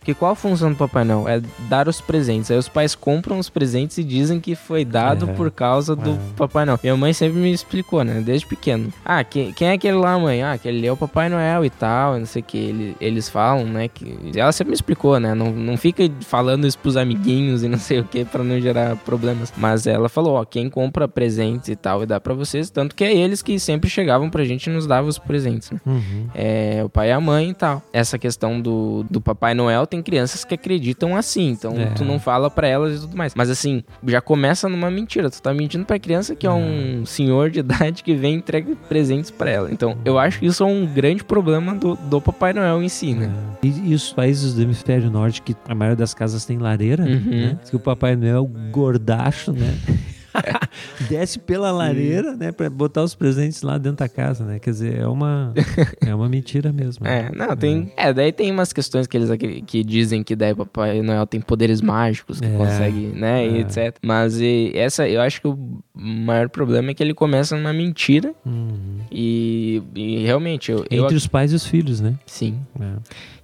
Porque 0.07 0.19
qual 0.19 0.31
a 0.31 0.35
função 0.35 0.69
do 0.69 0.77
Papai 0.77 1.03
Noel? 1.03 1.27
É 1.27 1.41
dar 1.67 1.89
os 1.89 1.99
presentes. 1.99 2.49
Aí 2.49 2.57
os 2.57 2.69
pais 2.69 2.95
compram 2.95 3.37
os 3.39 3.49
presentes 3.49 3.97
e 3.97 4.05
dizem 4.05 4.39
que 4.39 4.55
foi 4.55 4.85
dado 4.85 5.29
É. 5.29 5.33
por 5.33 5.51
causa 5.51 5.97
do 5.97 6.11
É. 6.11 6.17
Papai 6.37 6.63
Noel. 6.63 6.79
Minha 6.81 6.95
mãe 6.95 7.11
sempre 7.11 7.37
me 7.37 7.51
explicou, 7.51 8.05
né? 8.05 8.21
Desde 8.25 8.47
pequeno. 8.47 8.87
Ah, 9.03 9.21
quem, 9.25 9.51
quem 9.51 9.67
é 9.67 9.73
aquele 9.73 9.97
lá, 9.97 10.17
mãe? 10.17 10.41
Ah, 10.41 10.53
aquele 10.53 10.87
é 10.87 10.91
o 10.93 10.95
Papai 10.95 11.27
Noel 11.27 11.65
e 11.65 11.69
tal, 11.69 12.17
não 12.17 12.25
sei 12.25 12.41
o 12.41 12.45
que. 12.45 12.57
Ele, 12.57 12.95
eles 13.01 13.27
falam, 13.27 13.65
né? 13.65 13.89
Que... 13.89 14.17
Ela 14.33 14.53
sempre 14.53 14.69
me 14.69 14.75
explicou, 14.75 15.19
né? 15.19 15.35
Não, 15.35 15.51
não 15.51 15.75
fica 15.75 16.09
falando 16.21 16.65
isso 16.65 16.79
pros 16.79 16.95
amiguinhos 16.95 17.61
e 17.61 17.67
não 17.67 17.77
sei 17.77 17.99
o 17.99 18.05
que 18.05 18.23
pra 18.23 18.41
não 18.45 18.61
gerar 18.61 18.95
problemas. 18.95 19.51
Mas 19.57 19.85
ela 19.87 20.07
falou, 20.07 20.35
ó, 20.35 20.45
quem 20.45 20.69
compra 20.69 21.05
presentes 21.09 21.67
e 21.67 21.75
tal 21.75 22.01
e 22.01 22.05
dá 22.05 22.17
pra 22.17 22.33
vocês. 22.33 22.69
Tanto 22.69 22.95
que 22.95 23.03
é 23.03 23.13
eles 23.13 23.41
que 23.41 23.59
sempre 23.59 23.89
chegavam 23.89 24.29
pra 24.29 24.45
gente 24.45 24.67
e 24.67 24.69
nos 24.73 24.87
davam 24.87 25.09
os 25.09 25.17
presentes, 25.19 25.69
né? 25.69 25.81
Uhum. 25.85 26.27
é, 26.33 26.81
o 26.81 26.87
pai 26.87 27.09
e 27.09 27.11
a 27.11 27.19
mãe 27.19 27.49
e 27.49 27.53
tal. 27.53 27.83
Essa 27.91 28.17
questão 28.17 28.61
do, 28.61 29.05
do 29.11 29.19
Papai 29.19 29.53
Noel 29.53 29.85
tem 29.85 29.96
crianças 30.01 30.43
que 30.43 30.53
acreditam 30.53 31.15
assim, 31.15 31.49
então 31.49 31.73
É. 31.77 31.85
tu 31.87 32.03
não 32.05 32.19
fala 32.19 32.49
pra 32.49 32.67
elas 32.67 32.97
e 32.97 33.01
tudo 33.01 33.15
mais. 33.17 33.33
Mas 33.35 33.49
assim, 33.49 33.83
já 34.07 34.21
começa 34.21 34.67
numa 34.69 34.89
mentira. 34.91 35.29
Tu 35.29 35.41
tá 35.41 35.53
mentindo 35.53 35.85
pra 35.85 35.99
criança 35.99 36.35
que 36.35 36.45
é, 36.47 36.51
um 36.51 37.05
senhor 37.05 37.49
de 37.49 37.59
idade 37.61 38.03
que 38.03 38.15
vem 38.15 38.33
e 38.35 38.37
entrega 38.37 38.75
presentes 38.89 39.31
pra 39.31 39.49
ela. 39.49 39.71
Então, 39.71 39.97
eu 40.05 40.17
acho 40.19 40.39
que 40.39 40.45
isso 40.45 40.63
é 40.63 40.65
um 40.67 40.85
grande 40.85 41.23
problema 41.23 41.73
do, 41.75 41.95
do 41.95 42.21
Papai 42.21 42.53
Noel 42.53 42.81
em 42.83 42.89
si, 42.89 43.13
né? 43.13 43.31
E, 43.63 43.91
e 43.91 43.93
os 43.93 44.11
países 44.13 44.53
do 44.53 44.61
hemisfério 44.61 45.09
norte, 45.09 45.41
que 45.41 45.55
a 45.67 45.75
maioria 45.75 45.95
das 45.97 46.13
casas 46.13 46.45
tem 46.45 46.57
lareira, 46.57 47.03
Uhum. 47.03 47.21
né? 47.29 47.57
Que 47.69 47.75
o 47.75 47.79
Papai 47.79 48.15
Noel 48.15 48.45
gordacho, 48.71 49.51
né? 49.51 49.75
Desce 51.09 51.39
pela 51.39 51.71
lareira, 51.71 52.35
né? 52.35 52.51
Pra 52.51 52.69
botar 52.69 53.03
os 53.03 53.15
presentes 53.15 53.61
lá 53.61 53.77
dentro 53.77 53.97
da 53.99 54.09
casa, 54.09 54.43
né? 54.45 54.59
Quer 54.59 54.71
dizer, 54.71 54.99
é 54.99 55.07
uma, 55.07 55.53
é 56.01 56.13
uma 56.13 56.27
mentira 56.29 56.71
mesmo. 56.73 57.03
né? 57.05 57.29
É, 57.31 57.35
não, 57.35 57.55
tem. 57.55 57.91
É, 57.97 58.13
daí 58.13 58.31
tem 58.31 58.51
umas 58.51 58.71
questões 58.73 59.07
que 59.07 59.15
eles 59.17 59.29
acri- 59.29 59.61
que 59.61 59.83
dizem 59.83 60.23
que 60.23 60.35
daí 60.35 60.53
Papai 60.55 61.01
Noel 61.01 61.25
tem 61.27 61.39
poderes 61.41 61.81
mágicos, 61.81 62.39
que 62.39 62.47
É, 62.47 62.57
consegue, 62.57 63.07
né, 63.07 63.47
e 63.47 63.57
é. 63.57 63.59
etc. 63.61 63.97
Mas 64.03 64.39
e, 64.39 64.71
essa, 64.75 65.07
eu 65.07 65.21
acho 65.21 65.41
que 65.41 65.47
o 65.47 65.57
maior 65.95 66.49
problema 66.49 66.91
é 66.91 66.93
que 66.93 67.01
ele 67.03 67.13
começa 67.13 67.55
numa 67.55 67.73
mentira 67.73 68.33
Uhum. 68.45 68.99
e, 69.11 69.81
e 69.95 70.23
realmente 70.25 70.71
eu, 70.71 70.85
eu 70.89 71.03
Entre 71.03 71.15
os 71.15 71.27
pais 71.27 71.51
e 71.51 71.55
os 71.55 71.65
filhos, 71.65 71.99
né? 72.01 72.15
sim. 72.25 72.59
É. 72.79 72.93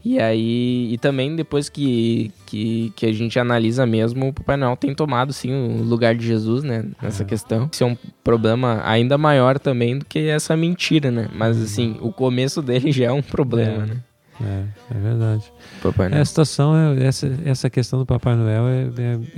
E 0.06 0.20
aí, 0.20 0.94
e 0.94 0.98
também 0.98 1.34
depois 1.36 1.70
que, 1.70 2.30
que, 2.46 2.92
que 2.96 3.06
a 3.06 3.14
gente 3.14 3.40
analisa 3.40 3.86
mesmo, 3.86 4.28
o 4.28 4.34
Papai 4.34 4.58
Noel 4.58 4.76
tem 4.76 4.94
tomado 4.94 5.32
sim 5.32 5.52
o 5.54 5.82
lugar 5.82 6.14
de 6.14 6.26
Jesus, 6.28 6.62
né, 6.64 6.84
nessa 7.02 7.24
questão. 7.24 7.70
Isso 7.72 7.84
é 7.84 7.88
um 7.88 7.96
problema 8.24 8.82
ainda 8.84 9.18
maior 9.18 9.58
também 9.58 9.98
do 9.98 10.04
que 10.06 10.20
essa 10.28 10.58
mentira, 10.58 11.10
né? 11.10 11.30
Mas 11.34 11.62
assim, 11.62 11.98
o 12.02 12.12
começo 12.12 12.62
dele 12.62 12.92
já 12.92 13.06
é 13.06 13.12
um 13.14 13.22
problema, 13.22 13.84
É. 13.84 13.86
né? 13.88 13.98
É, 14.42 14.96
é 14.96 15.00
verdade. 15.00 15.44
Papai 15.82 16.08
É, 16.08 16.10
Noel. 16.10 16.22
a 16.22 16.26
situação, 16.26 16.76
é, 16.76 17.06
essa, 17.06 17.32
essa 17.46 17.70
questão 17.70 18.00
do 18.00 18.06
Papai 18.06 18.36
Noel 18.36 18.64
é, 18.68 18.90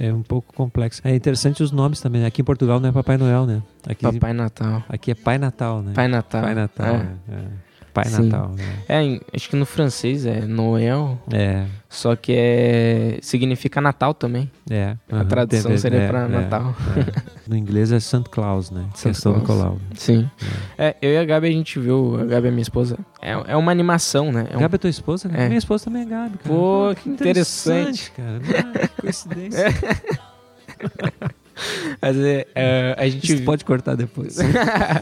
é, 0.04 0.08
é 0.08 0.13
um 0.13 0.23
pouco 0.23 0.51
complexa. 0.56 1.01
É 1.04 1.13
interessante 1.13 1.62
os 1.62 1.71
nomes 1.71 1.99
também. 2.01 2.21
né? 2.21 2.28
Aqui 2.28 2.41
em 2.41 2.45
Portugal 2.45 2.80
não 2.80 2.89
é 2.89 2.91
Papai 2.91 3.17
Noel, 3.17 3.45
né? 3.45 3.62
Aqui, 3.88 4.01
Papai 4.04 4.34
Natal. 4.34 4.84
aqui 4.89 5.12
é 5.12 5.15
Pai 5.15 5.38
Natal, 5.38 5.82
né? 5.84 5.91
Pai 5.93 6.08
Natal. 6.08 6.41
Pai 6.41 6.56
Natal. 6.56 6.95
É. 6.95 7.34
É. 7.36 7.64
é. 8.01 8.03
Pai 8.03 8.05
Sim. 8.05 8.23
Natal. 8.29 8.51
né? 8.58 8.63
É, 8.89 9.21
acho 9.34 9.49
que 9.49 9.55
no 9.55 9.65
francês 9.65 10.25
é 10.25 10.41
Noel, 10.41 11.17
É. 11.31 11.65
só 11.89 12.15
que 12.15 12.34
é 12.36 13.17
significa 13.21 13.79
Natal 13.79 14.13
também. 14.13 14.51
É. 14.69 14.95
A 15.12 15.15
aham, 15.17 15.25
tradução 15.25 15.77
seria 15.77 15.99
é, 16.01 16.08
pra 16.08 16.23
é, 16.25 16.27
Natal. 16.27 16.75
é. 16.97 17.36
No 17.47 17.55
inglês 17.55 17.91
é 17.91 17.99
Santa 17.99 18.29
Claus, 18.29 18.69
né? 18.71 18.86
Do 18.93 19.21
Claus. 19.21 19.38
Nicolau. 19.39 19.77
Sim. 19.93 20.29
É, 20.77 20.95
eu 21.01 21.12
e 21.12 21.17
a 21.17 21.23
Gabi 21.23 21.47
a 21.47 21.51
gente 21.51 21.79
viu, 21.79 22.17
a 22.19 22.25
Gabi 22.25 22.47
é 22.47 22.51
minha 22.51 22.62
esposa. 22.63 22.97
É, 23.21 23.31
é 23.31 23.55
uma 23.55 23.71
animação, 23.71 24.31
né? 24.31 24.47
É 24.51 24.58
um- 24.58 24.60
Gabi 24.60 24.75
é 24.75 24.77
tua 24.77 24.89
esposa? 24.89 25.29
né? 25.29 25.43
É. 25.43 25.47
Minha 25.47 25.58
esposa 25.60 25.86
também 25.86 26.01
é 26.01 26.05
Gabi. 26.05 26.38
Cara. 26.38 26.49
Pô, 26.55 26.93
que 27.01 27.10
interessante. 27.10 28.12
cara. 28.12 28.41
Ah, 28.84 28.88
que 28.88 29.01
coincidência. 29.01 29.65
Mas 32.01 32.17
é, 32.17 32.45
é, 32.53 32.95
a 32.97 33.07
gente 33.07 33.33
Isso 33.33 33.43
pode 33.43 33.63
cortar 33.63 33.95
depois. 33.95 34.37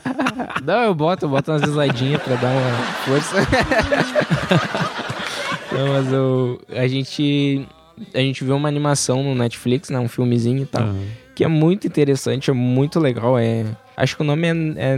Não, 0.63 0.83
eu 0.83 0.95
boto, 0.95 1.25
eu 1.25 1.29
boto 1.29 1.51
umas 1.51 1.61
risadinhas 1.61 2.21
pra 2.21 2.35
dar 2.35 2.51
uma 2.51 2.77
força. 3.05 3.35
Não, 5.73 5.87
mas 5.87 6.13
eu, 6.13 6.61
a 6.69 6.87
gente 6.87 7.67
a 8.13 8.19
gente 8.19 8.43
viu 8.43 8.55
uma 8.55 8.67
animação 8.67 9.23
no 9.23 9.33
Netflix, 9.33 9.89
né, 9.89 9.99
um 9.99 10.07
filmezinho 10.07 10.61
e 10.61 10.65
tal, 10.65 10.83
Aham. 10.83 11.03
que 11.33 11.43
é 11.43 11.47
muito 11.47 11.87
interessante, 11.87 12.51
é 12.51 12.53
muito 12.53 12.99
legal, 12.99 13.39
é 13.39 13.65
Acho 13.95 14.15
que 14.15 14.21
o 14.21 14.25
nome 14.25 14.47
é, 14.47 14.51
é 14.77 14.97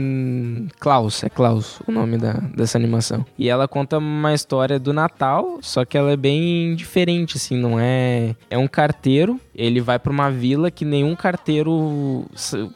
Klaus, 0.80 1.24
é 1.24 1.30
Klaus 1.30 1.80
o 1.88 1.92
nome 1.92 2.18
da, 2.18 2.34
dessa 2.34 2.78
animação. 2.78 3.26
E 3.38 3.50
ela 3.50 3.68
conta 3.68 3.98
uma 3.98 4.34
história 4.34 4.80
do 4.80 4.94
Natal, 4.94 5.60
só 5.62 5.84
que 5.84 5.98
ela 5.98 6.12
é 6.12 6.18
bem 6.18 6.76
diferente, 6.76 7.38
assim, 7.38 7.58
não 7.58 7.80
é... 7.80 8.36
É 8.50 8.58
um 8.58 8.68
carteiro, 8.68 9.40
ele 9.54 9.82
vai 9.82 10.00
pra 10.00 10.12
uma 10.12 10.30
vila 10.30 10.72
que 10.72 10.86
nenhum 10.86 11.16
carteiro 11.16 12.26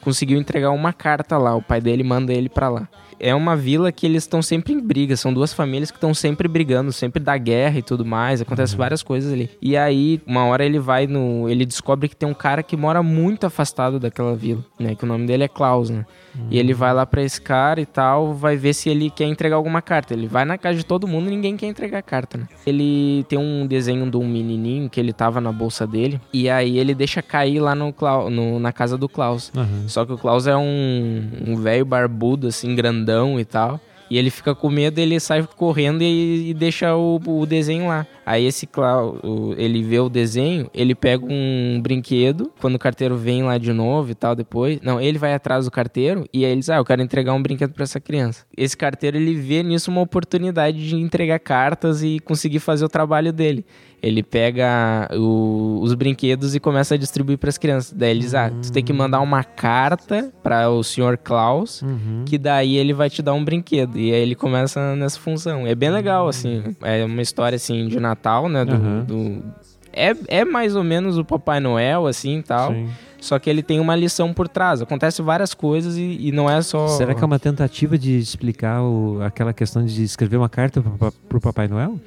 conseguiu 0.02 0.40
entregar 0.40 0.72
uma 0.72 0.94
carta 0.94 1.38
lá, 1.38 1.56
o 1.56 1.62
pai 1.62 1.80
dele 1.82 2.04
manda 2.04 2.34
ele 2.34 2.50
pra 2.50 2.70
lá. 2.70 2.88
É 3.20 3.36
uma 3.36 3.56
vila 3.56 3.92
que 3.92 4.06
eles 4.06 4.24
estão 4.24 4.42
sempre 4.42 4.74
em 4.74 4.80
briga, 4.80 5.16
são 5.18 5.34
duas 5.34 5.54
famílias 5.54 5.92
que 5.92 5.98
estão 5.98 6.14
sempre 6.14 6.48
brigando, 6.48 6.92
sempre 6.92 7.22
da 7.22 7.38
guerra 7.38 7.80
e 7.80 7.82
tudo 7.82 8.06
mais, 8.06 8.42
acontece 8.42 8.76
várias 8.76 9.04
coisas 9.04 9.34
ali. 9.34 9.50
E 9.62 9.76
aí, 9.76 10.22
uma 10.26 10.46
hora 10.46 10.66
ele 10.66 10.80
vai 10.80 11.06
no... 11.08 11.50
Ele 11.50 11.66
descobre 11.66 12.08
que 12.08 12.16
tem 12.16 12.30
um 12.30 12.34
cara 12.34 12.64
que 12.64 12.78
mora 12.78 13.04
muito 13.04 13.46
afastado 13.46 14.00
daquela 14.00 14.36
vila, 14.36 14.64
né? 14.80 14.96
Que 14.96 15.04
o 15.04 15.08
nome 15.08 15.28
dele 15.28 15.44
é 15.44 15.48
Klaus, 15.48 15.90
né? 15.90 16.06
E 16.52 16.58
ele 16.58 16.74
vai 16.74 16.94
lá 16.94 17.06
pra 17.06 17.22
esse 17.22 17.42
cara 17.42 17.80
e 17.82 17.86
tal, 17.86 18.34
vai 18.34 18.56
ver 18.58 18.74
se 18.74 18.90
ele 18.90 19.10
quer 19.10 19.26
entregar 19.26 19.56
alguma 19.56 19.82
carta. 19.82 20.14
Ele 20.14 20.28
vai 20.28 20.46
na 20.46 20.58
casa 20.58 20.78
de 20.78 20.86
todo 20.86 21.08
mundo 21.08 21.28
e 21.28 21.30
ninguém 21.32 21.56
quer 21.58 21.68
entregar 21.68 22.00
a 22.00 22.02
carta, 22.02 22.38
né? 22.38 22.48
Ele 22.66 23.24
tem 23.30 23.38
um 23.38 23.66
desenho 23.68 24.10
de 24.10 24.18
um 24.18 24.28
menininho 24.28 24.90
que 24.90 25.00
ele 25.00 25.14
tava 25.14 25.40
na 25.42 25.52
bolsa 25.52 25.86
dele, 25.86 26.20
e 26.34 26.50
aí 26.50 26.78
ele 26.78 26.94
deixa 26.96 27.22
cair 27.22 27.60
lá 27.60 27.74
no, 27.76 27.92
Clau- 27.94 28.30
no- 28.30 28.60
na 28.60 28.72
casa 28.72 28.98
do 28.98 29.08
Klaus. 29.10 29.52
Aham. 29.56 29.88
Só 29.88 30.06
que 30.06 30.14
o 30.14 30.18
Klaus 30.18 30.48
é 30.48 30.56
um, 30.56 31.30
um 31.48 31.56
velho 31.56 31.86
barbudo, 31.86 32.48
assim, 32.48 32.74
grandão 32.76 33.40
e 33.40 33.46
tal. 33.46 33.80
E 34.10 34.18
ele 34.18 34.30
fica 34.30 34.56
com 34.56 34.70
medo, 34.70 35.00
ele 35.00 35.20
sai 35.20 35.48
correndo 35.56 36.02
e, 36.02 36.50
e 36.50 36.54
deixa 36.54 36.96
o, 36.96 37.20
o 37.26 37.46
desenho 37.46 37.88
lá. 37.88 38.08
Aí 38.26 38.46
esse 38.46 38.66
Klaus, 38.68 39.20
o- 39.24 39.54
ele 39.58 39.82
vê 39.84 40.00
o 40.00 40.10
desenho, 40.10 40.70
ele 40.74 40.94
pega 40.96 41.26
um 41.28 41.80
brinquedo, 41.82 42.52
quando 42.60 42.76
o 42.76 42.80
carteiro 42.80 43.16
vem 43.18 43.44
lá 43.44 43.58
de 43.58 43.72
novo 43.74 44.12
e 44.12 44.16
tal, 44.16 44.36
depois... 44.36 44.80
Não, 44.82 45.00
ele 45.02 45.18
vai 45.18 45.34
atrás 45.34 45.66
do 45.66 45.72
carteiro 45.72 46.28
e 46.34 46.46
aí 46.46 46.52
ele 46.52 46.60
diz, 46.60 46.70
ah, 46.70 46.78
eu 46.78 46.86
quero 46.86 47.02
entregar 47.02 47.34
um 47.34 47.42
brinquedo 47.42 47.74
pra 47.74 47.84
essa 47.84 48.00
criança. 48.00 48.46
Esse 48.56 48.76
carteiro, 48.78 49.18
ele 49.18 49.36
vê 49.36 49.64
nisso 49.64 49.90
uma 49.92 50.02
oportunidade 50.02 50.88
de 50.88 50.96
entregar 50.96 51.40
cartas 51.40 52.04
e 52.04 52.20
conseguir 52.20 52.60
fazer 52.60 52.86
o 52.86 52.90
trabalho 52.90 53.32
dele. 53.34 53.66
Ele 54.02 54.24
pega 54.24 55.10
o- 55.14 55.80
os 55.82 55.94
brinquedos 55.94 56.56
e 56.56 56.60
começa 56.60 56.96
a 56.96 56.98
distribuir 56.98 57.38
para 57.38 57.50
as 57.50 57.58
crianças. 57.58 57.92
Daí 57.92 58.12
ele 58.12 58.20
diz: 58.22 58.34
Ah, 58.34 58.50
tu 58.50 58.72
tem 58.72 58.84
que 58.84 58.94
mandar 58.94 59.20
uma 59.20 59.44
carta 59.44 60.32
para 60.42 60.70
o 60.70 60.84
senhor 60.84 61.18
Klaus, 61.18 61.82
Uhum. 61.82 62.24
que 62.26 62.38
daí 62.38 62.78
ele 62.78 62.94
vai 62.94 63.10
te 63.10 63.22
dar 63.22 63.34
um 63.34 63.44
brinquedo. 63.44 63.98
E 63.98 64.14
aí 64.14 64.22
ele 64.22 64.36
começa 64.36 64.96
nessa 64.96 65.20
função. 65.20 65.68
É 65.68 65.76
bem 65.76 65.90
legal, 65.90 66.28
assim. 66.28 66.64
É 66.82 67.04
uma 67.04 67.22
história, 67.22 67.56
assim, 67.58 67.88
de 67.88 68.00
Natal, 68.00 68.48
né? 68.48 68.64
Do, 68.66 68.74
Aham. 68.76 69.04
do- 69.06 69.44
É, 69.92 70.14
é 70.28 70.46
mais 70.46 70.76
ou 70.76 70.84
menos 70.84 71.18
o 71.18 71.26
Papai 71.26 71.60
Noel, 71.60 72.06
assim, 72.08 72.38
e 72.38 72.44
tal. 72.44 72.72
Sim. 72.72 72.88
Só 73.20 73.38
que 73.40 73.50
ele 73.50 73.62
tem 73.64 73.80
uma 73.82 73.96
lição 73.98 74.32
por 74.34 74.48
trás. 74.48 74.82
Acontece 74.82 75.22
várias 75.22 75.54
coisas 75.54 75.98
e, 75.98 76.28
e 76.28 76.32
não 76.32 76.50
é 76.50 76.62
só... 76.62 76.88
Será 76.90 77.14
que 77.14 77.22
é 77.22 77.26
uma 77.26 77.40
tentativa 77.40 77.98
de 77.98 78.18
explicar 78.18 78.82
o- 78.82 79.20
aquela 79.22 79.52
questão 79.52 79.84
de 79.84 80.04
escrever 80.04 80.38
uma 80.38 80.48
carta 80.48 80.80
pro, 80.82 81.12
pro 81.28 81.42
Papai 81.42 81.68
Noel? 81.68 82.00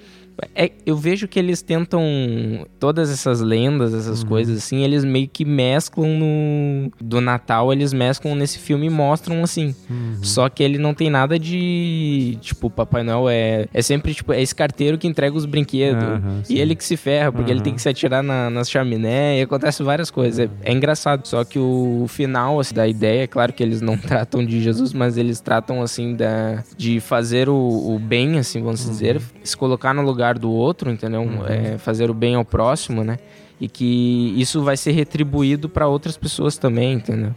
É, 0.55 0.73
eu 0.85 0.97
vejo 0.97 1.29
que 1.29 1.39
eles 1.39 1.63
tentam 1.63 2.03
todas 2.79 3.11
essas 3.11 3.41
lendas, 3.41 3.95
essas 3.95 4.25
coisas 4.25 4.59
assim, 4.59 4.83
eles 4.83 5.05
meio 5.05 5.29
que 5.29 5.45
mesclam 5.45 6.19
no 6.19 6.93
do 7.01 7.21
Natal, 7.21 7.73
eles 7.73 7.93
mesclam 7.93 8.35
nesse 8.35 8.59
filme 8.59 8.87
e 8.87 8.91
mostram 8.91 9.43
assim. 9.43 9.75
Só 10.23 10.49
que 10.49 10.63
ele 10.63 10.79
não 10.79 10.95
tem 10.95 11.11
nada 11.11 11.39
de 11.39 12.39
tipo 12.41 12.71
Papai 12.71 13.03
Noel 13.03 13.29
é 13.29 13.69
é 13.73 13.83
sempre 13.83 14.15
tipo 14.15 14.33
é 14.33 14.41
esse 14.41 14.55
carteiro 14.55 14.99
que 14.99 15.07
entrega 15.07 15.37
os 15.37 15.45
brinquedos 15.45 16.03
sim. 16.45 16.55
e 16.55 16.61
ele 16.61 16.75
que 16.75 16.85
se 16.85 16.97
ferra 16.97 17.31
porque 17.31 17.51
ele 17.51 17.61
tem 17.61 17.75
que 17.75 17.83
se 17.83 17.89
atirar 17.89 18.23
na, 18.23 18.51
nas 18.51 18.71
chaminé 18.71 19.39
e 19.39 19.43
acontece 19.43 19.83
várias 19.83 20.11
coisas. 20.11 20.39
É, 20.39 20.71
é 20.71 20.73
engraçado. 20.73 21.27
Só 21.27 21.45
que 21.45 21.59
o 21.59 22.07
final 22.09 22.59
assim, 22.59 22.75
da 22.75 22.87
ideia, 22.87 23.25
é 23.25 23.27
claro 23.27 23.53
que 23.53 23.63
eles 23.63 23.81
não 23.81 23.97
tratam 23.99 24.45
de 24.45 24.61
Jesus, 24.61 24.93
mas 24.93 25.17
eles 25.17 25.41
tratam 25.41 25.83
assim 25.83 26.15
da 26.15 26.63
de 26.77 27.01
fazer 27.01 27.49
o, 27.49 27.55
o 27.55 27.99
bem, 27.99 28.39
assim 28.39 28.63
vamos 28.63 28.85
dizer, 28.85 29.21
se 29.43 29.57
colocar 29.57 29.93
no 29.93 30.03
lugar 30.03 30.22
do 30.39 30.51
outro, 30.51 30.91
entendeu? 30.91 31.25
É, 31.49 31.79
fazer 31.79 32.11
o 32.11 32.15
bem 32.15 32.35
ao 32.35 32.45
próximo, 32.45 33.03
né? 33.03 33.19
E 33.61 33.69
que 33.69 34.35
isso 34.37 34.63
vai 34.63 34.77
ser 34.77 34.93
retribuído 34.93 35.69
para 35.69 35.87
outras 35.87 36.17
pessoas 36.17 36.57
também, 36.57 36.95
entendeu? 36.95 37.35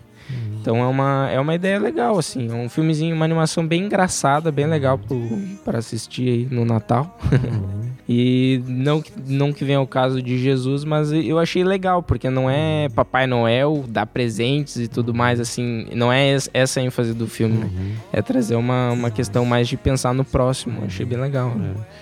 Então 0.66 0.78
é 0.78 0.88
uma, 0.88 1.30
é 1.32 1.39
uma 1.39 1.53
ideia 1.53 1.78
legal, 1.80 2.18
assim. 2.18 2.49
É 2.49 2.53
um 2.55 2.68
filmezinho, 2.68 3.16
uma 3.16 3.24
animação 3.24 3.68
bem 3.68 3.84
engraçada, 3.86 4.51
bem 4.51 4.66
legal 4.66 4.97
pro, 4.97 5.22
pra 5.63 5.78
assistir 5.78 6.28
aí 6.28 6.47
no 6.49 6.66
Natal. 6.66 7.16
E 8.07 8.61
não, 8.68 9.01
que- 9.01 9.11
não 9.26 9.51
que 9.51 9.66
venha 9.66 9.82
o 9.82 9.88
caso 9.88 10.22
de 10.22 10.38
Jesus, 10.38 10.84
mas 10.84 11.11
eu 11.11 11.39
achei 11.39 11.63
legal, 11.63 12.03
porque 12.03 12.30
não 12.30 12.47
é 12.47 12.88
Papai 12.93 13.26
Noel 13.26 13.84
dar 13.89 14.05
presentes 14.05 14.76
e 14.76 14.88
tudo 14.88 15.11
mais, 15.11 15.39
assim. 15.39 15.88
Não 15.91 16.13
é 16.13 16.32
es- 16.36 16.47
essa 16.53 16.80
a 16.80 16.84
ênfase 16.84 17.16
do 17.16 17.26
filme, 17.26 17.57
né? 17.57 17.68
É 18.13 18.22
trazer 18.22 18.57
uma, 18.57 18.91
uma 18.91 19.09
questão 19.09 19.43
mais 19.43 19.68
de 19.68 19.76
pensar 19.76 20.13
no 20.13 20.24
próximo. 20.24 20.84
Achei 20.86 21.03
bem 21.03 21.18
legal. 21.20 21.51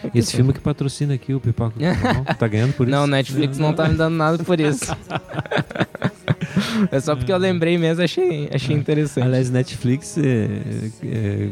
É. 0.03 0.09
Esse 0.14 0.36
filme 0.36 0.51
que 0.51 0.59
patrocina 0.59 1.14
aqui 1.14 1.34
o 1.34 1.39
Carvão, 1.39 1.72
tá 2.38 2.47
ganhando 2.49 2.74
por 2.74 2.86
isso? 2.86 2.91
Não, 2.97 3.07
Netflix 3.07 3.57
não 3.57 3.72
tá 3.72 3.88
me 3.88 3.95
dando 3.95 4.16
nada 4.18 4.43
por 4.43 4.59
isso. 4.59 4.93
É 6.91 6.99
só 6.99 7.15
porque 7.15 7.32
eu 7.32 7.38
lembrei 7.38 7.78
mesmo, 7.78 8.03
achei, 8.03 8.49
achei 8.53 8.76
interessante. 8.76 9.26
Aliás, 9.26 9.49
Netflix 9.49 10.17
é, 10.17 10.47
é, 11.03 11.49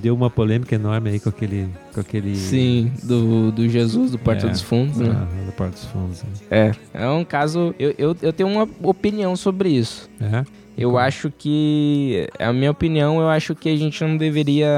deu 0.00 0.14
uma 0.14 0.28
polêmica 0.30 0.74
enorme 0.74 1.10
aí 1.10 1.20
com 1.20 1.28
aquele. 1.28 1.68
Com 1.92 2.00
aquele 2.00 2.34
Sim, 2.36 2.92
do, 3.02 3.50
do 3.52 3.68
Jesus, 3.68 4.10
do 4.12 4.18
Porta 4.18 4.46
É. 4.46 4.50
dos 4.50 4.60
Fundos, 4.60 4.98
né? 4.98 5.10
Ah, 5.10 5.46
da 5.46 5.52
Porta 5.52 5.72
dos 5.72 5.84
Fundos. 5.86 6.22
né? 6.22 6.28
É. 6.50 6.72
É 7.04 7.08
um 7.08 7.24
caso. 7.24 7.74
Eu, 7.78 7.94
eu, 7.96 8.16
eu 8.20 8.32
tenho 8.32 8.48
uma 8.48 8.68
opinião 8.82 9.34
sobre 9.36 9.70
isso. 9.70 10.08
É. 10.20 10.44
Eu 10.76 10.90
Como? 10.90 10.98
acho 10.98 11.32
que. 11.36 12.28
A 12.38 12.52
minha 12.52 12.70
opinião, 12.70 13.20
eu 13.20 13.28
acho 13.28 13.54
que 13.54 13.68
a 13.68 13.76
gente 13.76 14.02
não 14.02 14.16
deveria 14.16 14.68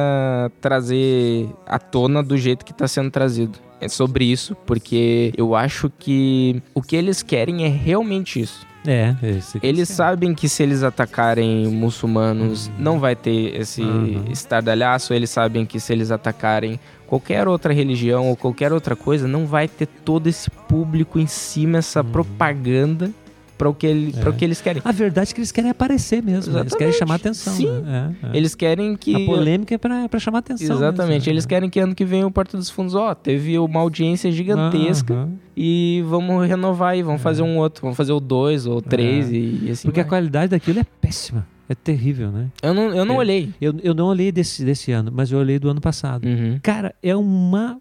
trazer 0.61 1.49
à 1.67 1.79
tona 1.79 2.23
do 2.23 2.37
jeito 2.37 2.65
que 2.65 2.75
tá 2.75 2.87
sendo 2.87 3.11
trazido. 3.11 3.59
É 3.81 3.89
sobre 3.89 4.25
isso, 4.25 4.55
porque 4.67 5.33
eu 5.37 5.55
acho 5.55 5.91
que 5.99 6.63
o 6.75 6.81
que 6.81 6.97
eles 6.97 7.23
querem 7.23 7.65
é 7.65 7.69
realmente 7.69 8.41
isso. 8.41 8.67
É, 8.87 9.15
aqui 9.57 9.67
Eles 9.67 9.89
sabem 9.89 10.35
que 10.35 10.49
se 10.49 10.63
eles 10.63 10.83
atacarem 10.83 11.67
muçulmanos, 11.69 12.71
não 12.79 12.99
vai 12.99 13.17
ter 13.17 13.61
esse 13.61 13.83
Uhum. 13.83 14.25
estardalhaço. 14.31 15.13
Eles 15.13 15.31
sabem 15.31 15.67
que 15.67 15.81
se 15.81 15.93
eles 15.93 16.11
atacarem 16.11 16.79
qualquer 17.07 17.47
outra 17.49 17.73
religião 17.73 18.29
ou 18.29 18.37
qualquer 18.37 18.73
outra 18.73 18.95
coisa, 18.97 19.27
não 19.29 19.47
vai 19.47 19.69
ter 19.69 19.87
todo 19.87 20.27
esse 20.27 20.51
público 20.51 21.19
em 21.19 21.27
cima, 21.27 21.79
essa 21.79 22.03
propaganda 22.03 23.11
para 23.57 23.69
o, 23.69 23.75
que 23.75 23.87
ele, 23.87 24.13
pra 24.13 24.31
o. 24.31 24.33
É. 24.35 24.37
que 24.37 24.45
eles 24.45 24.61
querem. 24.61 24.83
A 24.85 24.93
verdade 24.93 25.31
é 25.31 25.35
que 25.35 25.41
eles 25.41 25.51
querem 25.53 25.71
aparecer 25.71 26.23
mesmo. 26.23 26.53
né? 26.53 26.61
Eles 26.61 26.75
querem 26.75 26.89
Exatamente. 26.95 26.99
chamar 26.99 27.15
atenção. 27.15 27.53
Sim. 27.55 27.81
né? 27.83 28.15
É, 28.23 28.27
é. 28.27 28.37
Eles 28.37 28.55
querem 28.55 28.97
que. 28.97 29.15
A 29.15 29.27
polêmica 29.27 29.75
é 29.75 29.79
pra, 29.79 30.09
pra 30.09 30.21
chamar 30.21 30.39
atenção. 30.41 30.77
Exatamente, 30.77 31.15
mesmo, 31.21 31.33
eles 31.33 31.45
né? 31.45 31.49
querem 31.49 31.71
que 31.71 31.81
ano 31.81 31.95
que 31.95 32.05
vem 32.05 32.25
o 32.25 32.31
Porta 32.31 32.57
dos 32.57 32.69
Fundos, 32.71 32.95
ó, 32.95 33.15
teve 33.15 33.59
uma 33.59 33.81
audiência 33.81 34.31
gigantesca 34.31 35.29
e 35.57 36.03
vamos 36.07 36.47
renovar 36.47 36.91
aí, 36.93 37.03
vamos 37.03 37.23
fazer 37.23 37.43
um 37.43 37.57
outro, 37.59 37.83
vamos 37.83 37.97
fazer 37.97 38.13
o 38.13 38.21
dois 38.21 38.67
ou 38.67 38.79
o 38.79 38.83
três 38.83 39.31
É. 39.31 39.37
e, 39.37 39.65
e 39.67 39.71
assim. 39.71 39.89
Porque 39.89 40.01
a 40.01 40.03
vai. 40.03 40.11
qualidade 40.11 40.51
daquilo 40.51 40.79
é 40.81 40.85
péssima. 41.01 41.47
É 41.69 41.75
terrível, 41.75 42.31
né? 42.31 42.49
Eu 42.63 42.73
não, 42.73 42.95
eu 42.95 43.05
não 43.05 43.17
É. 43.17 43.19
olhei. 43.19 43.53
Eu, 43.61 43.75
eu 43.83 43.93
não 43.93 44.07
olhei 44.07 44.31
desse, 44.31 44.65
desse 44.65 44.93
ano, 44.93 45.11
mas 45.13 45.33
eu 45.33 45.39
olhei 45.39 45.59
do 45.59 45.69
ano 45.69 45.81
passado. 45.81 46.25
Uhum, 46.25 46.61
Cara, 46.63 46.95
é 47.03 47.17
uma 47.17 47.79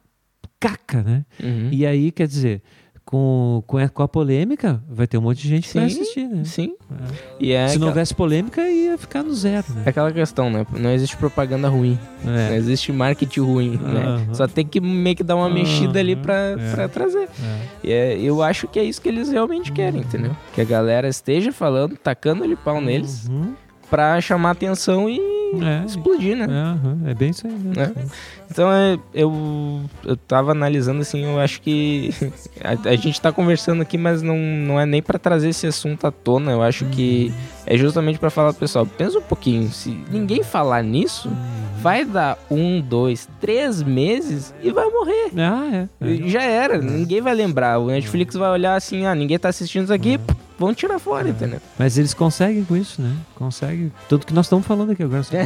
caca, 0.59 1.03
né? 1.03 1.23
uhum. 1.43 1.69
E 1.71 1.85
aí, 1.85 2.11
quer 2.11 2.27
dizer, 2.27 2.63
com, 3.05 3.63
com, 3.67 3.77
a, 3.77 3.87
com 3.87 4.01
a 4.01 4.07
polêmica, 4.07 4.81
vai 4.89 5.05
ter 5.05 5.17
um 5.17 5.21
monte 5.21 5.41
de 5.43 5.47
gente 5.47 5.67
que 5.69 5.77
vai 5.77 5.87
Sim, 5.89 6.01
assistir, 6.01 6.27
né? 6.27 6.43
Sim. 6.43 6.73
E 7.39 7.51
é, 7.51 7.67
Se 7.67 7.77
não 7.77 7.87
houvesse 7.89 8.15
polêmica, 8.15 8.67
ia 8.67 8.97
ficar 8.97 9.21
no 9.21 9.33
zero, 9.33 9.65
é 9.69 9.73
né? 9.75 9.83
aquela 9.85 10.11
questão, 10.11 10.49
né? 10.49 10.65
Não 10.77 10.89
existe 10.89 11.15
propaganda 11.15 11.69
ruim. 11.69 11.99
Não 12.23 12.33
É. 12.33 12.55
existe 12.55 12.91
marketing 12.91 13.41
ruim, 13.41 13.69
né? 13.77 14.27
Só 14.33 14.47
tem 14.47 14.65
que 14.65 14.81
meio 14.81 15.15
que 15.15 15.23
dar 15.23 15.35
uma 15.35 15.49
mexida 15.49 15.99
ali 15.99 16.15
pra, 16.15 16.33
é. 16.57 16.71
pra 16.73 16.87
trazer. 16.87 17.29
É. 17.43 17.59
E 17.83 17.91
é, 17.91 18.19
eu 18.19 18.41
acho 18.41 18.67
que 18.67 18.79
é 18.79 18.83
isso 18.83 18.99
que 19.01 19.07
eles 19.09 19.29
realmente 19.29 19.71
querem, 19.71 20.01
entendeu? 20.01 20.35
Que 20.53 20.61
a 20.61 20.65
galera 20.65 21.07
esteja 21.07 21.51
falando, 21.51 21.95
tacando-lhe 21.97 22.55
pau 22.55 22.81
neles, 22.81 23.27
Uhum. 23.29 23.53
Pra 23.89 24.19
chamar 24.21 24.51
atenção 24.51 25.09
e 25.09 25.19
É. 25.63 25.85
explodir, 25.85 26.35
né? 26.35 26.47
É, 27.07 27.11
é 27.11 27.13
bem 27.13 27.29
isso 27.29 27.45
aí 27.47 27.53
mesmo. 27.53 27.81
É. 27.81 27.91
Então 28.51 28.71
é, 28.71 28.97
eu, 29.13 29.81
eu 30.03 30.15
tava 30.17 30.51
analisando 30.51 31.01
assim, 31.01 31.23
eu 31.23 31.39
acho 31.39 31.61
que 31.61 32.11
a, 32.63 32.89
a 32.89 32.95
gente 32.95 33.19
tá 33.21 33.31
conversando 33.31 33.81
aqui, 33.81 33.97
mas 33.97 34.21
não, 34.21 34.37
não 34.37 34.79
é 34.79 34.85
nem 34.85 35.01
pra 35.01 35.17
trazer 35.17 35.49
esse 35.49 35.65
assunto 35.67 36.05
à 36.07 36.11
tona. 36.11 36.51
Eu 36.51 36.61
acho 36.61 36.85
que 36.85 37.33
é 37.65 37.77
justamente 37.77 38.19
pra 38.19 38.29
falar 38.29 38.51
pro 38.53 38.59
pessoal, 38.61 38.85
pensa 38.85 39.17
um 39.17 39.21
pouquinho, 39.21 39.69
se 39.71 39.97
ninguém 40.11 40.43
falar 40.43 40.83
nisso, 40.83 41.29
vai 41.81 42.03
dar 42.05 42.37
um, 42.49 42.79
dois, 42.81 43.27
três 43.41 43.81
meses 43.81 44.53
e 44.61 44.71
vai 44.71 44.89
morrer. 44.89 45.31
Ah, 45.37 45.87
é. 46.01 46.13
é. 46.25 46.27
Já 46.27 46.43
era, 46.43 46.77
ninguém 46.79 47.21
vai 47.21 47.33
lembrar. 47.33 47.79
O 47.79 47.87
Netflix 47.87 48.35
vai 48.35 48.49
olhar 48.51 48.75
assim, 48.75 49.05
ah, 49.05 49.15
ninguém 49.15 49.39
tá 49.39 49.49
assistindo 49.49 49.83
isso 49.85 49.93
aqui, 49.93 50.17
pff, 50.17 50.35
vamos 50.59 50.75
tirar 50.77 50.99
fora, 50.99 51.29
entendeu? 51.29 51.59
Mas 51.77 51.97
eles 51.97 52.13
conseguem 52.13 52.63
com 52.63 52.75
isso, 52.77 53.01
né? 53.01 53.13
Conseguem. 53.35 53.91
Tudo 54.09 54.25
que 54.25 54.33
nós 54.33 54.45
estamos 54.45 54.65
falando 54.65 54.91
aqui 54.91 55.03
agora. 55.03 55.23
só- 55.23 55.31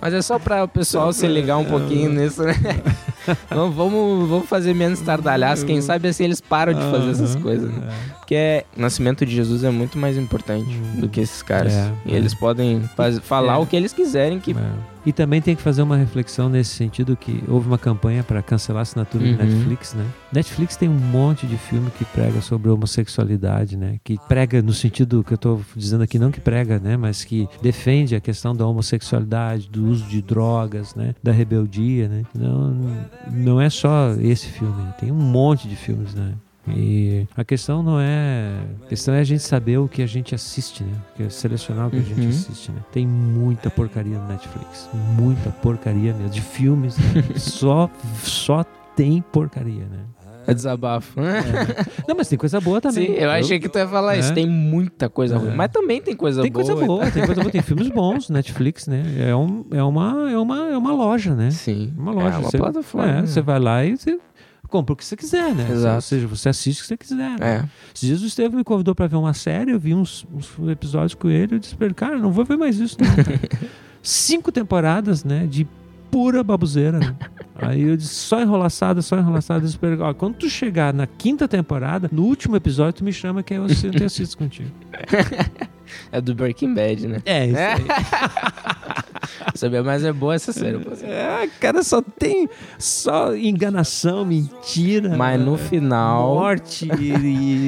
Mas 0.00 0.12
é 0.12 0.20
só 0.20 0.38
pra 0.38 0.64
o 0.64 0.68
pessoal 0.68 1.12
se 1.12 1.26
ligar 1.26 1.56
um 1.56 1.64
pouquinho 1.64 2.10
nisso, 2.12 2.42
né? 2.42 2.54
vamos, 3.48 3.74
vamos, 3.74 4.28
vamos 4.28 4.48
fazer 4.48 4.74
menos 4.74 5.00
tardalhaço. 5.00 5.64
Quem 5.64 5.80
sabe 5.80 6.08
assim 6.08 6.24
eles 6.24 6.40
param 6.40 6.74
de 6.74 6.80
fazer 6.90 7.10
essas 7.10 7.34
coisas, 7.36 7.70
né? 7.70 7.88
é. 7.88 8.12
Porque 8.18 8.34
é- 8.34 8.64
o 8.76 8.80
nascimento 8.80 9.24
de 9.24 9.34
Jesus 9.34 9.64
é 9.64 9.70
muito 9.70 9.96
mais 9.96 10.18
importante 10.18 10.68
do 10.98 11.08
que 11.08 11.20
esses 11.20 11.40
caras. 11.42 11.72
É, 11.72 11.90
e 12.04 12.12
é. 12.14 12.16
eles 12.16 12.34
podem 12.34 12.82
faz- 12.96 13.18
falar 13.20 13.54
É. 13.54 13.56
o 13.58 13.66
que 13.66 13.74
eles 13.76 13.92
quiserem 13.92 14.38
que. 14.40 14.54
E 15.04 15.12
também 15.12 15.42
tem 15.42 15.56
que 15.56 15.62
fazer 15.62 15.82
uma 15.82 15.96
reflexão 15.96 16.48
nesse 16.48 16.70
sentido 16.76 17.16
que 17.16 17.42
houve 17.48 17.66
uma 17.66 17.78
campanha 17.78 18.22
para 18.22 18.40
cancelar 18.42 18.80
a 18.80 18.82
assinatura 18.82 19.24
Uhum. 19.24 19.36
do 19.36 19.42
Netflix, 19.44 19.94
né? 19.94 20.06
Netflix 20.32 20.76
tem 20.76 20.88
um 20.88 20.92
monte 20.98 21.46
de 21.46 21.56
filme 21.56 21.90
que 21.90 22.04
prega 22.04 22.40
sobre 22.40 22.70
homossexualidade, 22.70 23.76
né? 23.76 23.98
Que 24.04 24.16
prega 24.28 24.62
no 24.62 24.72
sentido 24.72 25.24
que 25.24 25.34
eu 25.34 25.38
tô 25.38 25.60
dizendo 25.76 26.02
aqui, 26.04 26.18
não 26.18 26.30
que 26.30 26.40
prega, 26.40 26.78
né? 26.78 26.96
Mas 26.96 27.24
que 27.24 27.48
defende 27.60 28.14
a 28.14 28.20
questão 28.20 28.54
da 28.54 28.64
homossexualidade, 28.66 29.68
do 29.68 29.86
uso 29.86 30.04
de 30.06 30.22
drogas, 30.22 30.94
né? 30.94 31.14
Da 31.22 31.32
rebeldia, 31.32 32.08
né? 32.08 32.22
Não, 32.34 32.74
não 33.30 33.60
é 33.60 33.68
só 33.68 34.12
esse 34.20 34.46
filme, 34.46 34.84
tem 35.00 35.10
um 35.10 35.14
monte 35.16 35.66
de 35.68 35.74
filmes, 35.76 36.14
né? 36.14 36.32
E 36.68 37.26
a 37.36 37.44
questão 37.44 37.82
não 37.82 37.98
é. 38.00 38.52
A 38.84 38.86
questão 38.88 39.12
é 39.14 39.20
a 39.20 39.24
gente 39.24 39.42
saber 39.42 39.78
o 39.78 39.88
que 39.88 40.00
a 40.02 40.06
gente 40.06 40.34
assiste, 40.34 40.84
né? 40.84 40.92
Que 41.16 41.22
é 41.24 41.28
selecionar 41.28 41.88
o 41.88 41.90
que 41.90 41.96
a 41.96 42.00
gente 42.00 42.20
Uhum. 42.20 42.28
assiste, 42.28 42.70
né? 42.70 42.78
Tem 42.92 43.06
muita 43.06 43.68
porcaria 43.70 44.16
no 44.16 44.28
Netflix. 44.28 44.88
Muita 45.18 45.50
porcaria 45.50 46.12
mesmo. 46.14 46.30
De 46.30 46.40
filmes, 46.40 46.96
né? 46.96 47.04
só, 47.36 47.90
só 48.22 48.64
tem 48.94 49.20
porcaria, 49.32 49.86
né? 49.86 49.98
É 50.44 50.52
desabafo. 50.52 51.20
Não, 52.08 52.16
mas 52.16 52.28
tem 52.28 52.36
coisa 52.36 52.60
boa 52.60 52.80
também. 52.80 53.06
Sim, 53.06 53.12
eu 53.12 53.30
achei 53.30 53.60
que 53.60 53.68
tu 53.68 53.78
ia 53.78 53.86
falar 53.86 54.16
isso. 54.16 54.32
É. 54.32 54.34
Tem 54.34 54.44
muita 54.44 55.08
coisa 55.08 55.36
É. 55.36 55.38
ruim. 55.38 55.54
Mas 55.54 55.70
também 55.70 56.02
tem 56.02 56.16
coisa 56.16 56.42
Tem 56.42 56.50
boa. 56.50 56.64
coisa 56.64 56.84
boa, 56.86 57.10
tem 57.12 57.24
coisa 57.24 57.40
boa, 57.42 57.52
tem 57.52 57.62
filmes 57.62 57.88
bons, 57.88 58.28
Netflix, 58.28 58.88
né? 58.88 59.04
É, 59.20 59.36
um, 59.36 59.64
é, 59.70 59.80
uma, 59.84 60.30
é, 60.32 60.36
uma, 60.36 60.58
é 60.72 60.76
uma 60.76 60.92
loja, 60.92 61.34
né? 61.36 61.52
Sim. 61.52 61.92
Uma 61.96 62.10
loja. 62.10 62.26
É 62.26 62.38
uma 62.38 62.50
você, 62.50 62.58
plataforma. 62.58 63.08
É, 63.08 63.14
né? 63.20 63.26
você 63.26 63.40
vai 63.40 63.60
lá 63.60 63.84
e 63.84 63.96
você 63.96 64.18
compra 64.72 64.94
o 64.94 64.96
que 64.96 65.04
você 65.04 65.14
quiser, 65.16 65.54
né? 65.54 65.70
Exato. 65.70 65.94
Ou 65.96 66.00
seja, 66.00 66.26
você 66.26 66.48
assiste 66.48 66.78
o 66.78 66.82
que 66.82 66.88
você 66.88 66.96
quiser. 66.96 67.16
né? 67.16 67.36
É. 67.40 67.64
Esses 67.94 68.08
dias 68.08 68.22
o 68.22 68.26
Estevam 68.26 68.56
me 68.58 68.64
convidou 68.64 68.94
pra 68.94 69.06
ver 69.06 69.16
uma 69.16 69.34
série, 69.34 69.70
eu 69.70 69.78
vi 69.78 69.94
uns, 69.94 70.26
uns 70.32 70.50
episódios 70.70 71.14
com 71.14 71.28
ele, 71.28 71.56
eu 71.56 71.58
disse 71.58 71.76
pra 71.76 71.84
ele, 71.84 71.94
cara, 71.94 72.18
não 72.18 72.32
vou 72.32 72.44
ver 72.44 72.56
mais 72.56 72.78
isso 72.78 72.96
não. 72.98 73.08
Cinco 74.02 74.50
temporadas, 74.50 75.22
né, 75.22 75.46
de 75.46 75.68
pura 76.10 76.42
babuzeira. 76.42 76.98
né? 76.98 77.14
Aí 77.54 77.82
eu 77.82 77.96
disse, 77.96 78.14
só 78.14 78.40
enrolaçada, 78.40 79.00
só 79.02 79.16
enrolaçada. 79.18 79.60
Eu 79.60 79.66
disse 79.66 79.78
pra 79.78 79.90
ele, 79.90 80.02
ó, 80.02 80.12
quando 80.12 80.34
tu 80.36 80.48
chegar 80.50 80.92
na 80.92 81.06
quinta 81.06 81.46
temporada, 81.46 82.08
no 82.10 82.24
último 82.24 82.56
episódio, 82.56 82.94
tu 82.94 83.04
me 83.04 83.12
chama 83.12 83.42
que 83.42 83.54
eu 83.54 83.68
sento 83.68 84.02
e 84.02 84.04
assisto 84.04 84.36
contigo. 84.36 84.70
É 86.10 86.20
do 86.20 86.34
Breaking 86.34 86.74
Bad, 86.74 87.06
né? 87.08 87.18
É, 87.24 87.46
isso 87.46 87.56
É. 87.58 87.72
aí. 87.74 87.82
Saber 89.54 89.82
mais 89.82 90.04
é 90.04 90.12
boa 90.12 90.34
essa 90.34 90.52
série. 90.52 90.78
É, 91.04 91.48
cara, 91.60 91.82
só 91.82 92.00
tem 92.02 92.48
só 92.78 93.34
enganação, 93.36 94.24
mentira. 94.24 95.16
Mas 95.16 95.40
no 95.40 95.56
final. 95.56 96.34
Morte 96.34 96.88
e, 96.98 97.12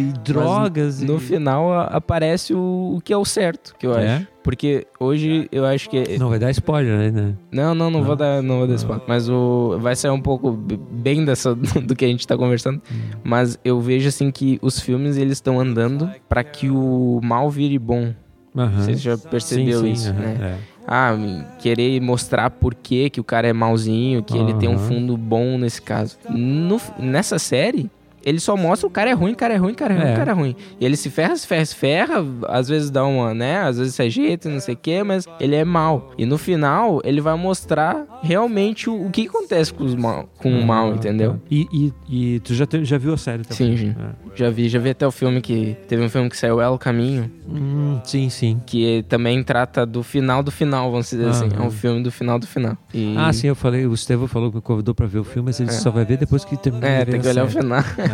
e 0.08 0.12
drogas. 0.24 1.00
No 1.00 1.16
e... 1.16 1.20
final 1.20 1.72
a- 1.72 1.84
aparece 1.84 2.54
o, 2.54 2.94
o 2.96 3.00
que 3.02 3.12
é 3.12 3.16
o 3.16 3.24
certo, 3.24 3.74
que 3.78 3.86
eu 3.86 3.94
É? 3.96 4.16
acho. 4.16 4.28
Porque 4.42 4.86
hoje 5.00 5.48
eu 5.50 5.64
acho 5.64 5.88
que. 5.88 6.18
Não 6.18 6.28
vai 6.28 6.38
dar 6.38 6.50
spoiler, 6.50 7.10
né? 7.12 7.34
Não, 7.50 7.74
não, 7.74 7.90
não, 7.90 8.00
Não? 8.00 8.06
vou 8.06 8.14
dar, 8.16 8.42
não 8.42 8.58
vou 8.58 8.66
dar 8.66 8.74
spoiler. 8.74 9.04
Mas 9.08 9.26
o 9.28 9.78
vai 9.80 9.96
sair 9.96 10.10
um 10.10 10.20
pouco 10.20 10.52
bem 10.52 11.24
dessa 11.24 11.54
do 11.82 11.96
que 11.96 12.04
a 12.04 12.08
gente 12.08 12.26
tá 12.26 12.36
conversando. 12.36 12.76
Hum. 12.92 12.96
Mas 13.24 13.58
eu 13.64 13.80
vejo 13.80 14.06
assim 14.08 14.30
que 14.30 14.58
os 14.60 14.78
filmes 14.80 15.16
eles 15.16 15.38
estão 15.38 15.58
andando 15.58 16.10
pra 16.28 16.44
que 16.44 16.68
o 16.68 17.20
mal 17.22 17.48
vire 17.50 17.78
bom. 17.78 18.13
Aham. 18.56 18.80
Você 18.84 18.94
já 18.94 19.18
percebeu 19.18 19.80
Sim, 19.80 19.86
sim, 19.86 19.92
isso, 19.92 20.10
aham, 20.10 20.20
né? 20.20 20.36
é. 20.40 20.56
Ah, 20.86 21.16
querer 21.60 22.00
mostrar 22.00 22.50
por 22.50 22.74
que, 22.74 23.08
que 23.10 23.20
o 23.20 23.24
cara 23.24 23.48
é 23.48 23.52
malzinho, 23.52 24.22
que 24.22 24.36
ele 24.36 24.52
tem 24.54 24.68
um 24.68 24.78
fundo 24.78 25.16
bom 25.16 25.56
nesse 25.58 25.80
caso. 25.80 26.16
No- 26.28 26.80
nessa 26.98 27.38
série, 27.38 27.90
ele 28.24 28.40
só 28.40 28.56
mostra 28.56 28.86
o 28.86 28.90
cara 28.90 29.10
é 29.10 29.12
ruim, 29.12 29.32
o 29.32 29.36
cara 29.36 29.54
é 29.54 29.56
ruim, 29.56 29.72
o 29.72 29.76
cara 29.76 29.94
é 29.94 29.96
ruim, 29.98 30.08
É. 30.08 30.12
o 30.12 30.16
cara 30.16 30.30
é 30.30 30.34
ruim. 30.34 30.56
E 30.80 30.84
ele 30.84 30.96
se 30.96 31.10
ferra, 31.10 31.36
se 31.36 31.46
ferra, 31.46 31.64
se 31.64 31.74
ferra, 31.74 32.14
às 32.48 32.68
vezes 32.68 32.90
dá 32.90 33.04
uma, 33.04 33.34
né? 33.34 33.58
Às 33.60 33.78
vezes 33.78 33.94
se 33.94 34.02
ajeita, 34.02 34.48
não 34.48 34.60
sei 34.60 34.74
o 34.74 34.78
quê, 34.78 35.02
mas 35.02 35.26
ele 35.40 35.54
é 35.54 35.64
mal. 35.64 36.12
E 36.18 36.24
no 36.26 36.38
final, 36.38 37.00
ele 37.04 37.20
vai 37.20 37.36
mostrar 37.36 38.04
realmente 38.22 38.88
o, 38.88 39.06
o 39.06 39.10
que 39.10 39.26
acontece 39.26 39.72
com, 39.72 39.84
os 39.84 39.94
mal, 39.94 40.28
com 40.38 40.50
o 40.50 40.64
mal, 40.66 40.94
entendeu? 40.94 41.40
E, 41.50 41.66
e, 41.72 42.34
e 42.36 42.40
tu 42.40 42.54
já, 42.54 42.66
te- 42.66 42.84
já 42.84 42.98
viu 42.98 43.14
a 43.14 43.16
série 43.18 43.42
também? 43.44 43.76
Sim, 43.76 43.92
sim. 43.92 43.94
É. 43.98 44.34
Já 44.36 44.50
vi, 44.50 44.68
já 44.68 44.78
vi 44.78 44.90
até 44.90 45.06
o 45.06 45.10
filme 45.12 45.40
que. 45.40 45.76
Teve 45.86 46.02
um 46.02 46.08
filme 46.08 46.28
que 46.28 46.36
saiu 46.36 46.60
El 46.60 46.76
Caminho, 46.78 47.30
Hum, 47.48 48.00
sim, 48.04 48.28
sim. 48.30 48.60
que 48.66 49.04
também 49.08 49.42
trata 49.44 49.84
do 49.86 50.02
final 50.02 50.42
do 50.42 50.50
final, 50.50 50.90
vamos 50.90 51.08
dizer 51.10 51.28
assim. 51.28 51.48
É 51.56 51.60
um 51.60 51.70
filme 51.70 52.02
do 52.02 52.10
final 52.10 52.38
do 52.38 52.46
final. 52.46 52.76
E- 52.92 53.14
Ah, 53.16 53.32
sim, 53.32 53.46
eu 53.48 53.54
falei, 53.54 53.86
o 53.86 53.94
Estevão 53.94 54.26
falou 54.26 54.50
que 54.50 54.56
me 54.56 54.62
convidou 54.62 54.94
pra 54.94 55.06
ver 55.06 55.18
o 55.18 55.24
filme, 55.24 55.46
mas 55.46 55.60
ele 55.60 55.70
só 55.70 55.90
vai 55.90 56.04
ver 56.04 56.16
depois 56.16 56.44
que 56.44 56.56
terminar 56.56 56.86
É, 56.88 57.04
tem 57.04 57.20
que 57.20 57.28
olhar 57.28 57.44
o 57.44 57.48
final. 57.48 57.78
É, 57.98 58.13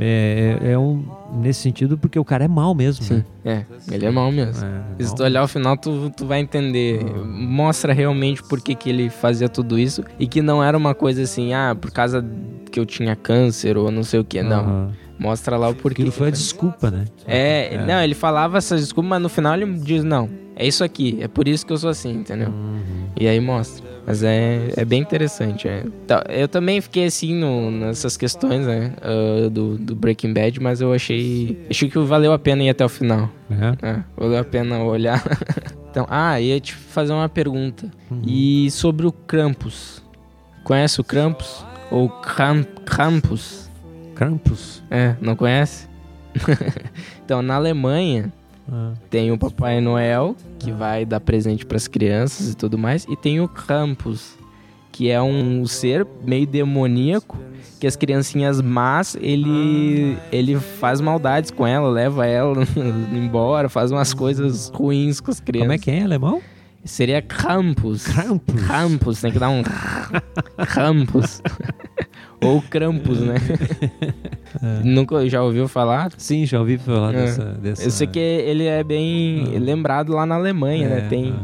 é, 0.00 0.58
é 0.72 0.78
um, 0.78 1.04
nesse 1.40 1.60
sentido, 1.60 1.96
porque 1.96 2.18
o 2.18 2.24
cara 2.24 2.44
é 2.44 2.48
mal 2.48 2.74
mesmo. 2.74 3.04
Sim, 3.04 3.24
Né? 3.44 3.64
é, 3.90 3.94
ele 3.94 4.06
é 4.06 4.10
mal 4.10 4.30
mesmo. 4.30 4.64
É, 4.64 4.80
E 4.98 5.04
se 5.04 5.14
tu 5.14 5.22
olhar 5.22 5.42
o 5.42 5.48
final, 5.48 5.76
tu, 5.76 6.10
tu 6.16 6.26
vai 6.26 6.40
entender. 6.40 7.02
Mostra 7.26 7.92
realmente 7.92 8.42
por 8.42 8.60
que, 8.60 8.74
que 8.74 8.88
ele 8.90 9.08
fazia 9.10 9.48
tudo 9.48 9.78
isso. 9.78 10.02
E 10.18 10.26
que 10.26 10.42
não 10.42 10.62
era 10.62 10.76
uma 10.76 10.94
coisa 10.94 11.22
assim, 11.22 11.52
ah, 11.54 11.76
por 11.78 11.90
causa 11.90 12.24
que 12.70 12.78
eu 12.78 12.84
tinha 12.86 13.16
câncer 13.16 13.76
ou 13.76 13.90
não 13.90 14.02
sei 14.02 14.20
o 14.20 14.24
que. 14.24 14.42
Não. 14.42 14.60
Aham. 14.60 14.92
Mostra 15.18 15.56
lá 15.56 15.68
o 15.68 15.74
porquê. 15.74 16.02
Aquilo 16.02 16.12
foi 16.12 16.28
a 16.28 16.30
desculpa, 16.30 16.92
né? 16.92 17.04
É, 17.26 17.74
É. 17.74 17.84
não, 17.84 18.00
ele 18.00 18.14
falava 18.14 18.56
essas 18.58 18.80
desculpas, 18.80 19.10
mas 19.10 19.20
no 19.22 19.28
final 19.28 19.52
ele 19.56 19.66
diz, 19.80 20.04
não, 20.04 20.28
é 20.54 20.64
isso 20.64 20.84
aqui, 20.84 21.18
é 21.20 21.26
por 21.26 21.48
isso 21.48 21.66
que 21.66 21.72
eu 21.72 21.76
sou 21.76 21.90
assim, 21.90 22.12
entendeu? 22.12 22.50
Uhum. 22.50 23.06
E 23.18 23.26
aí 23.26 23.40
mostra. 23.40 23.84
Mas 24.08 24.22
é, 24.22 24.72
é 24.74 24.84
bem 24.86 25.02
interessante. 25.02 25.68
é. 25.68 25.84
Tá, 26.06 26.24
Eu 26.30 26.48
também 26.48 26.80
fiquei 26.80 27.04
assim 27.04 27.34
no- 27.34 27.70
nessas 27.70 28.16
questões, 28.16 28.64
né, 28.66 28.94
ah, 29.02 29.50
do, 29.50 29.76
do 29.76 29.94
Breaking 29.94 30.32
Bad, 30.32 30.58
mas 30.62 30.80
eu 30.80 30.94
achei, 30.94 31.66
achei 31.68 31.90
que 31.90 31.98
valeu 31.98 32.32
a 32.32 32.38
pena 32.38 32.62
ir 32.62 32.70
até 32.70 32.82
o 32.82 32.88
final. 32.88 33.28
É. 33.50 33.86
É, 33.86 34.02
valeu 34.16 34.38
a 34.38 34.44
pena 34.44 34.78
olhar. 34.82 35.22
então, 35.90 36.06
ah, 36.08 36.40
ia 36.40 36.58
te 36.58 36.72
fazer 36.74 37.12
uma 37.12 37.28
pergunta. 37.28 37.90
Uhum. 38.10 38.22
E 38.26 38.70
sobre 38.70 39.06
o 39.06 39.12
Krampus? 39.12 40.02
Conhece 40.64 41.02
o 41.02 41.04
Krampus? 41.04 41.62
Ou 41.90 42.08
Kram, 42.08 42.64
Krampus? 42.86 43.70
Krampus. 44.14 44.82
É, 44.90 45.16
não 45.20 45.36
conhece? 45.36 45.86
então, 47.22 47.42
na 47.42 47.56
Alemanha 47.56 48.32
Ah. 48.70 48.92
tem 49.08 49.32
o 49.32 49.38
Papai 49.38 49.80
Noel, 49.80 50.36
que 50.58 50.70
vai 50.70 51.04
dar 51.04 51.20
presente 51.20 51.64
para 51.64 51.76
as 51.76 51.88
crianças 51.88 52.50
e 52.50 52.56
tudo 52.56 52.76
mais, 52.76 53.06
e 53.08 53.16
tem 53.16 53.40
o 53.40 53.48
Krampus, 53.48 54.36
que 54.92 55.10
é 55.10 55.20
um 55.22 55.66
ser 55.66 56.06
meio 56.24 56.46
demoníaco, 56.46 57.38
que 57.80 57.86
as 57.86 57.96
criancinhas 57.96 58.60
más, 58.60 59.16
ele 59.20 60.18
ele 60.32 60.58
faz 60.58 61.00
maldades 61.00 61.50
com 61.50 61.66
ela, 61.66 61.88
leva 61.88 62.26
ela 62.26 62.64
embora, 63.12 63.68
faz 63.68 63.90
umas 63.90 64.12
coisas 64.12 64.70
ruins 64.74 65.20
com 65.20 65.30
as 65.30 65.40
crianças. 65.40 65.66
Como 65.66 65.72
é 65.72 65.78
que 65.78 65.90
é 65.90 65.98
em 65.98 66.02
alemão? 66.02 66.42
Seria 66.84 67.20
Krampus. 67.20 68.06
Krampus. 68.06 68.62
Krampus, 68.66 69.20
tem 69.20 69.32
que 69.32 69.38
dar 69.38 69.50
um 69.50 69.62
Krampus. 70.66 71.42
Ou 72.40 72.62
Krampus, 72.62 73.18
né? 73.20 73.34
Nunca 74.84 75.28
já 75.28 75.42
ouviu 75.42 75.66
falar? 75.66 76.10
Sim, 76.16 76.46
já 76.46 76.60
ouvi 76.60 76.78
falar 76.78 77.12
É. 77.14 77.18
dessa, 77.24 77.44
dessa... 77.44 77.82
Eu 77.84 77.90
sei 77.90 78.06
que 78.06 78.18
ele 78.18 78.64
é 78.64 78.82
bem 78.84 79.58
lembrado 79.58 80.12
lá 80.12 80.24
na 80.24 80.36
Alemanha, 80.36 80.88
né? 80.88 80.98
É, 80.98 81.08
Tem 81.08 81.30
aham. 81.30 81.38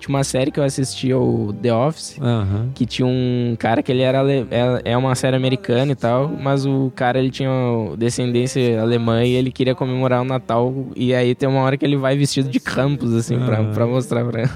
tinha 0.00 0.08
uma 0.10 0.24
série 0.24 0.50
que 0.50 0.58
eu 0.58 0.64
assisti, 0.64 1.14
o 1.14 1.54
The 1.62 1.72
Office, 1.72 2.18
Aham. 2.20 2.70
que 2.74 2.84
tinha 2.84 3.06
um 3.06 3.54
cara 3.58 3.80
que 3.80 3.92
ele 3.92 4.02
era 4.02 4.18
ale- 4.18 4.46
é, 4.50 4.90
é 4.92 4.96
uma 4.96 5.14
série 5.14 5.36
americana 5.36 5.92
e 5.92 5.96
tal, 5.96 6.28
mas 6.28 6.66
o 6.66 6.90
cara 6.96 7.20
ele 7.20 7.30
tinha 7.30 7.50
descendência 7.96 8.82
alemã 8.82 9.22
e 9.24 9.30
ele 9.30 9.52
queria 9.52 9.74
comemorar 9.76 10.20
o 10.20 10.24
Natal 10.24 10.74
e 10.96 11.14
aí 11.14 11.32
tem 11.34 11.48
uma 11.48 11.60
hora 11.60 11.76
que 11.76 11.84
ele 11.84 11.96
vai 11.96 12.16
vestido 12.18 12.48
de 12.50 12.58
Krampus 12.58 13.14
assim 13.14 13.38
pra, 13.38 13.60
Ah. 13.60 13.64
pra 13.72 13.86
mostrar 13.86 14.24
pra, 14.24 14.50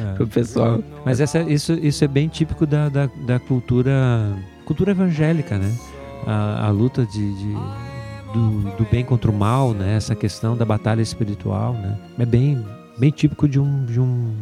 É. 0.00 0.14
pro 0.14 0.26
pessoal. 0.26 0.80
Mas 1.04 1.20
essa, 1.20 1.40
isso, 1.42 1.72
isso 1.74 2.04
é 2.04 2.08
bem 2.08 2.28
típico 2.28 2.66
da, 2.66 2.88
da, 2.88 3.08
da 3.26 3.38
cultura 3.38 3.92
cultura 4.64 4.92
evangélica, 4.92 5.58
né? 5.58 5.70
A, 6.26 6.66
a 6.66 6.70
luta 6.70 7.04
de, 7.04 7.34
de- 7.34 7.58
do, 8.32 8.76
do 8.78 8.86
bem 8.90 9.04
contra 9.04 9.30
o 9.30 9.34
mal, 9.34 9.72
né? 9.74 9.94
Essa 9.96 10.14
questão 10.14 10.56
da 10.56 10.64
batalha 10.64 11.02
espiritual, 11.02 11.74
né? 11.74 11.98
É 12.18 12.26
bem, 12.26 12.64
bem 12.98 13.10
típico 13.10 13.46
de 13.48 13.60
um, 13.60 13.84
de 13.84 14.00
um 14.00 14.32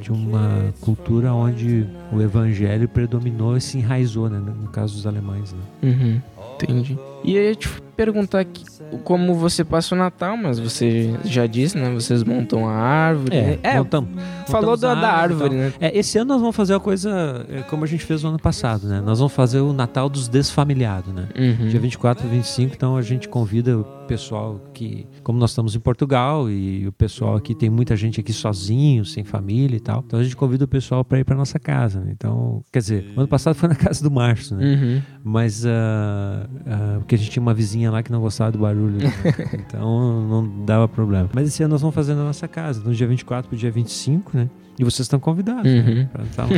de 0.00 0.12
uma 0.12 0.72
cultura 0.82 1.32
onde 1.32 1.86
o 2.12 2.20
evangelho 2.20 2.86
predominou 2.88 3.56
e 3.56 3.60
se 3.60 3.78
enraizou, 3.78 4.28
né? 4.28 4.38
No 4.38 4.68
caso 4.68 4.94
dos 4.94 5.06
alemães, 5.06 5.52
né? 5.52 5.58
Uhum, 5.82 6.20
entendi. 6.54 6.98
E 7.24 7.36
eu 7.36 7.42
ia 7.42 7.54
te 7.54 7.68
perguntar 7.96 8.40
aqui, 8.40 8.64
como 9.02 9.34
você 9.34 9.64
passa 9.64 9.92
o 9.92 9.98
Natal, 9.98 10.36
mas 10.36 10.60
você 10.60 11.12
já 11.24 11.46
disse, 11.46 11.76
né? 11.76 11.90
Vocês 11.90 12.22
montam 12.22 12.68
a 12.68 12.72
árvore. 12.72 13.34
né? 13.36 13.58
É, 13.60 13.76
montam- 13.78 14.06
falou 14.46 14.70
montamos 14.70 14.80
da, 14.80 14.92
a 14.92 14.94
da 14.94 15.08
árvore, 15.10 15.54
né? 15.56 15.72
É, 15.80 15.98
esse 15.98 16.16
ano 16.16 16.28
nós 16.28 16.40
vamos 16.40 16.54
fazer 16.54 16.74
a 16.74 16.80
coisa 16.80 17.44
é, 17.48 17.62
como 17.62 17.82
a 17.82 17.88
gente 17.88 18.04
fez 18.04 18.22
no 18.22 18.28
ano 18.28 18.38
passado, 18.38 18.86
né? 18.86 19.02
Nós 19.04 19.18
vamos 19.18 19.32
fazer 19.34 19.58
o 19.60 19.72
Natal 19.72 20.08
dos 20.08 20.28
desfamiliados, 20.28 21.12
né? 21.12 21.28
Uhum. 21.36 21.68
Dia 21.68 21.80
24 21.80 22.24
e 22.24 22.30
25, 22.30 22.74
então 22.76 22.96
a 22.96 23.02
gente 23.02 23.28
convida 23.28 23.76
o 23.76 23.84
pessoal 24.06 24.60
que, 24.72 25.04
como 25.24 25.38
nós 25.38 25.50
estamos 25.50 25.74
em 25.74 25.80
Portugal 25.80 26.48
e 26.48 26.86
o 26.86 26.92
pessoal 26.92 27.34
aqui 27.36 27.52
tem 27.54 27.68
muita 27.68 27.94
gente 27.96 28.20
aqui 28.20 28.32
sozinho, 28.32 29.04
sem 29.04 29.24
família 29.24 29.76
e 29.76 29.80
tal, 29.80 30.02
então 30.06 30.20
a 30.20 30.22
gente 30.22 30.36
convida 30.36 30.64
o 30.64 30.68
pessoal 30.68 31.04
para 31.04 31.18
ir 31.18 31.24
para 31.24 31.36
nossa 31.36 31.58
casa. 31.58 32.00
Né? 32.00 32.12
Então, 32.16 32.62
quer 32.72 32.78
dizer, 32.78 33.12
o 33.16 33.20
ano 33.20 33.28
passado 33.28 33.54
foi 33.54 33.68
na 33.68 33.74
casa 33.74 34.02
do 34.04 34.10
Márcio, 34.10 34.56
né? 34.56 34.64
Uhum. 34.64 35.02
Mas 35.24 35.66
ah, 35.66 36.48
ah, 36.64 37.00
porque 37.08 37.14
a 37.14 37.18
gente 37.18 37.30
tinha 37.30 37.40
uma 37.42 37.54
vizinha 37.54 37.90
lá 37.90 38.02
que 38.02 38.12
não 38.12 38.20
gostava 38.20 38.52
do 38.52 38.58
barulho, 38.58 38.98
né? 38.98 39.10
então 39.66 40.28
não 40.28 40.64
dava 40.66 40.86
problema. 40.86 41.30
Mas 41.32 41.48
esse 41.48 41.62
ano 41.62 41.72
nós 41.72 41.80
vamos 41.80 41.94
fazer 41.94 42.14
na 42.14 42.22
nossa 42.22 42.46
casa, 42.46 42.82
do 42.82 42.94
dia 42.94 43.06
24 43.06 43.48
pro 43.48 43.56
dia 43.56 43.70
25, 43.70 44.36
né? 44.36 44.50
E 44.78 44.84
vocês 44.84 45.00
estão 45.06 45.18
convidados 45.18 45.72
Uhum. 45.72 45.94
né, 45.94 46.08
pra 46.12 46.22
estar 46.24 46.44
lá. 46.44 46.50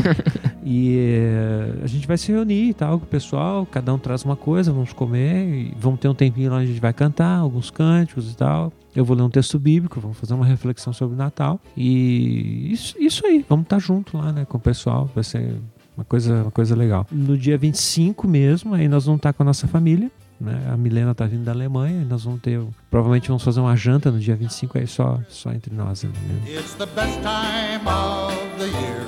E 0.64 0.96
eh, 0.98 1.74
a 1.84 1.86
gente 1.86 2.05
vai 2.07 2.18
se 2.18 2.32
reunir 2.32 2.70
e 2.70 2.74
tal 2.74 2.98
com 2.98 3.05
o 3.05 3.09
pessoal, 3.09 3.64
cada 3.64 3.94
um 3.94 3.98
traz 3.98 4.24
uma 4.24 4.34
coisa, 4.36 4.72
vamos 4.72 4.92
comer 4.92 5.46
e 5.46 5.74
vamos 5.78 6.01
ter 6.01 6.09
um 6.09 6.14
tempinho 6.14 6.51
lá 6.51 6.57
onde 6.57 6.64
a 6.64 6.68
gente 6.68 6.80
vai 6.80 6.92
cantar 6.92 7.38
alguns 7.38 7.70
cânticos 7.70 8.30
e 8.32 8.36
tal. 8.36 8.72
Eu 8.94 9.05
vou 9.05 9.16
ler 9.16 9.22
um 9.22 9.30
texto 9.30 9.57
bíblico, 9.57 10.01
vamos 10.01 10.18
fazer 10.18 10.34
uma 10.34 10.44
reflexão 10.44 10.92
sobre 10.92 11.14
o 11.14 11.16
Natal. 11.18 11.61
E 11.76 12.72
isso, 12.72 12.96
isso 12.98 13.24
aí, 13.24 13.44
vamos 13.48 13.62
estar 13.66 13.78
junto 13.78 14.18
lá, 14.18 14.32
né, 14.32 14.44
com 14.44 14.59
o 14.59 14.61
pessoal, 14.61 15.09
vai 15.14 15.22
ser 15.24 15.55
uma 15.96 16.05
coisa, 16.05 16.42
uma 16.42 16.51
coisa 16.51 16.74
legal. 16.74 17.07
No 17.12 17.38
dia 17.38 17.57
25 17.57 18.26
mesmo, 18.26 18.74
aí 18.74 18.88
nós 18.88 19.07
vamos 19.07 19.20
estar 19.20 19.32
com 19.32 19.42
a 19.44 19.46
nossa 19.46 19.66
família. 19.68 20.11
Né? 20.41 20.70
A 20.72 20.76
Milena 20.76 21.14
tá 21.14 21.26
vindo 21.26 21.45
da 21.45 21.53
Alemanha, 21.53 22.01
e 22.03 22.05
nós 22.05 22.24
vamos 22.24 22.41
ter. 22.41 22.61
Provavelmente 22.91 23.28
vamos 23.28 23.43
fazer 23.45 23.61
uma 23.61 23.76
janta 23.76 24.11
no 24.11 24.18
dia 24.18 24.34
25 24.34 24.78
aí 24.78 24.86
só, 24.86 25.20
só 25.28 25.53
entre 25.53 25.74
nós 25.74 26.03
mesmo. 26.05 26.18
It's 26.49 26.74
the 26.74 26.86
best 26.86 27.18
time 27.20 27.86
of 27.86 28.36
the 28.59 28.64
year. 28.66 29.07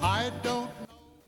I 0.00 0.30
don't 0.42 0.68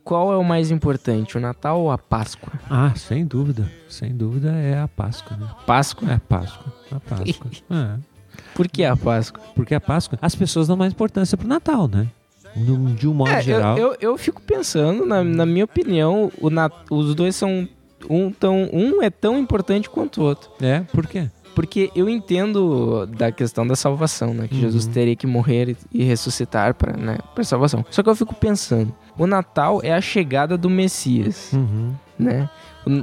Qual 0.04 0.32
é 0.32 0.36
o 0.36 0.44
mais 0.44 0.70
importante, 0.70 1.36
o 1.36 1.40
Natal 1.40 1.80
ou 1.80 1.90
a 1.90 1.98
Páscoa? 1.98 2.52
Ah, 2.68 2.92
sem 2.96 3.24
dúvida. 3.24 3.70
Sem 3.88 4.16
dúvida 4.16 4.50
é 4.52 4.78
a 4.80 4.88
Páscoa, 4.88 5.36
né? 5.36 5.48
Páscoa? 5.66 6.08
É 6.10 6.14
a 6.14 6.20
Páscoa. 6.20 6.72
A 6.92 7.00
Páscoa. 7.00 7.50
É. 7.70 8.10
Por 8.54 8.68
que 8.68 8.84
a 8.84 8.96
Páscoa? 8.96 9.42
Porque 9.54 9.74
a 9.74 9.80
Páscoa, 9.80 10.18
as 10.22 10.34
pessoas 10.34 10.68
dão 10.68 10.76
mais 10.76 10.92
importância 10.92 11.36
pro 11.36 11.46
Natal, 11.48 11.88
né? 11.88 12.08
No- 12.56 12.94
de 12.94 13.06
um 13.08 13.14
modo 13.14 13.30
É, 13.30 13.38
eu, 13.38 13.42
geral. 13.42 13.78
eu, 13.78 13.96
eu 14.00 14.18
fico 14.18 14.40
pensando, 14.42 15.04
na, 15.06 15.22
na 15.22 15.44
minha 15.46 15.64
opinião, 15.64 16.30
o 16.40 16.48
Nat- 16.50 16.72
os 16.90 17.14
dois 17.14 17.34
são. 17.36 17.68
Um, 18.10 18.30
tão, 18.32 18.68
um 18.72 19.00
é 19.02 19.08
tão 19.08 19.38
importante 19.38 19.88
quanto 19.88 20.20
o 20.20 20.24
outro. 20.24 20.50
É, 20.60 20.80
por 20.92 21.06
quê? 21.06 21.28
Porque 21.54 21.90
eu 21.94 22.08
entendo 22.08 23.06
da 23.06 23.30
questão 23.32 23.66
da 23.66 23.74
salvação, 23.76 24.32
né? 24.34 24.48
Que 24.48 24.54
Uhum. 24.56 24.60
Jesus 24.62 24.86
teria 24.86 25.14
que 25.16 25.26
morrer 25.26 25.76
e, 25.92 26.02
ressuscitar 26.04 26.74
para 26.74 26.96
né, 26.96 27.18
pra 27.34 27.44
salvação. 27.44 27.84
Só 27.90 28.02
que 28.02 28.08
eu 28.08 28.14
fico 28.16 28.34
pensando, 28.34 28.94
o 29.18 29.26
Natal 29.26 29.80
é 29.82 29.92
a 29.92 30.00
chegada 30.00 30.56
do 30.58 30.68
Messias, 30.70 31.52
Uhum. 31.52 31.92
né? 32.18 32.48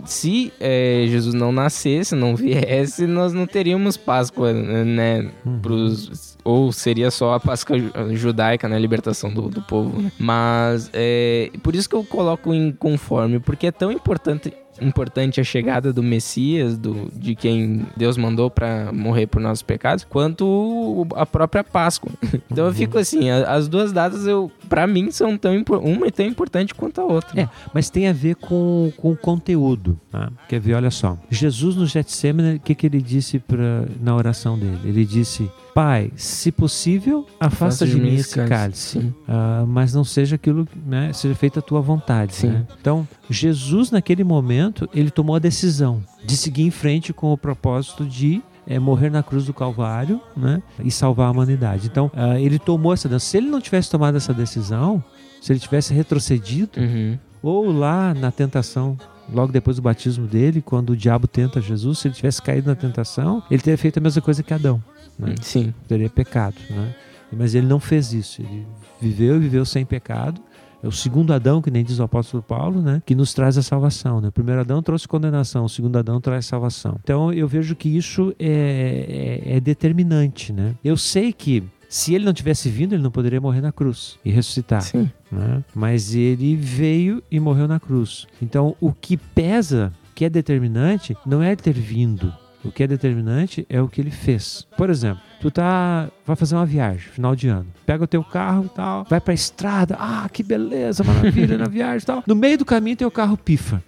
Se 0.06 0.52
é, 0.60 1.06
Jesus 1.08 1.36
não 1.36 1.52
nascesse, 1.52 2.16
não 2.16 2.36
viesse, 2.36 3.06
nós 3.06 3.32
não 3.32 3.46
teríamos 3.46 3.96
Páscoa, 3.96 4.52
né? 4.52 5.30
Uhum. 5.46 5.60
Pros, 5.60 6.36
ou 6.44 6.72
seria 6.72 7.12
só 7.12 7.36
a 7.36 7.40
Páscoa 7.40 7.78
ju- 7.78 7.92
judaica, 8.14 8.68
né? 8.68 8.76
A 8.76 8.80
libertação 8.80 9.32
do, 9.32 9.50
do 9.50 9.62
povo. 9.62 10.02
né? 10.02 10.12
Mas 10.18 10.90
é 10.94 11.52
por 11.62 11.76
isso 11.76 11.88
que 11.88 11.96
eu 11.96 12.04
coloco 12.04 12.54
em 12.54 12.72
conforme, 12.72 13.40
porque 13.40 13.68
é 13.68 13.72
tão 13.72 13.92
importante 13.92 14.52
importante 14.82 15.42
a 15.42 15.44
chegada 15.44 15.92
do 15.92 16.04
Messias, 16.04 16.78
do, 16.78 17.10
de 17.14 17.36
quem 17.36 17.86
Deus 17.96 18.18
mandou 18.18 18.50
para 18.50 18.92
morrer 18.94 19.28
por 19.28 19.42
nossos 19.42 19.64
pecados, 19.64 20.04
quanto 20.04 21.08
a 21.16 21.26
própria 21.26 21.64
Páscoa. 21.64 22.12
Então 22.50 22.66
eu 22.68 22.74
fico 22.74 22.98
assim, 22.98 23.30
as 23.30 23.68
duas 23.68 23.92
datas 23.92 24.26
eu, 24.26 24.50
para 24.70 24.88
mim 24.88 25.12
são 25.12 25.38
tão 25.38 25.54
uma 25.82 26.08
é 26.08 26.12
tão 26.12 26.26
importante 26.26 26.74
quanto 26.74 27.02
a 27.02 27.04
outra. 27.04 27.42
É, 27.42 27.50
mas 27.74 27.90
tem 27.90 28.08
a 28.08 28.14
ver 28.14 28.36
com, 28.36 28.92
com 28.98 29.08
com 29.08 29.12
o 29.14 29.18
conteúdo. 29.18 30.00
Tá? 30.12 30.30
Quer 30.50 30.60
ver? 30.60 30.74
Olha 30.74 30.92
só. 30.92 31.18
Jesus 31.30 31.76
no 31.76 31.86
Getsemane, 31.86 32.58
o 32.58 32.60
que, 32.60 32.76
que 32.76 32.86
ele 32.86 33.02
disse 33.02 33.40
pra, 33.40 33.86
na 34.02 34.16
oração 34.16 34.58
dele? 34.60 34.80
Ele 34.84 35.06
disse: 35.06 35.50
Pai, 35.78 36.12
se 36.16 36.52
possível, 36.52 37.28
afasta 37.40 37.86
de, 37.86 38.02
mim 38.02 38.16
esse 38.16 38.34
cálice. 38.48 39.00
Sim. 39.00 39.14
Ah, 39.28 39.64
mas 39.68 39.94
não 39.94 40.04
seja 40.04 40.34
aquilo, 40.34 40.68
né? 40.84 41.14
Seja 41.14 41.36
feita 41.36 41.60
a 41.60 41.62
tua 41.62 41.82
vontade. 41.82 42.48
Né? 42.48 42.66
Então, 42.82 43.08
Jesus, 43.30 43.92
naquele 43.92 44.24
momento, 44.24 44.90
ele 44.92 45.12
tomou 45.12 45.36
a 45.36 45.40
decisão 45.40 46.04
de 46.26 46.36
seguir 46.36 46.64
em 46.64 46.72
frente 46.72 47.14
com 47.14 47.32
o 47.32 47.38
propósito 47.38 48.06
de 48.06 48.42
é, 48.66 48.80
morrer 48.80 49.12
na 49.12 49.22
cruz 49.22 49.46
do 49.46 49.54
Calvário 49.54 50.20
né? 50.36 50.64
e 50.84 50.90
salvar 50.90 51.28
a 51.28 51.32
humanidade. 51.32 51.86
Então, 51.86 52.10
ah, 52.16 52.40
ele 52.40 52.58
tomou 52.58 52.92
essa 52.92 53.08
decisão. 53.08 53.30
Se 53.30 53.38
ele 53.38 53.48
não 53.48 53.62
tivesse 53.62 53.88
tomado 53.92 54.18
essa 54.18 54.34
decisão, 54.34 55.04
se 55.40 55.54
ele 55.54 55.60
tivesse 55.60 55.94
retrocedido, 55.94 56.72
Uhum. 56.80 57.20
ou 57.44 57.72
lá 57.72 58.16
na 58.16 58.32
tentação, 58.32 58.98
logo 59.32 59.52
depois 59.52 59.78
do 59.78 59.82
batismo 59.82 60.26
dele, 60.28 60.62
quando 60.62 60.92
o 60.92 60.98
diabo 60.98 61.28
tenta 61.28 61.60
Jesus, 61.62 62.00
se 62.00 62.08
ele 62.08 62.16
tivesse 62.16 62.42
caído 62.42 62.70
na 62.70 62.76
tentação, 62.76 63.44
ele 63.52 63.62
teria 63.62 63.78
feito 63.78 63.98
a 63.98 64.02
mesma 64.02 64.22
coisa 64.22 64.42
que 64.44 64.54
Adão. 64.54 64.82
Né? 65.18 65.36
Sim. 65.42 65.74
teria 65.88 66.10
pecado, 66.10 66.56
né? 66.70 66.96
Mas 67.32 67.56
ele 67.56 67.68
não 67.68 67.80
fez 67.80 68.14
isso. 68.14 68.42
Ele 68.42 68.66
viveu 69.02 69.36
e 69.36 69.40
viveu 69.40 69.66
sem 69.66 69.86
pecado. 69.86 70.40
É 70.82 70.88
o 70.88 70.92
segundo 70.92 71.34
Adão, 71.34 71.60
que 71.62 71.72
nem 71.72 71.84
diz 71.84 71.98
o 72.00 72.04
apóstolo 72.04 72.42
Paulo, 72.44 72.82
né? 72.82 73.02
Que 73.06 73.16
nos 73.16 73.34
traz 73.34 73.58
a 73.58 73.64
salvação. 73.64 74.22
Né? 74.22 74.28
O 74.28 74.32
primeiro 74.32 74.62
Adão 74.62 74.82
trouxe 74.82 75.08
condenação, 75.08 75.66
o 75.66 75.70
segundo 75.70 75.98
Adão 75.98 76.22
traz 76.22 76.46
salvação. 76.46 76.98
Então 77.04 77.34
eu 77.34 77.48
vejo 77.48 77.76
que 77.76 77.90
isso 77.90 78.34
é, 78.40 79.42
é- 79.48 79.58
é 79.58 79.60
determinante, 79.60 80.54
né? 80.54 80.76
Eu 80.84 80.96
sei 80.96 81.34
que 81.34 81.64
se 81.90 82.14
ele 82.14 82.24
não 82.26 82.34
tivesse 82.34 82.70
vindo, 82.70 82.94
ele 82.94 83.02
não 83.04 83.12
poderia 83.12 83.42
morrer 83.42 83.62
na 83.62 83.72
cruz 83.72 84.18
e 84.24 84.30
ressuscitar 84.30 84.82
Sim. 84.82 85.10
Né? 85.32 85.64
Mas 85.74 86.16
ele 86.16 86.56
veio 86.56 87.22
e 87.30 87.40
morreu 87.40 87.68
na 87.68 87.80
cruz. 87.80 88.28
Então, 88.42 88.76
o 88.80 88.92
que 88.92 89.18
pesa, 89.18 89.94
que 90.16 90.26
é 90.26 90.30
determinante, 90.30 91.16
não 91.26 91.42
é 91.44 91.56
ter 91.56 91.74
vindo. 91.74 92.34
O 92.64 92.72
que 92.72 92.84
é 92.84 92.88
determinante 92.88 93.66
é 93.70 93.82
o 93.82 93.88
que 93.88 94.02
ele 94.02 94.12
fez. 94.12 94.68
Por 94.76 94.90
exemplo, 94.90 95.22
tu 95.40 95.50
tá 95.50 96.10
vai 96.26 96.36
fazer 96.36 96.56
uma 96.56 96.66
viagem, 96.66 97.00
final 97.00 97.36
de 97.36 97.48
ano. 97.48 97.68
Pega 97.86 98.04
o 98.04 98.08
teu 98.08 98.24
carro 98.24 98.66
e 98.66 98.70
tal, 98.70 99.06
vai 99.10 99.22
pra 99.22 99.34
estrada. 99.34 99.96
Ah, 99.98 100.28
que 100.32 100.44
beleza, 100.44 101.04
maravilha 101.04 101.56
na 101.58 101.68
viagem 101.68 102.04
e 102.04 102.06
tal. 102.06 102.24
No 102.28 102.36
meio 102.36 102.58
do 102.58 102.66
caminho 102.66 102.98
teu 102.98 103.12
carro 103.12 103.38
pifa. 103.38 103.82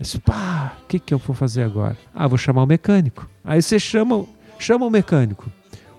Aí 0.00 0.20
pá, 0.20 0.76
o 0.82 0.86
que 0.88 0.98
que 0.98 1.14
eu 1.14 1.18
vou 1.18 1.36
fazer 1.36 1.62
agora? 1.62 1.96
Ah, 2.12 2.26
vou 2.26 2.38
chamar 2.38 2.64
o 2.64 2.66
mecânico. 2.66 3.28
Aí 3.44 3.62
você 3.62 3.78
chama, 3.78 4.24
chama 4.58 4.86
o 4.86 4.90
mecânico. 4.90 5.48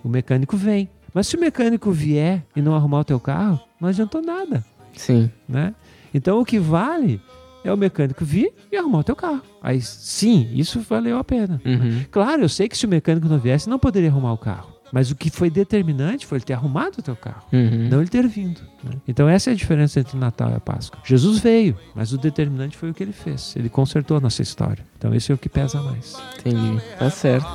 O 0.04 0.10
mecânico 0.10 0.58
vem. 0.58 0.90
Mas 1.14 1.28
se 1.28 1.38
o 1.38 1.40
mecânico 1.40 1.92
vier 1.92 2.44
e 2.54 2.62
não 2.62 2.76
arrumar 2.76 3.00
o 3.00 3.06
teu 3.06 3.20
carro, 3.20 3.62
não 3.80 3.88
adiantou 3.88 4.22
nada 4.22 4.66
Sim. 4.98 5.30
né? 5.48 5.74
Então 6.14 6.40
o 6.40 6.46
que 6.46 6.58
vale 6.60 7.20
é 7.64 7.74
o 7.74 7.78
mecânico 7.78 8.24
vir 8.24 8.54
e 8.72 8.78
arrumar 8.78 9.00
o 9.00 9.04
teu 9.04 9.16
carro. 9.16 9.42
Aí 9.62 9.82
sim, 9.82 10.50
isso 10.54 10.80
valeu 10.82 11.18
a 11.18 11.24
pena. 11.24 11.60
Uhum. 11.66 12.04
Claro, 12.12 12.44
eu 12.44 12.50
sei 12.50 12.70
que 12.70 12.78
se 12.78 12.86
o 12.86 12.90
mecânico 12.90 13.28
não 13.28 13.40
viesse, 13.40 13.68
não 13.70 13.80
poderia 13.80 14.10
arrumar 14.10 14.34
o 14.34 14.38
carro. 14.38 14.74
Mas 14.94 15.10
o 15.12 15.16
que 15.16 15.30
foi 15.32 15.50
determinante 15.50 16.26
foi 16.28 16.38
ele 16.38 16.46
ter 16.46 16.54
arrumado 16.54 17.00
o 17.00 17.02
teu 17.02 17.16
carro, 17.16 17.44
Uhum. 17.52 17.90
não 17.90 18.00
ele 18.02 18.08
ter 18.10 18.26
vindo. 18.28 18.62
né? 18.84 18.92
Então 19.08 19.28
essa 19.28 19.50
é 19.50 19.54
a 19.54 19.56
diferença 19.56 20.00
entre 20.00 20.16
o 20.16 20.20
Natal 20.20 20.52
e 20.52 20.54
a 20.54 20.60
Páscoa. 20.60 21.00
Jesus 21.04 21.40
veio, 21.40 21.76
mas 21.96 22.14
o 22.14 22.18
determinante 22.20 22.78
foi 22.78 22.92
o 22.92 22.94
que 22.94 23.02
ele 23.04 23.12
fez. 23.12 23.56
Ele 23.58 23.68
consertou 23.68 24.16
a 24.18 24.20
nossa 24.22 24.42
história. 24.44 24.86
Então 24.98 25.14
esse 25.14 25.32
é 25.32 25.36
o 25.36 25.38
que 25.38 25.50
pesa 25.50 25.82
mais. 25.82 26.16
Entendi. 26.40 26.80
Tá 27.00 27.10
certo. 27.10 27.48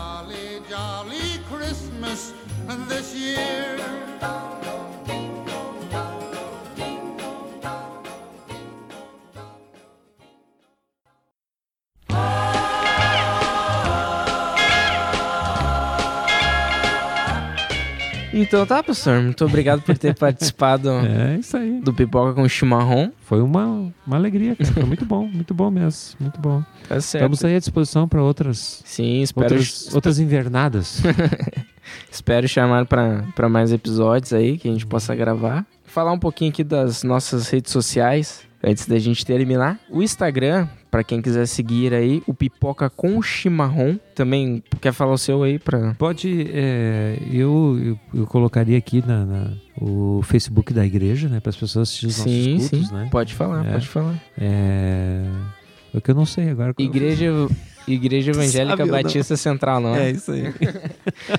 Então 18.33 18.65
tá, 18.65 18.83
professor. 18.83 19.21
Muito 19.21 19.45
obrigado 19.45 19.83
por 19.83 19.97
ter 19.99 20.15
participado 20.15 20.89
É 21.05 21.37
isso 21.39 21.57
aí. 21.57 21.81
do 21.81 21.93
Pipoca 21.93 22.35
com 22.35 22.49
Chimarrão. 22.49 23.13
Foi 23.23 23.41
uma, 23.41 23.93
uma 24.07 24.17
alegria, 24.17 24.55
cara. 24.55 24.73
Foi 24.73 24.85
muito 24.85 25.05
bom, 25.05 25.27
muito 25.27 25.53
bom 25.53 25.71
mesmo. 25.71 26.17
Muito 26.21 26.41
bom. 26.41 26.63
Tá 26.89 27.01
certo. 27.01 27.25
Estamos 27.25 27.45
aí 27.45 27.57
à 27.57 27.59
disposição 27.59 28.09
para 28.09 28.23
outras, 28.23 28.83
Sim, 28.85 29.23
espero, 29.23 29.47
outras, 29.47 29.95
outras 29.95 30.19
invernadas. 30.19 31.03
espero 32.11 32.49
chamar 32.49 32.87
pra 32.87 33.49
mais 33.49 33.73
episódios 33.73 34.33
aí 34.33 34.59
que 34.59 34.69
a 34.69 34.73
gente 34.73 34.87
possa 34.87 35.15
gravar. 35.15 35.67
Falar 35.85 36.13
um 36.13 36.19
pouquinho 36.19 36.51
aqui 36.51 36.63
das 36.63 37.03
nossas 37.03 37.49
redes 37.49 37.73
sociais 37.73 38.43
antes 38.63 38.87
da 38.87 38.99
gente 38.99 39.25
terminar. 39.27 39.79
O 39.91 40.03
Instagram, 40.03 40.69
pra 40.91 41.05
quem 41.05 41.23
quiser 41.23 41.47
seguir 41.47 41.95
aí, 41.95 42.23
o 42.27 42.35
Pipoca 42.35 42.91
com 42.91 43.21
Chimarrão. 43.23 43.99
Também 44.15 44.63
quer 44.81 44.93
falar 44.93 45.13
o 45.13 45.19
seu 45.19 45.43
aí 45.43 45.59
pra. 45.59 45.95
Pode, 45.95 46.49
é, 46.53 47.17
eu, 47.33 47.79
eu, 48.13 48.21
eu 48.21 48.27
colocaria 48.27 48.77
aqui 48.77 49.03
na, 49.07 49.25
na- 49.25 49.53
o 49.81 50.21
Facebook 50.25 50.75
da 50.75 50.85
igreja, 50.85 51.29
né, 51.29 51.41
para 51.41 51.51
as 51.51 51.57
pessoas 51.57 51.89
assistirem 51.89 52.11
os 52.11 52.17
Sim, 52.17 52.53
nossos 52.55 52.69
cultos, 52.71 52.89
sim. 52.89 52.95
né? 52.95 53.09
Pode 53.11 53.35
falar, 53.35 53.67
É. 53.67 53.73
pode 53.73 53.89
falar. 53.89 54.23
É, 54.39 55.25
é 55.95 55.99
o 55.99 56.01
que 56.01 56.11
eu 56.11 56.15
não 56.15 56.27
sei 56.27 56.51
agora. 56.51 56.75
Igreja, 56.79 57.33
Igreja 57.95 58.31
Evangélica 58.31 58.77
sabe? 58.79 58.91
Batista 58.91 59.37
Central, 59.37 59.81
não 59.81 59.95
é? 59.95 60.11
isso 60.11 60.33
aí. 60.33 60.43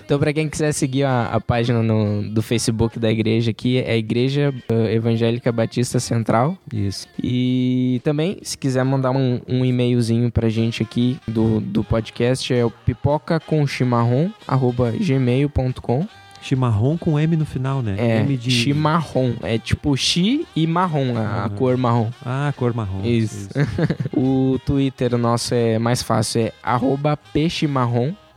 Então, 0.06 0.20
pra 0.20 0.34
quem 0.34 0.47
quiser 0.49 0.72
seguir 0.74 1.04
a, 1.04 1.26
a 1.26 1.39
página 1.39 1.82
no- 1.82 2.22
do 2.30 2.41
Facebook 2.41 2.99
da 2.99 3.10
igreja 3.12 3.52
aqui, 3.52 3.78
é 3.80 3.97
Igreja 3.97 4.54
eh, 4.70 4.95
Evangélica 4.95 5.52
Batista 5.52 5.99
Central. 5.99 6.58
Isso. 6.74 7.08
E 7.22 7.99
também, 8.04 8.38
se 8.41 8.58
quiser 8.58 8.84
mandar 8.84 9.12
um, 9.12 9.39
um 9.47 9.64
e-mailzinho 9.66 10.30
pra 10.32 10.49
gente 10.49 10.84
aqui 10.84 11.18
do, 11.28 11.60
do 11.62 11.84
podcast, 11.84 12.54
é 12.54 12.64
o 12.66 12.70
pipoca 12.72 13.39
com 13.39 13.66
chimarrão, 13.66 14.34
arroba 14.47 14.91
gmail.com. 14.99 16.08
Chimarrão 16.42 16.98
com 16.98 17.20
M 17.20 17.36
no 17.38 17.46
final, 17.46 17.82
né? 17.82 17.96
É, 17.98 18.20
M 18.22 18.36
de... 18.36 18.50
chimarrão. 18.52 19.36
É 19.44 19.58
tipo 19.58 19.96
chi 19.96 20.46
e 20.56 20.66
marrom, 20.68 21.16
a, 21.18 21.44
a 21.44 21.48
Uhum. 21.48 21.56
cor 21.56 21.78
marrom. 21.78 22.10
Ah, 22.26 22.54
cor 22.58 22.74
marrom. 22.74 23.06
Isso. 23.06 23.50
O 24.16 24.60
Twitter 24.66 25.18
nosso 25.18 25.54
é 25.54 25.78
mais 25.80 26.02
fácil, 26.02 26.42
é 26.42 26.54
arroba 26.64 27.18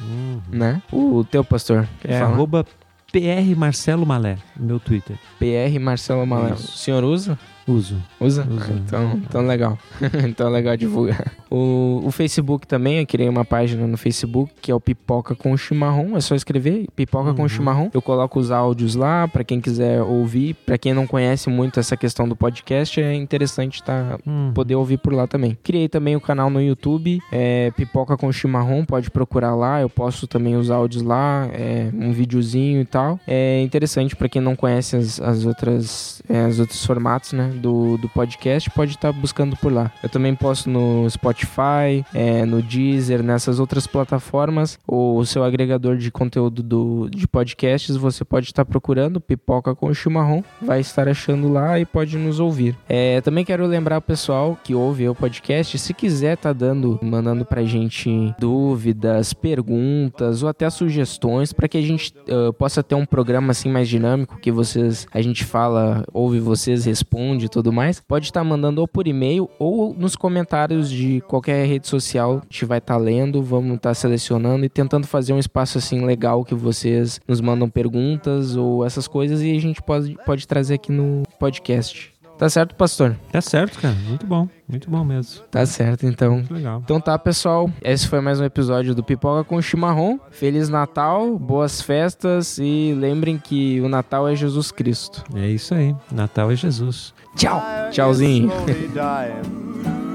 Uhum. 0.01 0.41
né? 0.51 0.83
O 0.93 1.25
teu 1.25 1.43
pastor, 1.45 1.89
É 2.03 2.19
arroba 2.19 2.65
PR 3.13 3.57
Marcelo 3.57 4.05
Malé, 4.05 4.37
meu 4.57 4.79
Twitter. 4.81 5.17
PR 5.39 5.79
Marcelo 5.81 6.27
Maléu. 6.27 6.55
Isso. 6.55 6.69
O 6.69 6.77
senhor 6.77 7.05
usa? 7.05 7.39
Uso. 7.67 7.97
Usa? 8.21 8.47
Usa. 8.51 8.73
Ah, 8.73 8.77
então, 8.85 9.13
então 9.29 9.47
legal. 9.47 9.79
então 10.29 10.49
é 10.49 10.51
legal 10.51 10.77
divulgar. 10.77 11.33
O, 11.51 12.03
o 12.05 12.11
Facebook 12.11 12.67
também, 12.67 12.99
eu 13.01 13.07
criei 13.07 13.29
uma 13.29 13.45
página 13.45 13.87
no 13.87 13.97
Facebook 13.97 14.53
que 14.61 14.71
é 14.71 14.75
o 14.75 14.81
Pipoca 14.81 15.35
com 15.35 15.57
Chimarrão. 15.57 16.17
É 16.17 16.21
só 16.21 16.35
escrever 16.35 16.87
Pipoca 16.95 17.33
com 17.35 17.43
Uhum. 17.43 17.49
Chimarrão. 17.49 17.91
Eu 17.95 18.03
coloco 18.03 18.39
os 18.39 18.51
áudios 18.51 18.95
lá 18.95 19.27
pra 19.29 19.45
quem 19.45 19.61
quiser 19.61 20.03
ouvir. 20.03 20.55
Pra 20.67 20.77
quem 20.79 20.93
não 20.95 21.07
conhece 21.07 21.49
muito 21.49 21.79
essa 21.81 21.97
questão 21.97 22.29
do 22.29 22.37
podcast, 22.37 23.01
é 23.01 23.15
interessante 23.15 23.83
tá, 23.83 24.19
Hum. 24.27 24.51
poder 24.55 24.75
ouvir 24.75 24.99
por 24.99 25.13
lá 25.13 25.27
também. 25.27 25.57
Criei 25.63 25.89
também 25.89 26.17
o 26.17 26.21
canal 26.21 26.51
no 26.51 26.61
YouTube, 26.61 27.21
é, 27.33 27.71
Pipoca 27.77 28.17
com 28.17 28.31
Chimarrão, 28.33 28.85
pode 28.85 29.11
procurar 29.11 29.55
lá, 29.55 29.81
eu 29.81 29.89
posto 29.89 30.27
também 30.27 30.57
os 30.57 30.71
áudios 30.71 31.03
lá, 31.03 31.49
é, 31.53 31.91
um 31.95 32.13
videozinho 32.13 32.81
e 32.81 32.85
tal. 32.85 33.19
É 33.27 33.61
interessante 33.63 34.17
pra 34.17 34.29
quem 34.29 34.43
não 34.43 34.57
conhece 34.57 34.97
as, 34.97 35.21
as 35.21 35.45
outras, 35.45 36.23
é, 36.29 36.47
os 36.47 36.59
outros 36.61 36.85
formatos, 36.85 37.33
né, 37.33 37.51
do, 37.55 37.97
do 37.99 38.09
podcast, 38.09 38.71
pode 38.71 38.93
estar 38.93 39.13
buscando 39.13 39.57
por 39.57 39.73
lá. 39.73 39.91
Eu 40.03 40.09
também 40.09 40.35
posto 40.35 40.69
no 40.69 41.09
Spotify, 41.09 42.05
é, 42.13 42.45
no 42.45 42.63
Deezer, 42.63 43.23
nessas 43.23 43.61
outras 43.61 43.87
plataformas, 43.87 44.79
ou 44.87 45.19
o 45.19 45.27
seu 45.27 45.45
agregador 45.45 45.97
de 45.97 46.11
conteúdo 46.11 46.63
do, 46.63 47.09
de 47.11 47.27
podcasts, 47.27 47.97
você 47.97 48.25
pode 48.25 48.47
estar 48.47 48.65
procurando 48.65 49.21
Pipoca 49.21 49.75
com 49.75 49.93
Chimarrão, 49.95 50.45
vai 50.61 50.81
estar 50.81 51.09
achando 51.09 51.49
lá 51.49 51.79
e 51.79 51.85
pode 51.85 52.17
nos 52.17 52.41
ouvir. 52.41 52.77
É, 52.89 53.21
também 53.21 53.45
quero 53.45 53.67
lembrar 53.67 53.99
o 53.99 54.03
pessoal 54.03 54.59
que 54.63 54.75
ouve 54.75 55.09
o 55.09 55.15
podcast, 55.15 55.79
se 55.79 55.95
quiser 55.95 56.37
tá 56.37 56.53
dando, 56.53 56.99
mandando 57.03 57.45
pra 57.45 57.63
gente 57.63 58.35
dúvidas, 58.39 59.33
perguntas 59.33 60.43
ou 60.43 60.49
até 60.49 60.69
sugestões 60.71 61.53
para 61.53 61.69
que 61.69 61.79
a 61.79 61.83
gente 61.83 62.13
ah, 62.29 62.53
possa 62.53 62.83
ter 62.83 62.95
um 62.95 63.07
programa 63.07 63.51
assim 63.51 63.71
mais 63.71 63.89
dinâmico 63.89 64.39
que 64.39 64.51
vocês 64.51 65.07
a 65.13 65.21
gente 65.23 65.45
fala, 65.45 66.05
ouve 66.13 66.39
vocês, 66.41 66.85
responde 66.85 67.44
e 67.47 67.49
tudo 67.49 67.73
mais. 67.73 68.01
Pode 68.01 68.27
estar 68.27 68.45
mandando 68.45 68.81
ou 68.81 68.89
por 68.89 69.07
e-mail 69.07 69.49
ou 69.59 69.95
nos 69.95 70.17
comentários 70.17 70.91
de 70.91 71.21
qualquer 71.23 71.67
rede 71.67 71.89
social, 71.89 72.39
a 72.39 72.41
gente 72.43 72.65
vai 72.65 72.79
estar 72.79 72.97
lendo, 72.97 73.43
vamos 73.43 73.77
estar 73.77 73.95
selecionando 73.95 74.65
e 74.65 74.69
tentando 74.69 75.07
fazer 75.07 75.33
um 75.33 75.39
espaço 75.39 75.79
assim 75.79 76.05
legal 76.05 76.45
que 76.45 76.55
vocês 76.55 77.21
nos 77.27 77.41
mandam 77.41 77.69
perguntas 77.69 78.57
ou 78.57 78.85
essas 78.85 79.07
coisas 79.09 79.43
e 79.43 79.57
a 79.57 79.61
gente 79.61 79.83
pode, 79.83 80.17
pode 80.25 80.47
trazer 80.47 80.75
aqui 80.75 80.93
no 80.93 81.23
podcast. 81.39 82.15
Tá 82.39 82.49
certo, 82.49 82.75
pastor? 82.75 83.17
Tá 83.31 83.41
certo, 83.41 83.79
cara. 83.79 83.95
Muito 83.95 84.27
bom. 84.27 84.49
Muito 84.69 84.91
bom 84.91 85.05
mesmo. 85.05 85.45
Tá 85.51 85.65
certo, 85.65 86.05
então. 86.05 86.35
Muito 86.35 86.53
legal. 86.53 86.81
Então 86.85 87.01
tá, 87.01 87.17
pessoal. 87.19 87.71
Esse 87.83 88.09
foi 88.09 88.21
mais 88.21 88.41
um 88.41 88.45
episódio 88.45 88.95
do 88.95 89.05
Pipoca 89.05 89.45
com 89.45 89.61
Chimarrão. 89.63 90.21
Feliz 90.31 90.69
Natal, 90.69 91.39
boas 91.39 91.81
festas 91.81 92.59
e 92.59 92.95
lembrem 92.99 93.39
que 93.39 93.81
o 93.81 93.89
Natal 93.89 94.27
é 94.27 94.35
Jesus 94.35 94.73
Cristo. 94.73 95.23
É 95.35 95.47
isso 95.49 95.75
aí. 95.75 95.95
Natal 96.11 96.51
é 96.51 96.57
Jesus. 96.57 97.15
Tchau. 97.37 97.91
Tchauzinho. 97.91 98.67
Slowly 98.67 99.35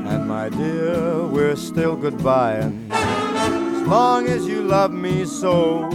and 0.09 0.27
my 0.27 0.49
my 0.49 0.49
dear, 0.49 1.27
we're 1.27 1.55
still 1.55 1.95
goodbying. 1.95 2.89
As 2.91 3.87
long 3.87 4.27
as 4.27 4.47
you 4.47 4.61
love 4.61 4.91
me 4.91 5.25
so, 5.25 5.89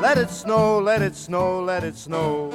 let 0.00 0.18
it 0.18 0.30
snow, 0.30 0.78
let 0.78 1.02
it 1.02 1.16
snow, 1.16 1.60
let 1.60 1.82
it 1.82 1.96
snow. 1.96 2.52